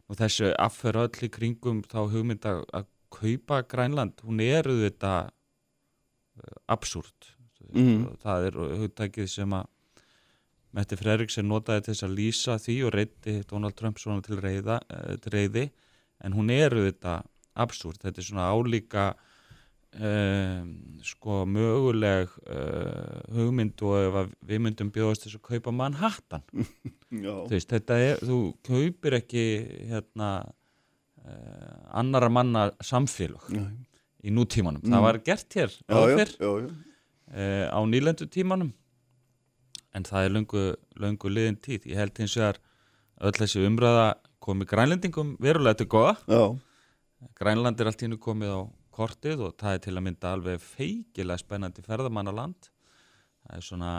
[0.08, 6.54] og þessu afferra öll í kringum þá hugmynda að kaupa Grænland, hún er auðvitað uh,
[6.74, 7.37] absúrt
[7.74, 8.06] mm.
[8.24, 9.74] það er hugtækið sem að
[10.78, 14.82] Mette Freriksen notaði til þess að lýsa því og reyndi Donald Trump svona til, reyða,
[14.94, 15.64] eh, reyði
[16.26, 17.22] en hún eru þetta
[17.58, 19.08] absúrt, þetta er svona álíka
[19.98, 20.70] um,
[21.06, 26.46] sko möguleg uh, hugmynd og ef við myndum bjóðast þess að kaupa Manhattan.
[27.52, 29.46] Veist, þetta er, þú kaupir ekki
[29.90, 33.72] hérna uh, annara manna samfélag Nei.
[34.28, 34.94] í nútímanum, mm.
[34.94, 36.38] það var gert hér áfyr
[37.34, 38.72] uh, á nýlendu tímanum.
[39.96, 40.64] En það er löngu,
[41.00, 41.88] löngu liðin tíð.
[41.92, 42.62] Ég held hins vegar
[43.24, 44.14] öll þessi umræða
[44.44, 46.44] komið grænlendingum verulega til goða Já.
[47.40, 48.62] Grænland er allt í hennu komið á
[48.94, 52.70] kortið og það er til að mynda alveg feikilega spennandi ferðamannaland.
[53.48, 53.92] Það er svona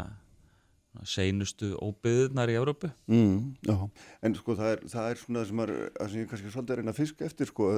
[1.07, 3.69] seinustu óbyðunar í Európu mm,
[4.25, 6.83] En sko það er, það er svona það sem, er, sem ég kannski svolítið er
[6.83, 7.69] einn að fiska eftir sko,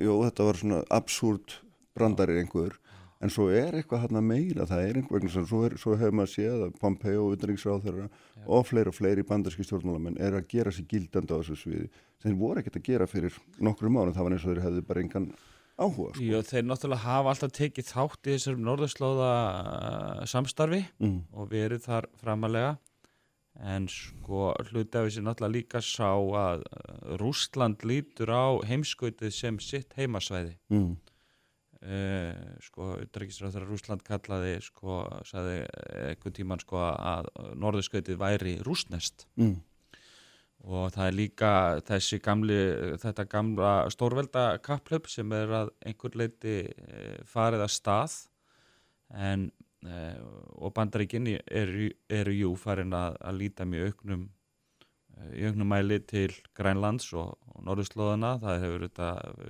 [0.00, 1.58] jú þetta var svona absúrt
[1.96, 2.78] brandarið einhver
[3.24, 6.32] en svo er eitthvað hérna meira, það er einhver vegna svo, er, svo hefur maður
[6.34, 8.08] séð að Pompeo og Utenriksráð þeirra
[8.44, 11.88] og fleiri og fleiri bandarski stjórnmálamenn er að gera sér gildandi á þessu sviði
[12.22, 15.04] sem voru ekkert að gera fyrir nokkru mánu, það var eins og þeir hefðu bara
[15.04, 15.28] engan
[15.74, 16.10] áhuga.
[16.14, 16.24] Sko.
[16.24, 21.16] Jó, þeir náttúrulega hafa alltaf tekið þátt í þessum norðurslóða uh, samstarfi mm.
[21.32, 22.74] og verið þar framalega
[23.64, 29.60] en sko hluti af þessi náttúrulega líka sá að uh, Rústland lítur á heimskautið sem
[29.62, 30.94] sitt heimasvæði mm
[31.84, 32.32] Uh,
[32.64, 35.58] sko, Utryggisræður Rúsland kallaði sko, saði
[36.06, 37.28] eitthvað tíman sko að
[37.60, 39.58] norðurskautið væri rúsnest mm.
[40.64, 41.50] og það er líka
[41.84, 42.56] þessi gamli,
[43.02, 48.16] þetta gamla stórvelda kapplöp sem er að einhver leiti uh, farið að stað.
[49.12, 49.50] En
[49.84, 50.24] uh,
[50.56, 54.24] og bandaríkinni eru, eru jú farin að, að líta mjög auknum
[55.34, 58.86] í auknum mæli til Grænlands og, og Norðurslóðana, það hefur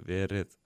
[0.08, 0.60] verið eh,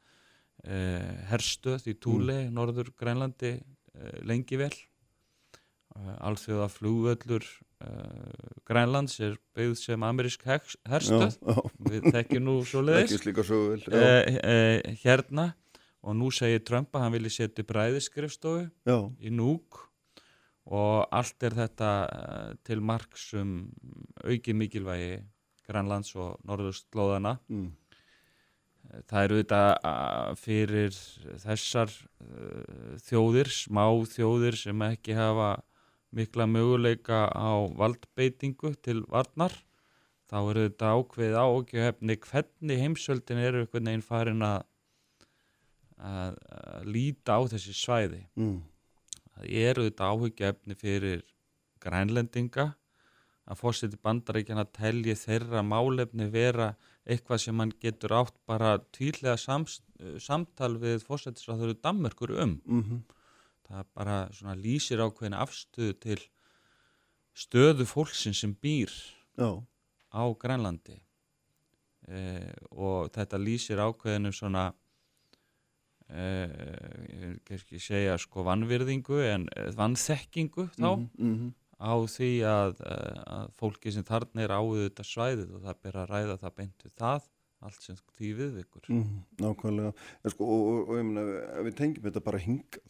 [1.30, 2.52] herstöð í Túli, mm.
[2.54, 4.72] norður Grænlandi eh, lengi vel.
[5.96, 7.46] Eh, alþjóða flúvöllur
[7.84, 11.38] eh, Grænlands er byggð sem amerísk herstöð.
[11.40, 11.72] Já, já.
[11.88, 13.26] við þekkjum nú svo leiðis
[13.88, 15.52] eh, eh, hérna
[16.04, 18.68] og nú segir Trump að hann vilji setja bræðiskrifstofu
[19.18, 19.82] í núk
[20.68, 21.90] og allt er þetta
[22.62, 23.58] til marksum
[24.22, 25.18] auki mikilvægi
[25.68, 27.68] Grænlands og norðurslóðana mm
[29.08, 29.62] það eru þetta
[30.40, 30.98] fyrir
[31.44, 31.92] þessar
[33.08, 35.56] þjóðir, smá þjóðir sem ekki hafa
[36.14, 39.52] mikla möguleika á valdbeitingu til varnar
[40.28, 44.58] þá eru þetta ákveðið ágjöfni hvernig heimsöldin eru einhvern veginn farin að,
[45.96, 48.58] að, að líta á þessi svæði mm.
[49.34, 51.24] það eru þetta áhugjefni fyrir
[51.84, 52.70] grænlendinga
[53.48, 56.74] að fórseti bandaríkjana telji þeirra málefni vera
[57.08, 59.80] eitthvað sem hann getur átt bara týrlega sams,
[60.20, 62.58] samtal við fórsetisráður Danmörkur um.
[62.66, 63.04] Mm
[63.68, 66.20] Það bara svona lýsir ákveðin afstöðu til
[67.36, 68.88] stöðu fólksins sem býr
[69.36, 69.60] Já,
[70.10, 70.96] á Grænlandi
[72.08, 74.72] eh, og þetta lýsir ákveðinu svona
[76.08, 81.52] eh, ég segja sko vannvirðingu en eh, vannþekkingu þá mm -hmm.
[81.78, 85.98] Á því að, eh, að fólki sem þarna er áður þetta svæðið og það ber
[86.02, 87.28] að ræða það beint við það
[87.58, 89.92] allt sem því viðvikur mm, nákvæmlega.
[90.22, 91.26] En sko, og, og, og ég meina,
[91.58, 92.82] ef við tengjum þetta bara hinga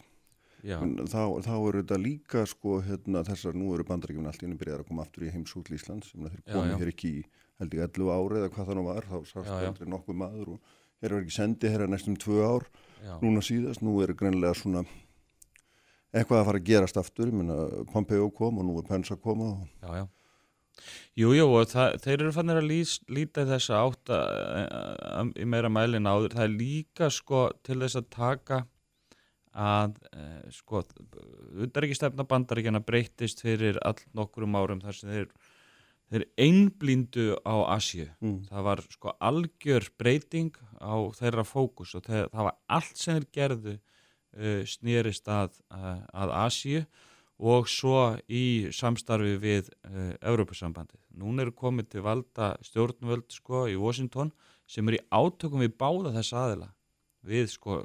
[0.59, 4.83] þá, þá eru þetta líka sko hérna þessar, nú eru bandaríkjum allt í henni byrjað
[4.83, 6.11] að koma aftur í heimsútl Íslands.
[6.13, 6.79] Sem þeir Já, komi já.
[6.83, 7.23] hér ekki í
[7.59, 10.75] held ég 11 ári eða hvað það nú var þá sást aldrei nokkuð maður og
[11.03, 12.67] hér er ekki sendi hér er næstum tvö ár
[13.03, 14.85] já, núna síðast, nú er greinlega svona
[16.13, 17.35] eitthvað að fara að gerast aftur
[17.93, 20.07] Pompeo kom og nú er Pence að koma og, já, já.
[21.19, 24.27] Jú, og það, þeir eru fannir að lýs, líta í þessa átt að,
[25.11, 26.37] að, í meira mælin áður.
[26.37, 28.61] Það er líka sko til þess að taka
[29.59, 30.85] að e, sko,
[31.67, 35.33] utanríkistefna bandaríkjana breyttist fyrir all nokkrum árum þar sem þeir,
[36.13, 38.07] þeir einblíndu á Asju.
[38.23, 43.19] mm, Það var sko algjör breyting á þeirra fókus og þeir, það var allt sem
[43.19, 43.79] þeir gerðu
[44.37, 46.83] uh, snýrist að, að, að Asíu
[47.39, 51.01] og svo í samstarfi við uh, Evrópusambandið.
[51.19, 54.33] Nún eru komið til valda stjórnvöld sko í Washington
[54.69, 56.73] sem er í átökum við báða þessa aðila.
[57.29, 57.81] Við sko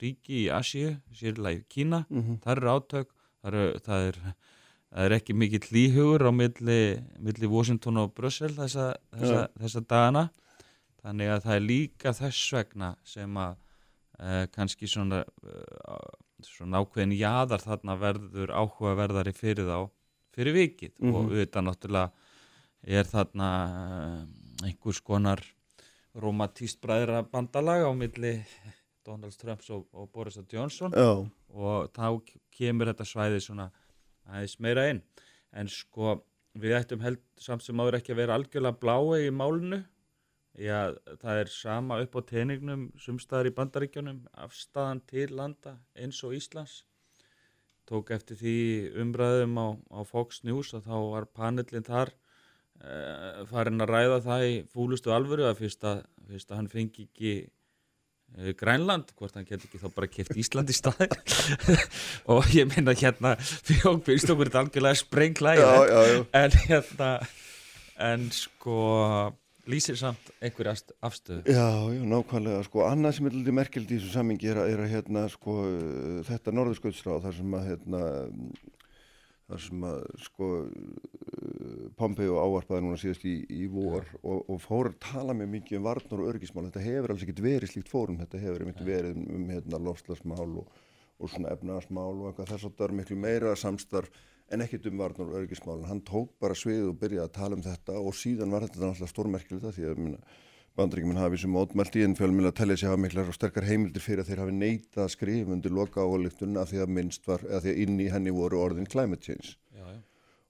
[0.00, 3.12] ríki í Asíu, sérlega í Kína mm það eru átök
[3.46, 4.18] það, eru, það, er,
[4.90, 6.80] það er ekki mikill líhugur á milli,
[7.18, 10.26] milli Washington og Brussel þessa, þessa, þessa dagana.
[11.06, 13.56] Þannig að það er líka þess vegna sem að
[14.18, 15.96] e, kannski svona, e,
[16.46, 19.90] svona ákveðin jaðar þarna verður áhugaverðari fyrir þá
[20.36, 20.92] fyrir vikið.
[21.00, 21.28] Og Mhm.
[21.32, 22.12] auðvitað náttúrulega
[22.86, 25.40] er þarna eh, einhvers konar
[26.14, 28.44] romantíst bræðra bandalag á milli
[29.04, 30.92] Donald Trumps og, og Boris Johnson.
[30.92, 32.20] Já, og þá
[32.52, 33.70] kemur þetta svæði svona
[34.28, 35.02] aðeins meira inn.
[35.52, 36.22] En sko
[36.58, 39.84] við ættum held samt sem áður ekki að vera algjörlega blái í málinu
[40.56, 46.32] Já, það er sama upp á teiningnum sumstaðar í bandaríkjunum afstæðan til landa eins og
[46.32, 46.78] Íslands.
[47.86, 48.54] Tók eftir því
[49.04, 52.14] umræðum á, á Fox News og þá var panelin þar
[52.80, 56.02] uh, farin að ræða það í fúlustu alvöru að fyrst að,
[56.32, 57.36] fyrst að hann fengi ekki
[58.40, 61.12] uh, Grænland, hvort hann geti ekki þá bara keft Ísland í staði
[62.32, 65.66] og ég meina hérna fjók fyrst okkur þetta algjörlega sprenglæg
[66.32, 67.16] en hérna
[68.08, 68.80] en sko
[69.70, 71.42] lýsir samt einhverja afstöðu.
[71.50, 71.66] Já,
[71.96, 74.92] já, nákvæmlega, sko, annað sem er lítið merkildi í þessu sammingi er, að- er að
[74.94, 75.56] hérna, sko,
[76.28, 78.02] þetta norðurskautsráð, þar sem að, hérna,
[79.50, 80.50] þar sem að, sko,
[81.96, 85.86] Pompeo ávarpaði núna síðast í, í vor og, og fór að tala með mikið um
[85.86, 89.26] varnur og örgismál, þetta hefur alls ekkert verið slíkt fórum, þetta hefur einmitt verið um,
[89.38, 90.70] um hérna, lofslagsmál og,
[91.16, 94.10] og svona efnaðasmál og eitthvað þess að það er miklu meira samstarf
[94.52, 97.64] en ekkert um varnar og örgismál, hann tók bara svið og byrjaði að tala um
[97.64, 100.02] þetta og síðan var þetta náttúrulega stórmerkilegt því að
[100.76, 104.22] bandaríkjumenn hafi sem mótmælt í en fjölmjöla tellja sig hafa miklar og sterkar heimildir fyrir
[104.22, 107.64] að þeir hafi neitað að skrifa undir loka áliktun að því að minnst var, að
[107.64, 109.54] því að inn í henni voru orðin climate change.
[109.72, 110.02] Já, já.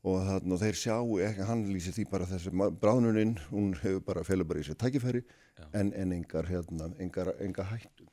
[0.02, 4.27] og þannig að þeir sjáu ekki, hann lýsi því bara þessi bráðnuninn, hún hefur bara
[4.27, 5.23] felur bara í sér tækifæri
[5.70, 8.10] en, en engar, hérna, engar, engar hættu.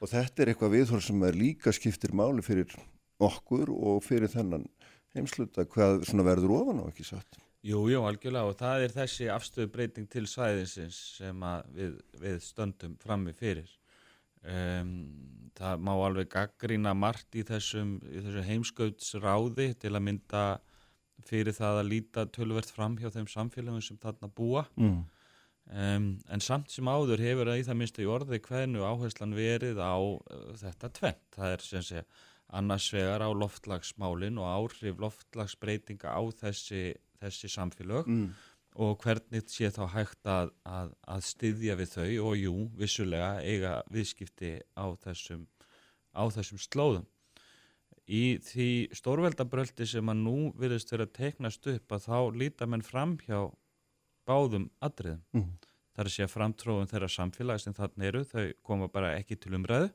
[0.00, 2.78] Og þetta er eitthvað viðhorf sem er líka skiptir máli fyrir
[3.20, 4.70] okkur og fyrir þennan
[5.16, 9.26] heimsluta hvað svona verður ofan á ekki satt Jú, jú, algjörlega og það er þessi
[9.28, 11.42] afstöðu breyting til svæðinsins sem
[11.76, 13.68] við, við stöndum frammi fyrir.
[14.40, 14.94] Um,
[15.58, 20.44] það má alveg gaggrína margt í þessum, í þessu heimskautsráði til að mynda
[21.28, 24.64] fyrir það að líta tölvert fram hjá þeim samfélagum sem þarna búa.
[24.80, 25.00] mm.
[25.70, 29.78] Um, en samt sem áður hefur það í það minnstu í orði hvernu áherslan verið
[29.78, 30.16] á uh,
[30.58, 31.26] þetta tvent.
[31.36, 32.02] Það er sem sé
[32.52, 38.30] annars vegar á loftlagsmálin og áhrif loftlagsbreytinga á þessi, þessi samfélög Mm.
[38.74, 43.82] og hvernig sé þá hægt að, að, að styðja við þau og jú, vissulega eiga
[43.90, 45.46] viðskipti á þessum,
[46.14, 47.06] á þessum slóðum.
[48.10, 48.68] Í því
[48.98, 53.50] stórveldabröldi sem að nú virðist vera að teiknast upp að þá líta menn fram hjá
[54.26, 55.22] báðum atriðum.
[55.34, 55.50] Mm.
[55.94, 59.90] þar er sér framtróðum þeirra samfélag sem þarna eru, þau koma bara ekki til umræðu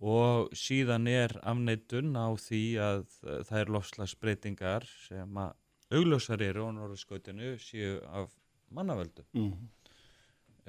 [0.00, 5.56] og síðan er afneitun á því að uh, það er lofslagsbreytingar sem að
[5.98, 8.30] augljósar eru á norðurskautinu séu af
[8.70, 9.54] mannavöldu Mm.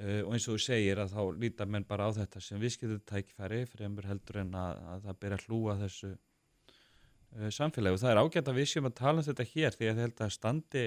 [0.00, 2.98] uh, og eins og þú segir að þá líta menn bara á þetta sem viðskiptu
[3.06, 8.10] tækifæri fremur heldur en að, að það byrja að hlúa þessu uh, samfélagi og það
[8.16, 10.34] er ágætt að við séum að tala um þetta hér því að ég held að
[10.38, 10.86] standi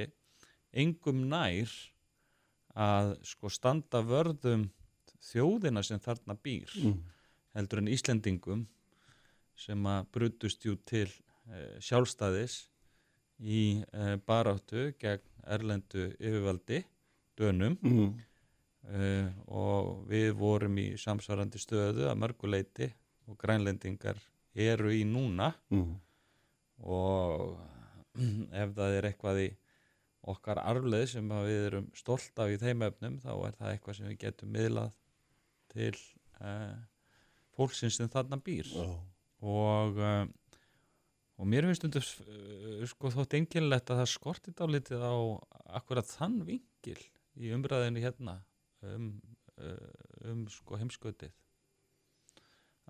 [0.73, 1.75] engum nær
[2.73, 4.67] að sko standa vörðum
[5.29, 6.97] þjóðina sem þarna býr Mm.
[7.55, 8.65] Heldur en Íslendingum
[9.55, 12.55] sem að brutust jú til uh, sjálfstæðis
[13.43, 16.83] í uh, baráttu gegn erlendu yfirvaldi,
[17.37, 18.13] dönum Mm.
[18.87, 22.87] uh, og við vorum í samsvarandi stöðu að mörguleiti
[23.27, 24.17] og grænlendingar
[24.55, 25.95] eru í núna Mm.
[26.83, 27.59] og
[28.63, 29.49] ef það er eitthvað í
[30.31, 33.97] okkar arfleð sem að við erum stolt af í þeim efnum þá er það eitthvað
[33.97, 34.93] sem við getum miðlað
[35.73, 35.93] til
[36.39, 36.77] uh,
[37.57, 38.87] fólksins sem þarna býr Já.
[39.43, 40.23] og uh,
[41.39, 45.13] og mér finnst undir uh, sko þótt engilegt að það skorti dálítið á
[45.79, 46.99] akkurat þann vingil
[47.39, 48.37] í umræðinni hérna
[48.85, 49.09] um,
[49.57, 51.33] uh, um sko heimskautið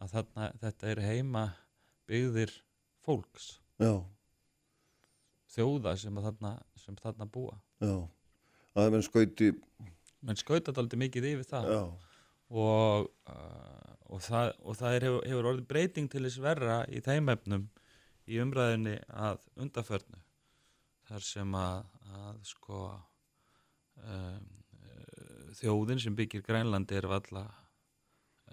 [0.02, 1.44] að þarna, þetta er heima
[2.10, 2.54] byggðir
[3.06, 4.02] fólks Já.
[5.54, 7.96] þjóða sem að þarna, sem þarna búa Já.
[8.74, 9.52] Er menn skauti.
[10.26, 11.84] menn skauta dálítið mikið yfir það Já.
[12.54, 17.02] Og, uh, og það, og það er, hefur, hefur orðið breyting til þess verra í
[17.06, 17.64] þeim efnum
[18.30, 20.22] í umræðinni að undarförnu
[21.10, 24.46] þar sem að, að sko um,
[24.86, 27.44] uh, þjóðin sem byggir Grænlandi er valla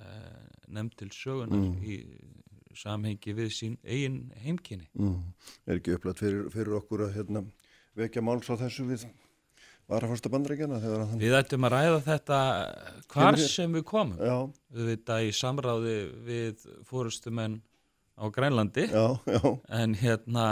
[0.01, 1.77] uh, nefnd til sögunar Mm.
[1.82, 1.97] í
[2.81, 5.32] samhengi við sín eigin heimkynni Mm.
[5.66, 7.44] Er ekki upplætt fyrir, fyrir okkur að hérna,
[7.98, 9.30] vekja máls á þessu við varafasta
[9.91, 11.21] að hann...
[11.21, 12.39] Við ættum að ræða þetta
[13.12, 14.37] hvar Fyrir- sem við komum Já,
[14.77, 15.95] auðvitað í samráði
[16.29, 17.57] við fórustumenn
[18.21, 19.41] á Grænlandi já, já.
[19.81, 20.47] en hérna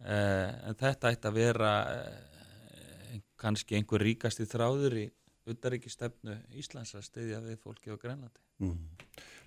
[0.00, 5.06] eh, en þetta ætti að vera eh, kannski einhver ríkasti þráður í
[5.46, 8.72] uttaríkistefnu Íslands að styðja við fólki á Grænlandi Mm.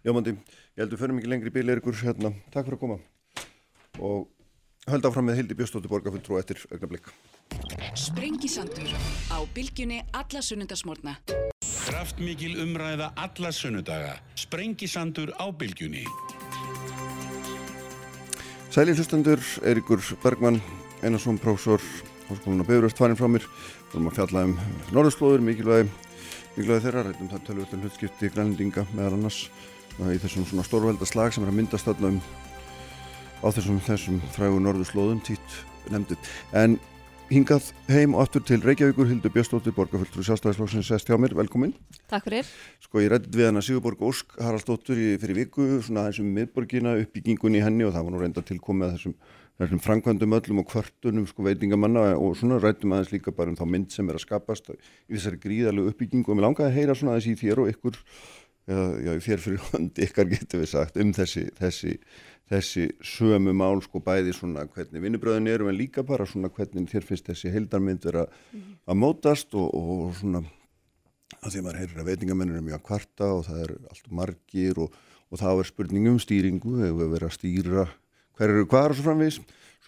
[0.05, 0.35] Jómandi,
[0.77, 2.29] ég heldur fyrir mikið lengri bíl er ykkur hérna.
[2.53, 2.97] Takk fyrir að koma.
[3.97, 4.27] Og
[4.85, 7.09] höld áfram með Hildi Björstóttir borgarfulltrú eftir augnablik.
[7.99, 8.87] Sprengisandur
[9.27, 11.17] á bylgjunni alla sunnundasmórna.
[11.83, 14.13] Kraftmikil umræða alla sunnudaga.
[14.39, 16.05] Sprengisandur á bylgjunni.
[18.71, 20.61] Sæli hlustendur, Eiríkur Bergmann,
[21.03, 21.83] Einarsson, prófessor,
[22.29, 23.43] háskólan á Bifröst, farin frá mér.
[23.89, 24.53] Við erum að fjalla um
[24.95, 25.89] norðurslóður, mikilvægi,
[26.55, 29.41] mikilvægi þeirra, rættum það tölvöldin hlutskipti grænlendinga meðal annars
[29.99, 32.21] uh, í þessum svona stórveldaslag sem er að myndast þarna um
[33.43, 35.59] á þessum, þessum frægu norðurslóðum títt
[35.91, 36.15] nefndu.
[36.55, 36.79] En
[37.29, 41.75] hingað heim og aftur til Reykjavíkur, Hildur Björstóttir, borgarfulltrú sjálfstæðisflokksins sest hjá mér, velkomin.
[42.09, 42.47] Takk fyrir.
[42.81, 47.61] Sko ég rætti við hana Sigurborg Ósk Haraldsdóttur í, fyrir viku, svona þessum miðborgina uppbyggingunni
[47.61, 49.13] í henni og það var nú reynda tilkomið að þessum,
[49.61, 53.65] þessum framkvæmdum öllum og kvörtunum sko veitingamanna og svona rættum aðeins líka bara um þá
[53.75, 54.75] mynd sem er að skapast í
[55.13, 57.95] þessari gríðalegu uppbyggingu og mér langaði að heyra svona aðeins í þér og ykkur,
[58.73, 59.11] eða já,
[62.49, 67.05] þessi, sömu mál sko bæði svona hvernig vinnubröðin eru en líka bara svona hvernig þér
[67.05, 68.25] finnst þessi heildarmynd vera
[68.89, 70.41] að mótast og, og svona
[71.39, 74.11] að því að maður heyrir að veitingamennir er mjög að kvarta og það er allt
[74.21, 74.99] margir og,
[75.29, 77.87] og þá er spurning um stýringu hefur verið að stýra
[78.39, 79.39] hver eru hvað og svo framvís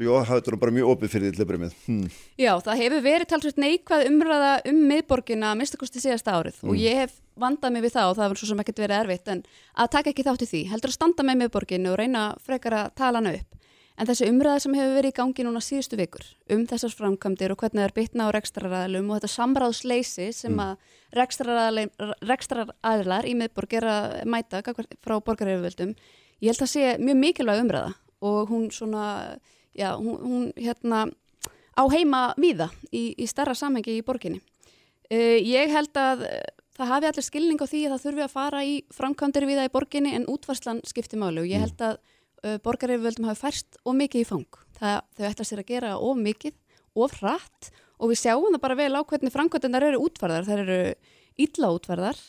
[0.02, 2.10] svo já, það er bara mjög opið fyrir því til að byrja með hm.
[2.42, 6.94] Já, það hefur verið talsveit neikvæð umræða um miðborgina að minnstakosti síðasta árið og ég
[7.04, 9.42] hef vandað mig við það og það var svo sem ekkert verið erfitt en
[9.76, 12.94] að taka ekki þátt í því, heldur að standa með miðborginu og reyna frekar að
[13.00, 13.58] tala hana upp.
[14.00, 16.24] En þessi umræða sem hefur verið í gangi núna síðustu vikur
[16.56, 20.74] um þessar framkvæmdir og hvernig það er bitna á rekstraræðlum og þetta samráðsleysi sem að
[21.20, 25.92] rekstraræðlar í miðborg er að mæta frá borgaryfirvöldum,
[26.42, 27.92] ég held að sé mjög mikilvæg umræða
[28.32, 29.06] og hún svona,
[29.78, 31.06] já, hún, hún hérna
[31.76, 34.42] á heima víða í, í starra samhengi í borginni.
[35.12, 36.40] Uh, ég held að uh,
[36.78, 39.74] það hafi allir skilning á því að það þurfi að fara í framkvæmdir víða í
[39.74, 44.24] borginni en útvarslan skipti máli og ég held að uh, borgaryfirvöldum hafi færst of mikið
[44.24, 44.60] í fang.
[44.80, 46.56] Það, þau ætla sér að gera of mikið,
[46.98, 47.72] of hratt
[48.02, 50.48] og við sjáum það bara vel á hvernig framkvæmdindar eru útvarðar.
[50.48, 50.80] Það eru
[51.42, 52.22] illa útvarðar,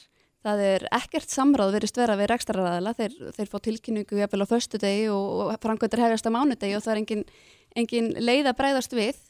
[0.43, 4.81] það er ekkert samráð verist vera við rekstraræðala, þeir, þeir fá tilkynningu jafnvel á föstu
[4.83, 7.27] degi og, framkvæmdir hefjast á mánudegi og það er engin,
[7.79, 9.21] engin leið að breyðast við.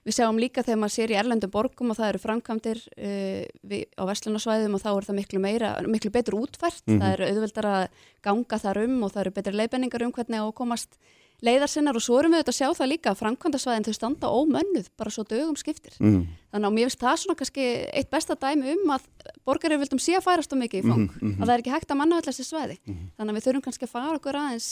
[0.00, 3.82] Við sjáum líka þegar maður sér í erlendum borgum og það eru framkvæmdir uh, við,
[4.00, 6.86] á vestlunasvæðum og þá er það miklu meira, miklu betur útfært.
[6.86, 7.02] Mhm.
[7.02, 10.54] Það eru auðveldar að ganga þar um og það eru betri leiðbenningar um hvernig að
[10.62, 10.96] komast
[11.46, 14.88] leiðarsinnar og svo erum við auðvitað að sjá það líka að framkvæmdasvæðin þau standa ómönnuð
[15.00, 15.94] bara svo dögum skiptir.
[16.00, 16.26] Mm.
[16.52, 19.06] Þannig að mér finnst það svona kannski eitt besta dæmi um að
[19.46, 21.42] borgarir vildum sé að færast á mikið í fang, Mhm, mhm.
[21.42, 22.78] að það er ekki hægt að manna öll þessi svæði.
[23.16, 24.70] Þannig að við þurfum kannski að fara okkur aðeins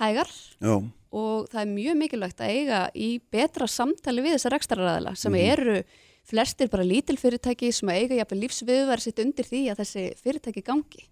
[0.00, 0.30] hægar
[0.60, 0.74] Já,
[1.12, 5.52] og það er mjög mikilvægt að eiga í betra samtali við þessar ekstraræðila sem Mhm.
[5.52, 5.82] eru
[6.24, 11.08] flestir bara lítil fyrirtæki sem eiga jafnvel lífsviðvar sitt undir því að þessi fyrirtæki gangi.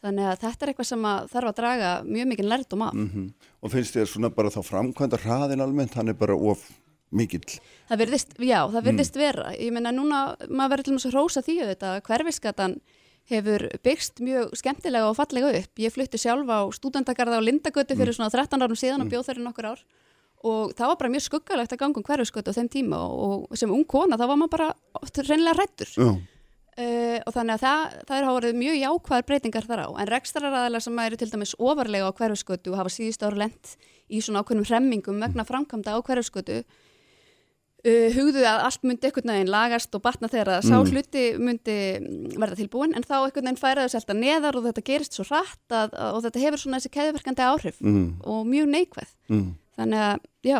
[0.00, 2.94] Þannig að þetta er eitthvað sem að þarf að draga mjög mikið lærdum af.
[2.94, 3.26] mhm.
[3.62, 6.62] og finnst þér svona bara þá framkvæmda hraðin almennt, hann er bara of
[7.12, 7.58] mikill.
[7.90, 8.72] Það virðist, já, Mm.
[8.72, 9.50] það virðist vera.
[9.58, 12.80] Ég meina núna, maður verður til og með hrósa því að hverfiskatan
[13.30, 15.74] hefur byggst mjög skemmtilega og fallega upp.
[15.78, 17.98] Ég flutti sjálf á stúdendagarða á Lindagötu Mm.
[18.00, 19.80] fyrir svona 13 árum síðan og bjóð þeirri nokkur ár
[20.42, 23.58] og það var bara mjög skuggalegt að ganga um hverfiskötu á þeim tíma og, og
[23.58, 25.90] sem ung kona þá var maður bara oft reynilega rættur.
[25.92, 26.18] Já,
[26.78, 29.88] Uh, og þannig að það, það hafa verið mjög jákvæðar breytingar þar á.
[30.00, 33.72] En rekstraræðilega sem eru til dæmis ofarlega á hverfiskötu og hafa síðust ára lent
[34.08, 39.52] í svona ákveðnum hremmingum vegna framkvæmda á hverfiskötu uh, hugðu að allt myndi einhvern veginn
[39.52, 40.90] lagast og batna þegar að sá Mm.
[40.94, 41.76] hluti myndi
[42.38, 45.54] verða tilbúin en þá einhvern veginn færaðu sér alltaf neðar og þetta gerist svo að,
[45.74, 49.10] að, og þetta hefur svona þessi keðverkandi áhrif mm, og mjög neikvæð.
[49.28, 49.48] mm.
[49.80, 50.58] Þannig að, já,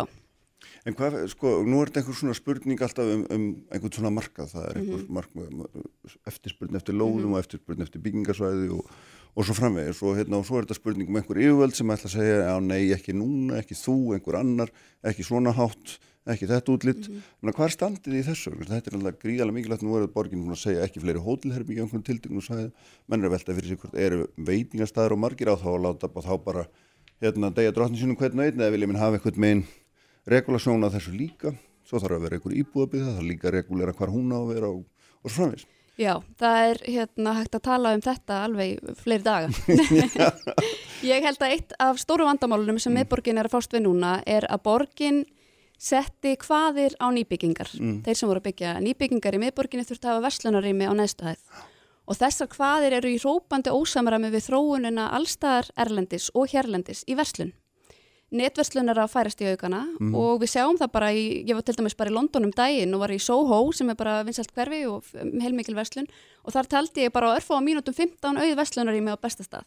[0.90, 4.50] En hvað, sko, nú er þetta einhver svona spurning alltaf um, um einhvern svona markað,
[4.56, 5.14] það er einhver Mhm.
[5.14, 5.86] markað,
[6.26, 8.90] eftirspurn eftir lóðum og eftirspurn eftir byggingarsvæði og,
[9.36, 12.10] og svo framvegis og hérna og svo er þetta spurning um einhver yfirvöld sem ætla
[12.10, 14.74] að segja, já nei, ekki núna, ekki þú, einhver annar,
[15.06, 15.94] ekki svona hátt,
[16.26, 17.54] ekki þetta útlitt, mm -hmm.
[17.54, 18.50] hvað er standið í þessu?
[18.58, 22.02] Þetta er alltaf gríðarlega mikilvægt, nú er borginn búin að segja ekki fleiri hótelherbyggja einhvern
[22.02, 22.72] tildingum svæði,
[23.06, 26.08] menn er að velta fyrir sig hvort eru veitingastæður og margir á þá að láta
[26.10, 26.66] bara þá bara
[27.20, 29.64] hérna degja drottnin sínum hvern og einn eða vilja minn hafa einhvern megin
[30.28, 31.54] regulasjón að þessu líka,
[31.86, 34.50] svo þarf að vera einhver íbúðabið, það þarf líka að regulera hvar hún á að
[34.54, 34.82] vera og,
[35.20, 35.66] og svo framvegis.
[36.00, 39.50] Já, það er hérna hægt að tala um þetta alveg fleiri daga.
[41.12, 44.46] ég held að eitt af stóru vandamálunum sem miðborgin er að fást við núna er
[44.48, 45.20] að borgin
[45.80, 47.72] setti hvaðir á nýbyggingar.
[48.04, 51.44] Þeir sem voru að byggja nýbyggingar í miðborginni þurfti að hafa verslunarými á hæð.
[52.10, 57.52] Og þessar hvaðir eru í rópandi ósamræmi við þróunina allstaðar erlendis og hérlendis í verslun.
[58.30, 59.80] Netverslun er að færast í aukana
[60.14, 62.94] og við sjáum það bara í, ég var til dæmis bara í London um daginn
[62.94, 66.06] og var í Soho sem er bara vinsalt hverfi og heilmikil verslun
[66.44, 69.64] og þar taldi ég bara á örfá á mínútum 15 auð verslunarými á besta stað.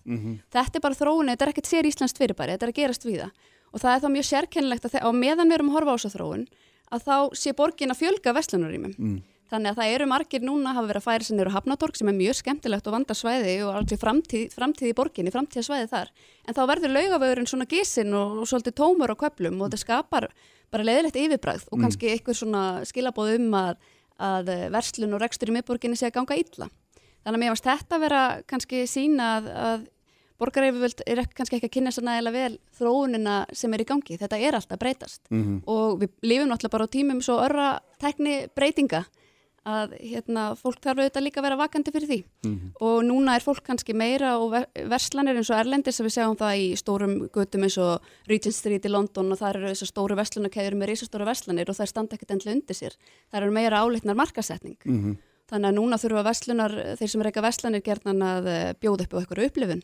[0.54, 3.20] Þetta er bara þróun, þetta er ekkert sér íslenskt fyrirbæri, þetta er að gerast við
[3.26, 3.32] það
[3.74, 6.14] og það er þá mjög sérkennilegt að á meðan við erum að horfa á þessa
[6.16, 6.48] þróun
[6.94, 8.96] að þá sé borgin að fjölga verslunarýmum.
[8.98, 9.22] Mm.
[9.54, 12.10] Þannig að það eru margir núna að hafa verið að færa sem eru hafnatorg sem
[12.10, 16.10] er mjög skemmtilegt og vanda svæði og alveg framtíð, framtíð í borginni, framtíða svæði þar.
[16.48, 20.28] En þá verður laugavöðurinn svona gísin og, og svolítið tómur á köplum og þetta skapar
[20.74, 23.76] bara leiðilegt yfirbræð og kannski einhver svona skilabóð um að,
[24.18, 26.70] að verslun og rekstur í miðborginni sé að ganga illa.
[27.24, 29.86] Þannig að mér varst þetta að vera kannski sína að, að
[30.42, 34.18] borgaryfirvöld er kannski ekki að kynna sér nægilega vel þróunina sem er í gangi.
[34.20, 35.62] Þetta er alltaf breytast Mhm.
[35.70, 37.68] og við lifum náttúrulega bara á tímum svo örra
[38.02, 39.04] tekni breytinga
[39.64, 42.18] að hérna, fólk þarf auðvitað líka að vera vakandi fyrir því
[42.84, 46.38] og núna er fólk kannski meira og ver verslanir eins og erlendis að við sjáum
[46.40, 50.20] það í stórum gutum eins og Regent Street í London og þar eru þessar stóru
[50.20, 52.98] verslunarkeður með risastóru verslanir og þær standa ekkert endlega undir sér.
[53.32, 54.78] Það eru meira áleitnar markasetning.
[54.84, 55.18] Mhm.
[55.54, 59.20] Þannig að núna þurfa verslunar, þeir sem reyka verslanir gerðan að eh, bjóða upp á
[59.20, 59.84] eitthvað upplifun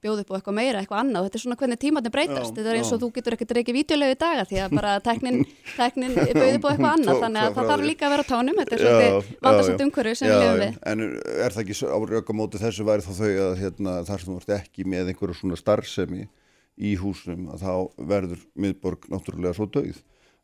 [0.00, 1.20] bjóða upp á eitthvað meira, eitthvað annað.
[1.20, 3.02] Og þetta er svona hvernig tímatni breytast, Já, þetta er eins og já.
[3.02, 5.38] þú getur ekkert reykið vídeolegu í daga því að bara teknin,
[5.80, 7.10] teknin bauði upp á eitthvað annað.
[7.10, 8.60] Tók þannig að það þarf líka að vera tánum.
[8.60, 10.64] Þetta er já, vandarsamt umhverju sem Já, við lifum já.
[10.64, 10.78] við.
[10.92, 11.06] En
[11.46, 14.54] er það ekki á raukamóti þessu væri þá þau að hérna, þar sem þú ert
[14.60, 16.28] ekki með einhverju svona starfsemi
[16.80, 17.74] í húsum að þá
[18.14, 20.00] verður miðborg náttúrulega svo döið.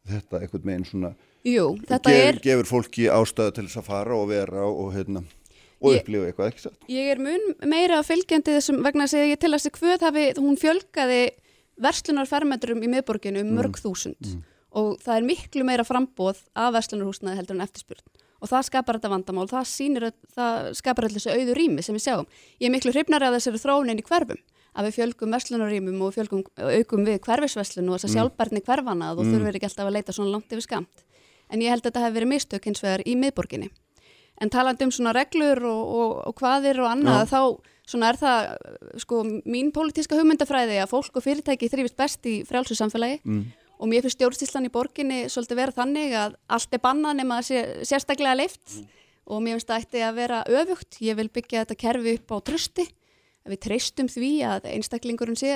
[0.06, 1.14] Þetta einhvern veginn svona
[1.46, 5.22] Jú, gefur, er, gefur fólki ástæðu til þess að fara og vera og, hérna,
[5.80, 6.78] og upplifa eitthvað ekki satt.
[6.88, 10.60] ég er mun meira fylgjandi þessum vegna að ég til að þessi hvöð hafi, hún
[10.60, 11.22] fjölgaði
[11.86, 14.36] verslunarfermetrum í miðborginu um mörg þúsund
[14.76, 18.04] og það er miklu meira frambóð af verslunarhúsnaði heldur en eftirspurn
[18.40, 21.96] og það skapar þetta vandamál, það sýnir að það skapar allir þessu auðu rými sem
[21.96, 22.26] við sjáum.
[22.60, 24.42] Ég er miklu hrifnari af þessari þróunin í hverfum
[24.76, 29.22] að við fjölgum verslunarrýmum og fjölgum, aukum við hverfisverslun og þess að sjálfbærni hverfana og
[29.24, 31.04] þurfum ekki alltaf að leita svona langt yfir skamt.
[31.48, 33.70] En ég held að þetta hefur verið mistök hins vegar í miðborginni.
[34.42, 37.40] En talandi um svona reglur og, og, og hvaðir og annað, þá
[37.86, 38.48] svona er það
[39.00, 43.22] sko mín pólitíska hugmyndafræði að fólk og fyrirtæki þrýfist best í frjálsu samfélagi.
[43.24, 43.46] Mm.
[43.76, 47.58] og mér finnst stjórnstíslan í borginni svolítið vera þannig að allt er bannað nema sé
[47.84, 48.78] sérstaklega leift
[49.26, 51.00] og mér finnst það ætti að vera öfugt.
[51.04, 52.86] Ég vil byggja þetta kerfi upp á trösti,
[53.46, 55.52] við treystum því að einstaklingurinn sé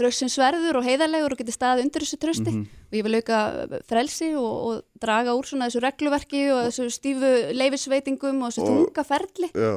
[0.00, 3.40] tröstsins verður og heiðarlegur og geti staðið undir þessu trösti og ég vil auka
[3.88, 8.70] frelsi og, og draga úr svona þessu regluverki og þessu stífu leifisveitingum og þessu Og-
[8.74, 9.50] þunga ferli.
[9.54, 9.72] Já,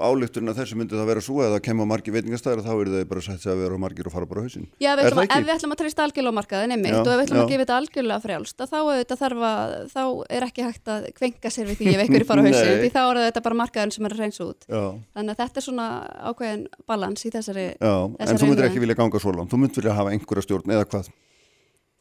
[0.00, 3.08] álíkturinn að þessu myndi það vera svo að það kemur margir veitingastæðir þá eru þau
[3.10, 4.66] bara sett sig að vera margir og fara bara á hausinn.
[4.80, 4.90] Já,
[5.20, 7.40] að- ef við ætlum að treysta algjörlega á markaðin einmitt Já, og ef við ætlum
[7.40, 7.44] já.
[7.44, 8.78] að gefa þetta algjörlega frjálst að þá,
[9.50, 10.02] að, þá
[10.38, 12.52] er ekki hægt að kvenka sér við því ef einhverju fara Nei.
[12.84, 14.82] því þá er þetta bara markaðin sem er að reynsa út Já,
[15.16, 15.88] þannig að þetta er svona
[16.30, 19.60] ákveðin balans í þessari já, en Þessari þú myndir ekki vilja ganga svo langt, þú
[19.64, 21.10] myndir vilja hafa einhverja stjórn eða hvað?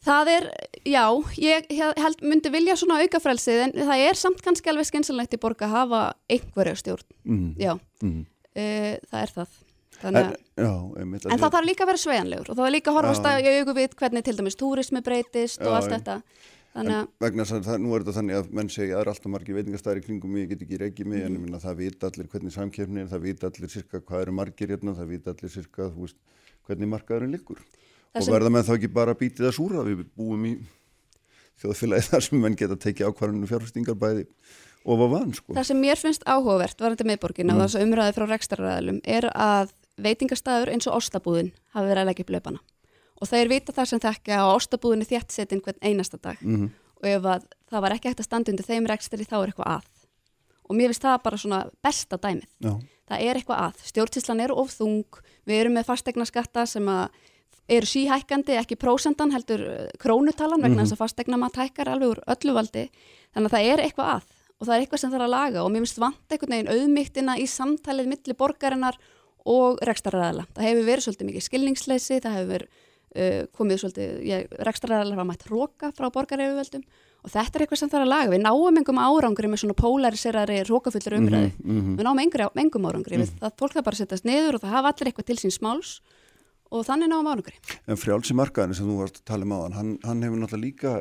[0.05, 0.45] Það er,
[0.87, 1.03] já,
[1.43, 1.65] ég
[1.99, 5.59] held, myndi vilja svona auka frelsið en það er samt kannski alveg skynsalegt í borg
[5.65, 7.49] að hafa einhverja stjórn, Mm.
[7.59, 8.21] já, Mm.
[8.55, 9.57] uh, það er það.
[9.99, 10.71] Þannig, En, já,
[11.01, 13.41] einmitt, en það þarf líka að vera sveigjanlegur og það er líka að horfast að
[13.43, 15.97] í augu við hvernig til dæmis túrismi breytist og Já, allt já.
[15.97, 16.15] þetta.
[16.69, 19.01] Þannig að, En vegna þess að nú er þetta þannig að menn segja að það
[19.03, 21.59] er alltaf margir veitingastæðir í kringum mig, ég get ekki reykið mig, en ég minna
[21.59, 25.07] það vita allir hvernig samkeppni er, það vita allir sirka hvað eru margir hérna, það
[25.11, 26.15] vita allir sirka, þú veist,
[26.69, 27.59] hvernig markaðurinn liggur.
[28.09, 30.53] Það og sem- verða með þá ekki bara bítið að súra, við búum í
[31.61, 34.25] þjóðfélagi þar sem menn geta tekið ákvarðinu fjárfestingar bæði
[34.89, 35.53] og var van, sko.
[35.57, 39.73] það sem mér finnst áhugavert varandi miðborgina og þess að umræði frá rekstraræðalum er að
[39.99, 42.61] veitingastæður eins og ostabúðin hafi verið að leggja upp löpana
[43.19, 46.37] og þeir vita það sem þekka að ostabúðin er þjættsetin hvern einasta dag.
[46.39, 46.69] Mhm.
[46.99, 49.73] og ef að það var ekki hægt að standa undir þeim rekstri þá er eitthvað
[49.75, 49.89] að.
[50.69, 52.47] Og mér finnst það bara svona besta dæmið.
[52.63, 52.71] Já,
[53.11, 55.19] það er eitthvað að, stjórnsýslan er of þung.
[55.47, 57.09] Við erum með fastegna skatta sem að
[57.69, 62.21] eru síhækkandi, ekki prósendan heldur eh, krónutalan vegna þess að fastegna maður hækkar alveg úr
[62.35, 62.89] öllu valdi
[63.33, 65.71] þannig að það er eitthvað að og það er eitthvað sem þarf að laga og
[65.71, 68.97] mér finnst vant einhvern veginn auðmygtina í samtalið milli borgarinnar
[69.49, 70.45] og rekstraræðala.
[70.55, 74.33] Það hefur verið svolítið mikið skilningsleysi, það hefur uh, komið svolítið,
[74.67, 76.83] rekstraræðalar hafa mætt róka frá borgaryfirvöldum
[77.19, 78.33] og þetta er eitthvað sem þarf að laga.
[78.33, 81.49] Við náum engum árangri með svona polariseraðri rókafullur umræðu.
[81.63, 81.95] mhm.
[81.99, 82.21] Við náum
[82.63, 83.19] engum árangri.
[83.19, 83.33] Mm.
[83.41, 85.99] Það fólk það bara setjast niður og það hafa allir eitthvað til sín smáls
[86.69, 87.55] og þannig náum árangri.
[87.89, 90.95] En frjálsi markaðin sem þú varst að tala um áðan, hann, hann hefur náttúrulega líka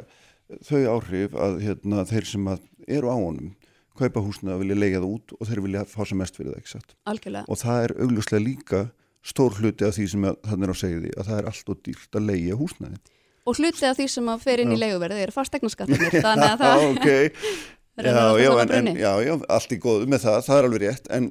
[0.64, 3.52] þau áhrif að hérna, þeir sem að eru á honum
[3.98, 6.60] kaupa húsna að vilja leigja það út og þeir vilja fá sem mest fyrir það,
[6.62, 6.94] ekki satt?
[7.10, 7.50] Algjörlega.
[7.50, 8.82] Og það er augljóslega líka
[9.26, 12.20] stór hluti af því sem þannig er á segði að það er allt og dýrt
[12.20, 13.00] að leigja húsnaði.
[13.48, 16.16] Og hlutið af því sem að fer inn í leiguverði er fastegnaskattanir.
[16.28, 17.52] Þannig að það Já, ok.
[18.06, 20.84] rennur Já, já, en, en, já, já, allt í góðu með það, það er alveg
[20.84, 21.30] rétt, en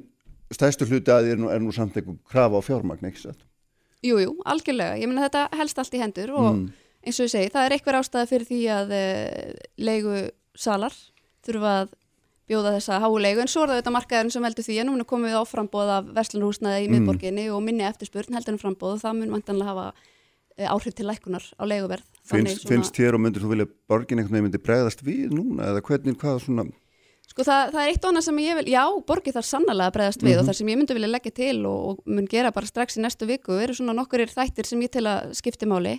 [0.52, 3.47] stæðstu hluti að því er nú, er nú samt einhver krafa á fjármagn, ekki satt?
[4.04, 4.98] Jú, jú, algjörlega.
[5.00, 6.66] Ég meina þetta helst allt í hendur og Mm.
[7.06, 10.92] eins og ég segi, það er einhver ástæða fyrir því að uh, leigu salar
[11.46, 11.88] þurfa að
[12.48, 15.04] bjóða þessa háu leigu en svo er það auðvitað markaðurinn sem heldur því að núna
[15.04, 16.94] komum við á frambóð af verslunarhúsnaði í Mm.
[16.96, 19.86] miðborginni og minni eftirspurn heldur en frambóð og það mun vantanlega hafa
[20.58, 22.04] uh, áhrif til lækunar á leiguverð.
[22.28, 26.16] Finnst, finnst þér og myndir þú vilja borgin veginn myndi bregðast við núna eða hvernig,
[26.20, 26.64] hvað svona,
[27.28, 30.24] Sko það, það er eitt annað sem ég vil, já, borgið þarf sannlega að bregðast
[30.24, 32.96] við og það sem ég myndi vilja leggja til og, og mun gera bara strax
[32.96, 35.98] í næstu viku eru svona nokkurir þættir sem ég til að skipti máli.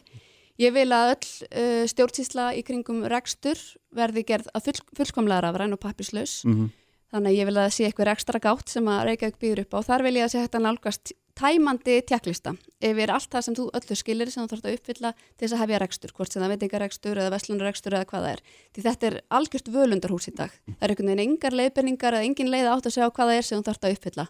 [0.59, 3.61] Ég vil að öll uh, stjórnsýsla í kringum rekstur
[3.95, 6.41] verði gerð að full, fullkomlega rafræn og pappislaus.
[6.49, 6.67] mm
[7.09, 9.73] Þannig að ég vil að það sé eitthvað ekstra gátt sem að Reykjavík býður upp
[9.73, 9.79] á.
[9.87, 12.53] Þar vil ég að sé hægt að nálgast tæmandi tjekklista
[12.83, 15.61] yfir allt það sem þú öllu skilir sem þú þarfst að uppfylla til þess að
[15.63, 18.43] hefja rekstur, hvort sem það veitingarekstur eða vestlunarrekstur eða hvað það er.
[18.75, 20.53] Því þetta er algjört völundarhús í dag.
[20.67, 23.47] Það er einhvern veginn engar leiðbenningar eða engin leið átt að segja hvað það er
[23.49, 24.27] sem þú þarfst að uppfylla.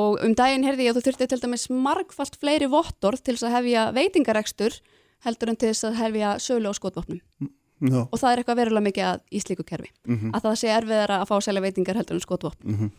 [0.00, 3.48] Og um daginn heyrði ég að þú þurfti til dæmis margfalt fleiri vottorð til þess
[3.50, 4.78] að hefja veitingarekstur
[5.26, 8.86] heldur en til þess að hefja sölu á skotvopnum já, og það er eitthvað verulega
[8.88, 9.90] mikið að, í slíku kerfi.
[10.34, 12.92] Að það sé erfiðara að fá selja veitingar heldur en skotvopn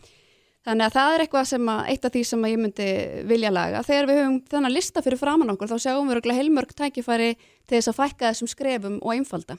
[0.66, 2.88] þannig að það er eitthvað sem að, eitt af því sem ég myndi
[3.30, 6.74] vilja laga, þegar við höfum þennan lista fyrir framann okkur, þá sjáum við örugglega heilmörg
[6.78, 9.58] tækifæri til þess að fækka þessum skrefum og einfalda.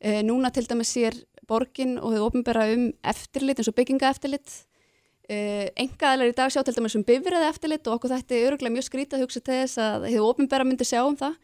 [0.00, 1.18] E, núna til dæmis sér
[1.50, 4.62] borgin og þau ofinbera um eftirlit eins og bygginga eftirlit
[5.30, 8.74] Uh, engaðalar í dag sjá til dæmis um bifræði eftirlit og okkur þetta er öruglega
[8.74, 11.36] mjög skrítið að hugsa til þess að þið ofinbæra myndi sjá um það.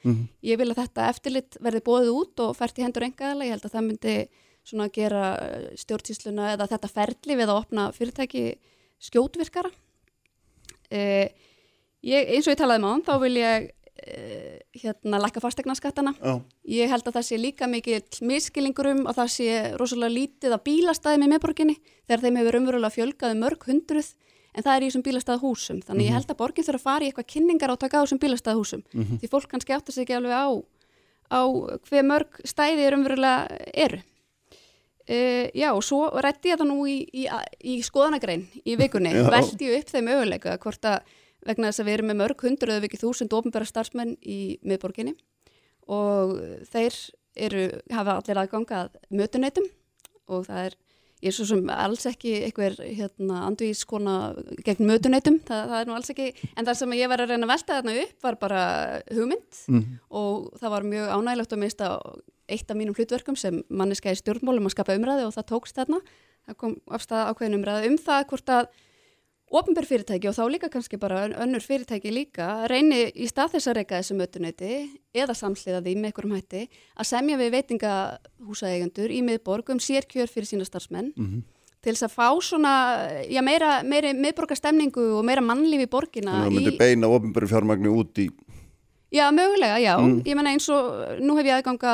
[0.42, 3.68] Ég vil að þetta eftirlit verði bóðið út og fært í hendur engaðala, ég held
[3.68, 4.16] að það myndi
[4.66, 8.44] svona gera eh, stjórnsýsluna eða þetta ferli við að opna fyrirtæki
[9.06, 9.70] skjótvirkara.
[10.86, 11.26] Uh,
[12.06, 13.70] ég, eins og ég talaði með hann þá vil ég
[14.76, 16.12] hérna lækka fastegnaskattana
[16.68, 19.48] Ég held að það sé líka mikið miskilingur um að það sé
[19.80, 21.76] rosalega lítið að bílastæðum í meðborginni
[22.06, 24.12] þegar þeim hefur umverulega fjölgaði mörg hundruð
[24.56, 25.80] en það er í þessum bílastæða húsum.
[25.84, 28.20] Þannig ég held að borgin þurfa að fara í eitthvað kynningar og taka á þessum
[28.22, 28.84] bílastæða húsum.
[29.20, 30.46] Því fólk kannski áttar sig ekki alveg á,
[31.28, 31.40] á
[31.90, 34.00] hver mörg stæði er umverulega eru.
[35.06, 37.28] Uh, já, og svo rætti ég það nú í, í,
[37.62, 41.12] í skoðanagrein í vikunni, veldi ég upp þeim möguleika hvort að
[41.46, 45.14] vegna þess að við erum með mörg hundruð eða ekki þúsund ofnbæra starfsmenn í miðborginni
[45.92, 46.34] og
[46.72, 46.98] þeir
[47.36, 49.66] eru, hafa allir aðganga að mötuneytum
[50.32, 50.76] og það er,
[51.22, 54.16] ég er svo sem alls ekki einhver hérna andvískona
[54.66, 57.46] gegn mötuneytum, það, það er nú alls ekki, en það sem ég var að reyna
[57.46, 58.62] að velta þarna upp var bara
[59.12, 59.60] hugmynd
[60.22, 61.92] og það var mjög ánægilegt að mista
[62.46, 66.02] eitt af mínum hlutverkum sem manneska í stjórnmálum að skapa umræði og það tókst þarna,
[66.46, 68.68] það kom afstæða ákveðin umræði um það hvort að
[69.54, 73.68] Opinber fyrirtæki og þá líka kannski bara ön- önnur fyrirtæki líka reyni í stað þess
[73.70, 74.70] að reyka þessu mötuneyti
[75.14, 76.62] eða samsliða því með einhverjum hætti
[76.98, 81.12] að semja við veitingahúsaeigendur í miðborg um sérkjör fyrir sína starfsmenn
[81.86, 82.72] til þess að fá svona
[83.30, 87.46] já, meira, meiri miðborgastemningu og meira mannlíf í borgina Þannig að í, myndi beina ofinbæri
[87.52, 88.26] fjármagni út í
[89.16, 89.94] Já, mögulega, já.
[89.96, 90.18] Mm.
[90.28, 91.92] Ég menna eins og nú hef ég aðganga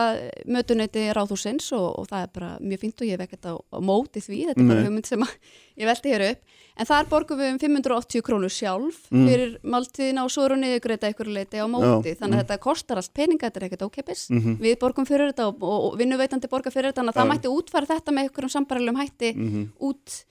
[0.50, 3.78] mötuneyti ráðhúsins og, og það er bara mjög fínt og ég hef ekkert á, á
[3.78, 4.86] móti því, þetta er bara Nei.
[4.88, 5.22] hugmynd sem
[5.82, 6.42] ég velti hér upp.
[6.82, 9.26] En þar borgum við um 580 krónur sjálf Mm.
[9.28, 12.14] fyrir máltíðina og svo eru niðurgreita ykkur leiti á móti.
[12.14, 12.42] Já, Þannig að mm.
[12.46, 14.22] þetta kostar allt peninga, þetta er ekkert ókeppis.
[14.32, 14.56] Mhm.
[14.64, 17.90] Við borgum fyrir þetta og, og, vinnuveitandi borga fyrir þetta, þannig að það mætti útfæra
[17.92, 19.66] þetta með ykkur um sambarilegum hætti Mhm.
[19.84, 20.24] út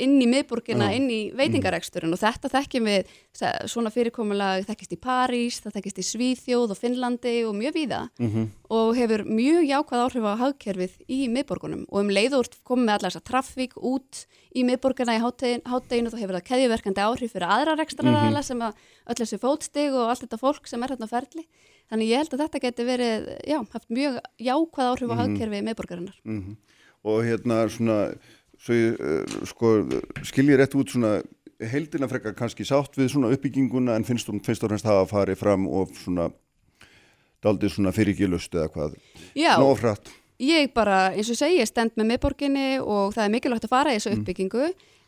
[0.00, 0.96] inn í miðborgina, Já.
[0.98, 3.12] inn í veitingareksturinn og þetta þekkjum við,
[3.68, 8.50] svona fyrirkomulag þekkist í París, það þekkist í Svíþjóð og Finnlandi og mjög víða Mhm.
[8.70, 13.10] og hefur mjög jákvæð áhrif á hagkerfið í miðborgunum og um leiður komið með allar
[13.12, 17.48] þess að traffík út í miðborgina í háttegin- hátteginu þá hefur það keðjuverkandi áhrif fyrir
[17.48, 18.74] aðra rekstraræðala sem að
[19.06, 21.44] öll þessi fótstig og allt þetta fólk sem er hérna ferli
[21.90, 26.16] þannig ég held að þetta geti verið, já, haft mjög jákvæð áhrif á hagkerfið miðborgarinnar
[26.24, 26.56] Mhm.
[27.04, 28.18] og hérna svona
[28.58, 29.72] svo ég, uh, sko,
[30.24, 31.20] skilji rétt út svona
[31.60, 35.38] heldina frekar kannski sátt við svona uppbygginguna en finnst hún fyrst og fremst hafa farið
[35.40, 36.30] fram og svona
[37.44, 38.96] daldið svona fyrirgilust eða hvað
[39.36, 40.10] Já, Nó frætt
[40.42, 43.94] ég bara, eins og segi, ég stend með miðborginni og það er mikilvægt að fara
[43.94, 44.00] í Mm.
[44.02, 44.66] þessu uppbyggingu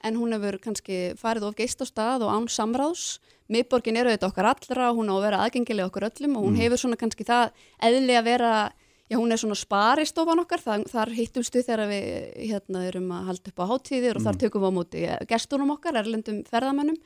[0.08, 3.18] en hún hefur kannski farið of geist á stað og án samráðs
[3.50, 6.60] miðborgin eru þetta okkar allra, hún á að vera aðgengilega okkur öllum og hún Mm.
[6.64, 7.50] hefur svona kannski það
[7.82, 8.72] eðli að vera,
[9.08, 12.08] já hún er svona sparistofan okkar, þar, þar hittumstu þegar við
[12.50, 14.26] hérna erum að halda upp á hátíðir og Mm.
[14.28, 16.98] þar tökum við á móti gestunum okkar, erlendum ferðamönnum.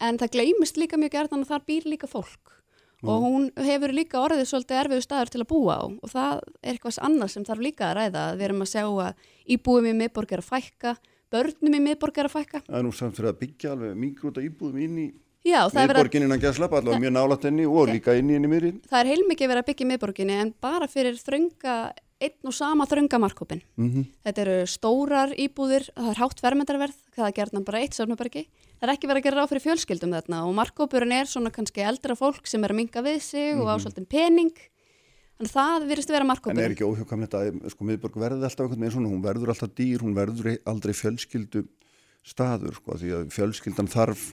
[0.00, 2.48] En það gleymist líka mjög gerðan að þar býr líka fólk.
[3.02, 5.82] Og hún hefur líka orðið svolítið erfiðu staður til að búa á.
[6.02, 9.14] Og það er eitthvað annað sem þarf líka að ræða við erum að sjá að
[9.50, 10.92] íbúum í miðborg er að fækka
[11.32, 12.60] börnum í miðborg er að fækka.
[12.68, 15.06] Það er nú samt fyrir að byggja alveg mingrúta íbúðum inn í
[15.42, 18.50] Já, er, að, miðborgin innan gæslappa, allavega mjög nálætt henni og líka inn í henni
[18.50, 18.72] miðri.
[18.86, 21.76] Það er heilmikið verið að byggja miðborginni en bara fyrir þrönga
[22.22, 27.26] einn og sama þrönga markkópin mm þetta eru stórar íbúðir það er hátt vermendarverð, það
[27.26, 28.44] er gerðan bara eitt söfnabergi,
[28.78, 31.82] það er ekki verið að gera ráð fyrir fjölskyldum þarna og markkópurinn er svona kannski
[31.82, 34.54] eldra fólk sem er að minga við sig og ásvöldin pening.
[35.40, 38.66] Þannig að það virðist vera En markkópurinn er ekki óhjókamlegt að sko, miðborg verði alltaf
[38.66, 41.64] einhvern veginn svona, hún verður alltaf dýr, hún verður aldrei fjölskyldu
[42.22, 44.28] staður, sko, því að fjölskyldan þarf,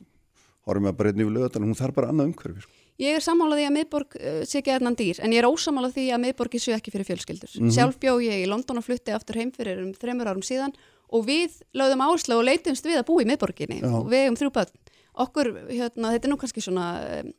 [0.68, 2.76] horfum við að einn yfir lögatan, hún þarf bara annað umhverfi, sko.
[3.00, 5.88] Ég er sammála því að miðborg uh, sé ekki ernan dýr en ég er ósammála
[5.96, 7.54] því að miðborgi sé ekki fyrir fjölskyldur.
[7.56, 7.72] Mhm.
[7.72, 10.76] Sjálf bjó ég í London og flutti aftur heim fyrir um þreymur árum síðan
[11.10, 13.88] og við lögðum áherslu og leitumst við að búa í miðborginni Já.
[13.88, 14.76] og við um þrjú börn.
[15.20, 16.90] Okkur, hérna, þetta er nú kannski svona
[17.22, 17.32] um,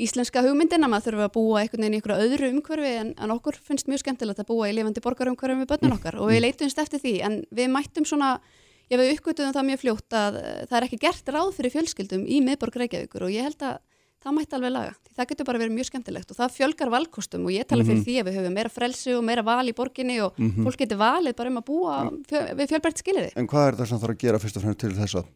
[0.00, 3.34] íslenska hugmyndin að maður þurfa að búa einhvern veginn í einhverju öðru umhverfi en, en
[3.34, 6.82] okkur finnst mjög skemmtilegt að búa í lifandi borgarumhverfi með börnun okkar og við leitumst
[6.82, 8.36] eftir því en við mættum svona
[8.90, 12.26] Já, við uppgötuðum það mjög fljótt að uh, það er ekki gert ráð fyrir fjölskyldum
[12.26, 13.78] í miðborg Reykjavíkur og ég held að
[14.20, 14.94] það mætti alveg laga.
[15.06, 18.02] Því það getur bara verið mjög skemmtilegt og það fjölgar valkostum og ég tala fyrir
[18.04, 21.36] því að við höfum meira frelsi og meira val í borginni og fólk getur valið
[21.38, 21.94] bara um að búa
[22.28, 23.30] fjö, við fjölbreytt skiliði.
[23.40, 25.30] En hvað er það sem þarf að gera fyrst og fremst til þess að,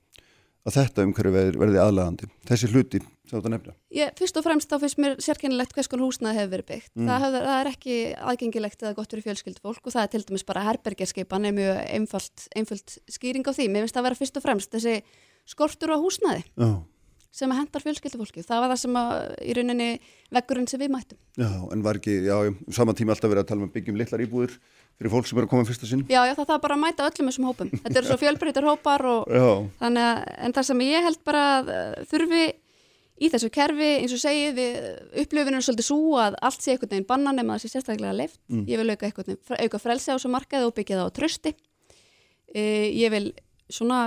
[0.65, 3.75] að þetta umhverfi verði, aðlagandi, þessi hluti sem þetta nefna?
[3.95, 6.93] Ég, fyrst og fremst þá finnst mér sérkennilegt hvers konar húsnaði hefur verið byggt.
[6.97, 7.99] Það, hefur, það er ekki
[8.33, 12.49] aðgengilegt eða gott fyrir fjölskyldufólk og það er til dæmis bara herbergerskipan er mjög einfalt,
[12.57, 13.69] einfalt skýring á því.
[13.69, 14.97] Mér finnst það að vera fyrst og fremst þessi
[15.49, 16.69] skortur á húsnaði Já,
[17.35, 18.45] sem að hendar fjölskyldufólki.
[18.47, 19.13] Það var það sem að
[19.43, 19.91] í rauninni
[20.35, 21.19] veggurinn sem við mættum.
[21.41, 22.37] já, en var ekki, já,
[22.77, 24.59] saman tíma alltaf verið að tala um að byggjum litlar íbúðir
[24.95, 26.05] fyrir fólk sem er að koma fyrsta sinn?
[26.07, 27.73] Já, já, það þarf bara að mæta öllum þessum hópum.
[27.83, 29.49] Þetta eru svo fjölbreytar hópar og Já,
[29.81, 32.45] þannig að, en það sem ég held bara að uh, þurfi
[33.15, 36.91] í þessu kerfi, eins og segið, við upplöfinu er svolítið svo að allt sé einhvern
[36.97, 38.41] veginn bannan nema það sé sérstaklega leift.
[38.51, 39.11] Ég vil auka,
[39.55, 41.53] auka frelsi á þessu markaði og byggja það á trösti.
[42.51, 43.29] E, ég vil
[43.73, 44.01] svona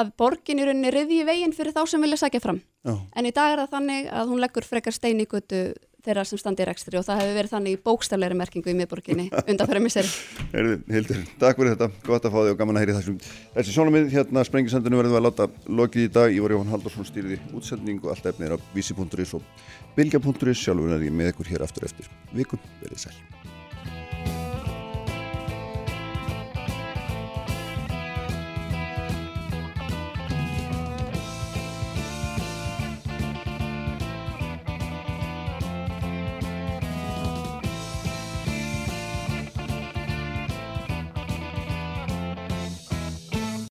[0.00, 2.60] að borgin í rauninni riðji veginn fyrir þá sem vilja sækja fram.
[2.86, 6.22] já, En í dag er það þannig að hún leggur frekar stein í götu þeirra
[6.24, 9.68] sem standi í rekstri og það hefur verið þannig í bókstafleiri merkingu í miðborginni undan
[9.68, 10.08] fyrir misseri.
[10.54, 13.18] Heyrðu, Hildur, takk fyrir þetta, gott að fá þig og gaman að heyri þessum.
[13.58, 16.32] Þessi sjónamið hérna sprengisendinu verðum að láta lokið í dag.
[16.32, 19.44] Ég var Jóhann Haldursson stýriði útsending og allt efnið er á vísi.is og
[19.98, 22.64] bilgja.is sjálfur er ég með ykkur hér aftur eftir vikum.
[22.80, 23.16] Verðið sæl.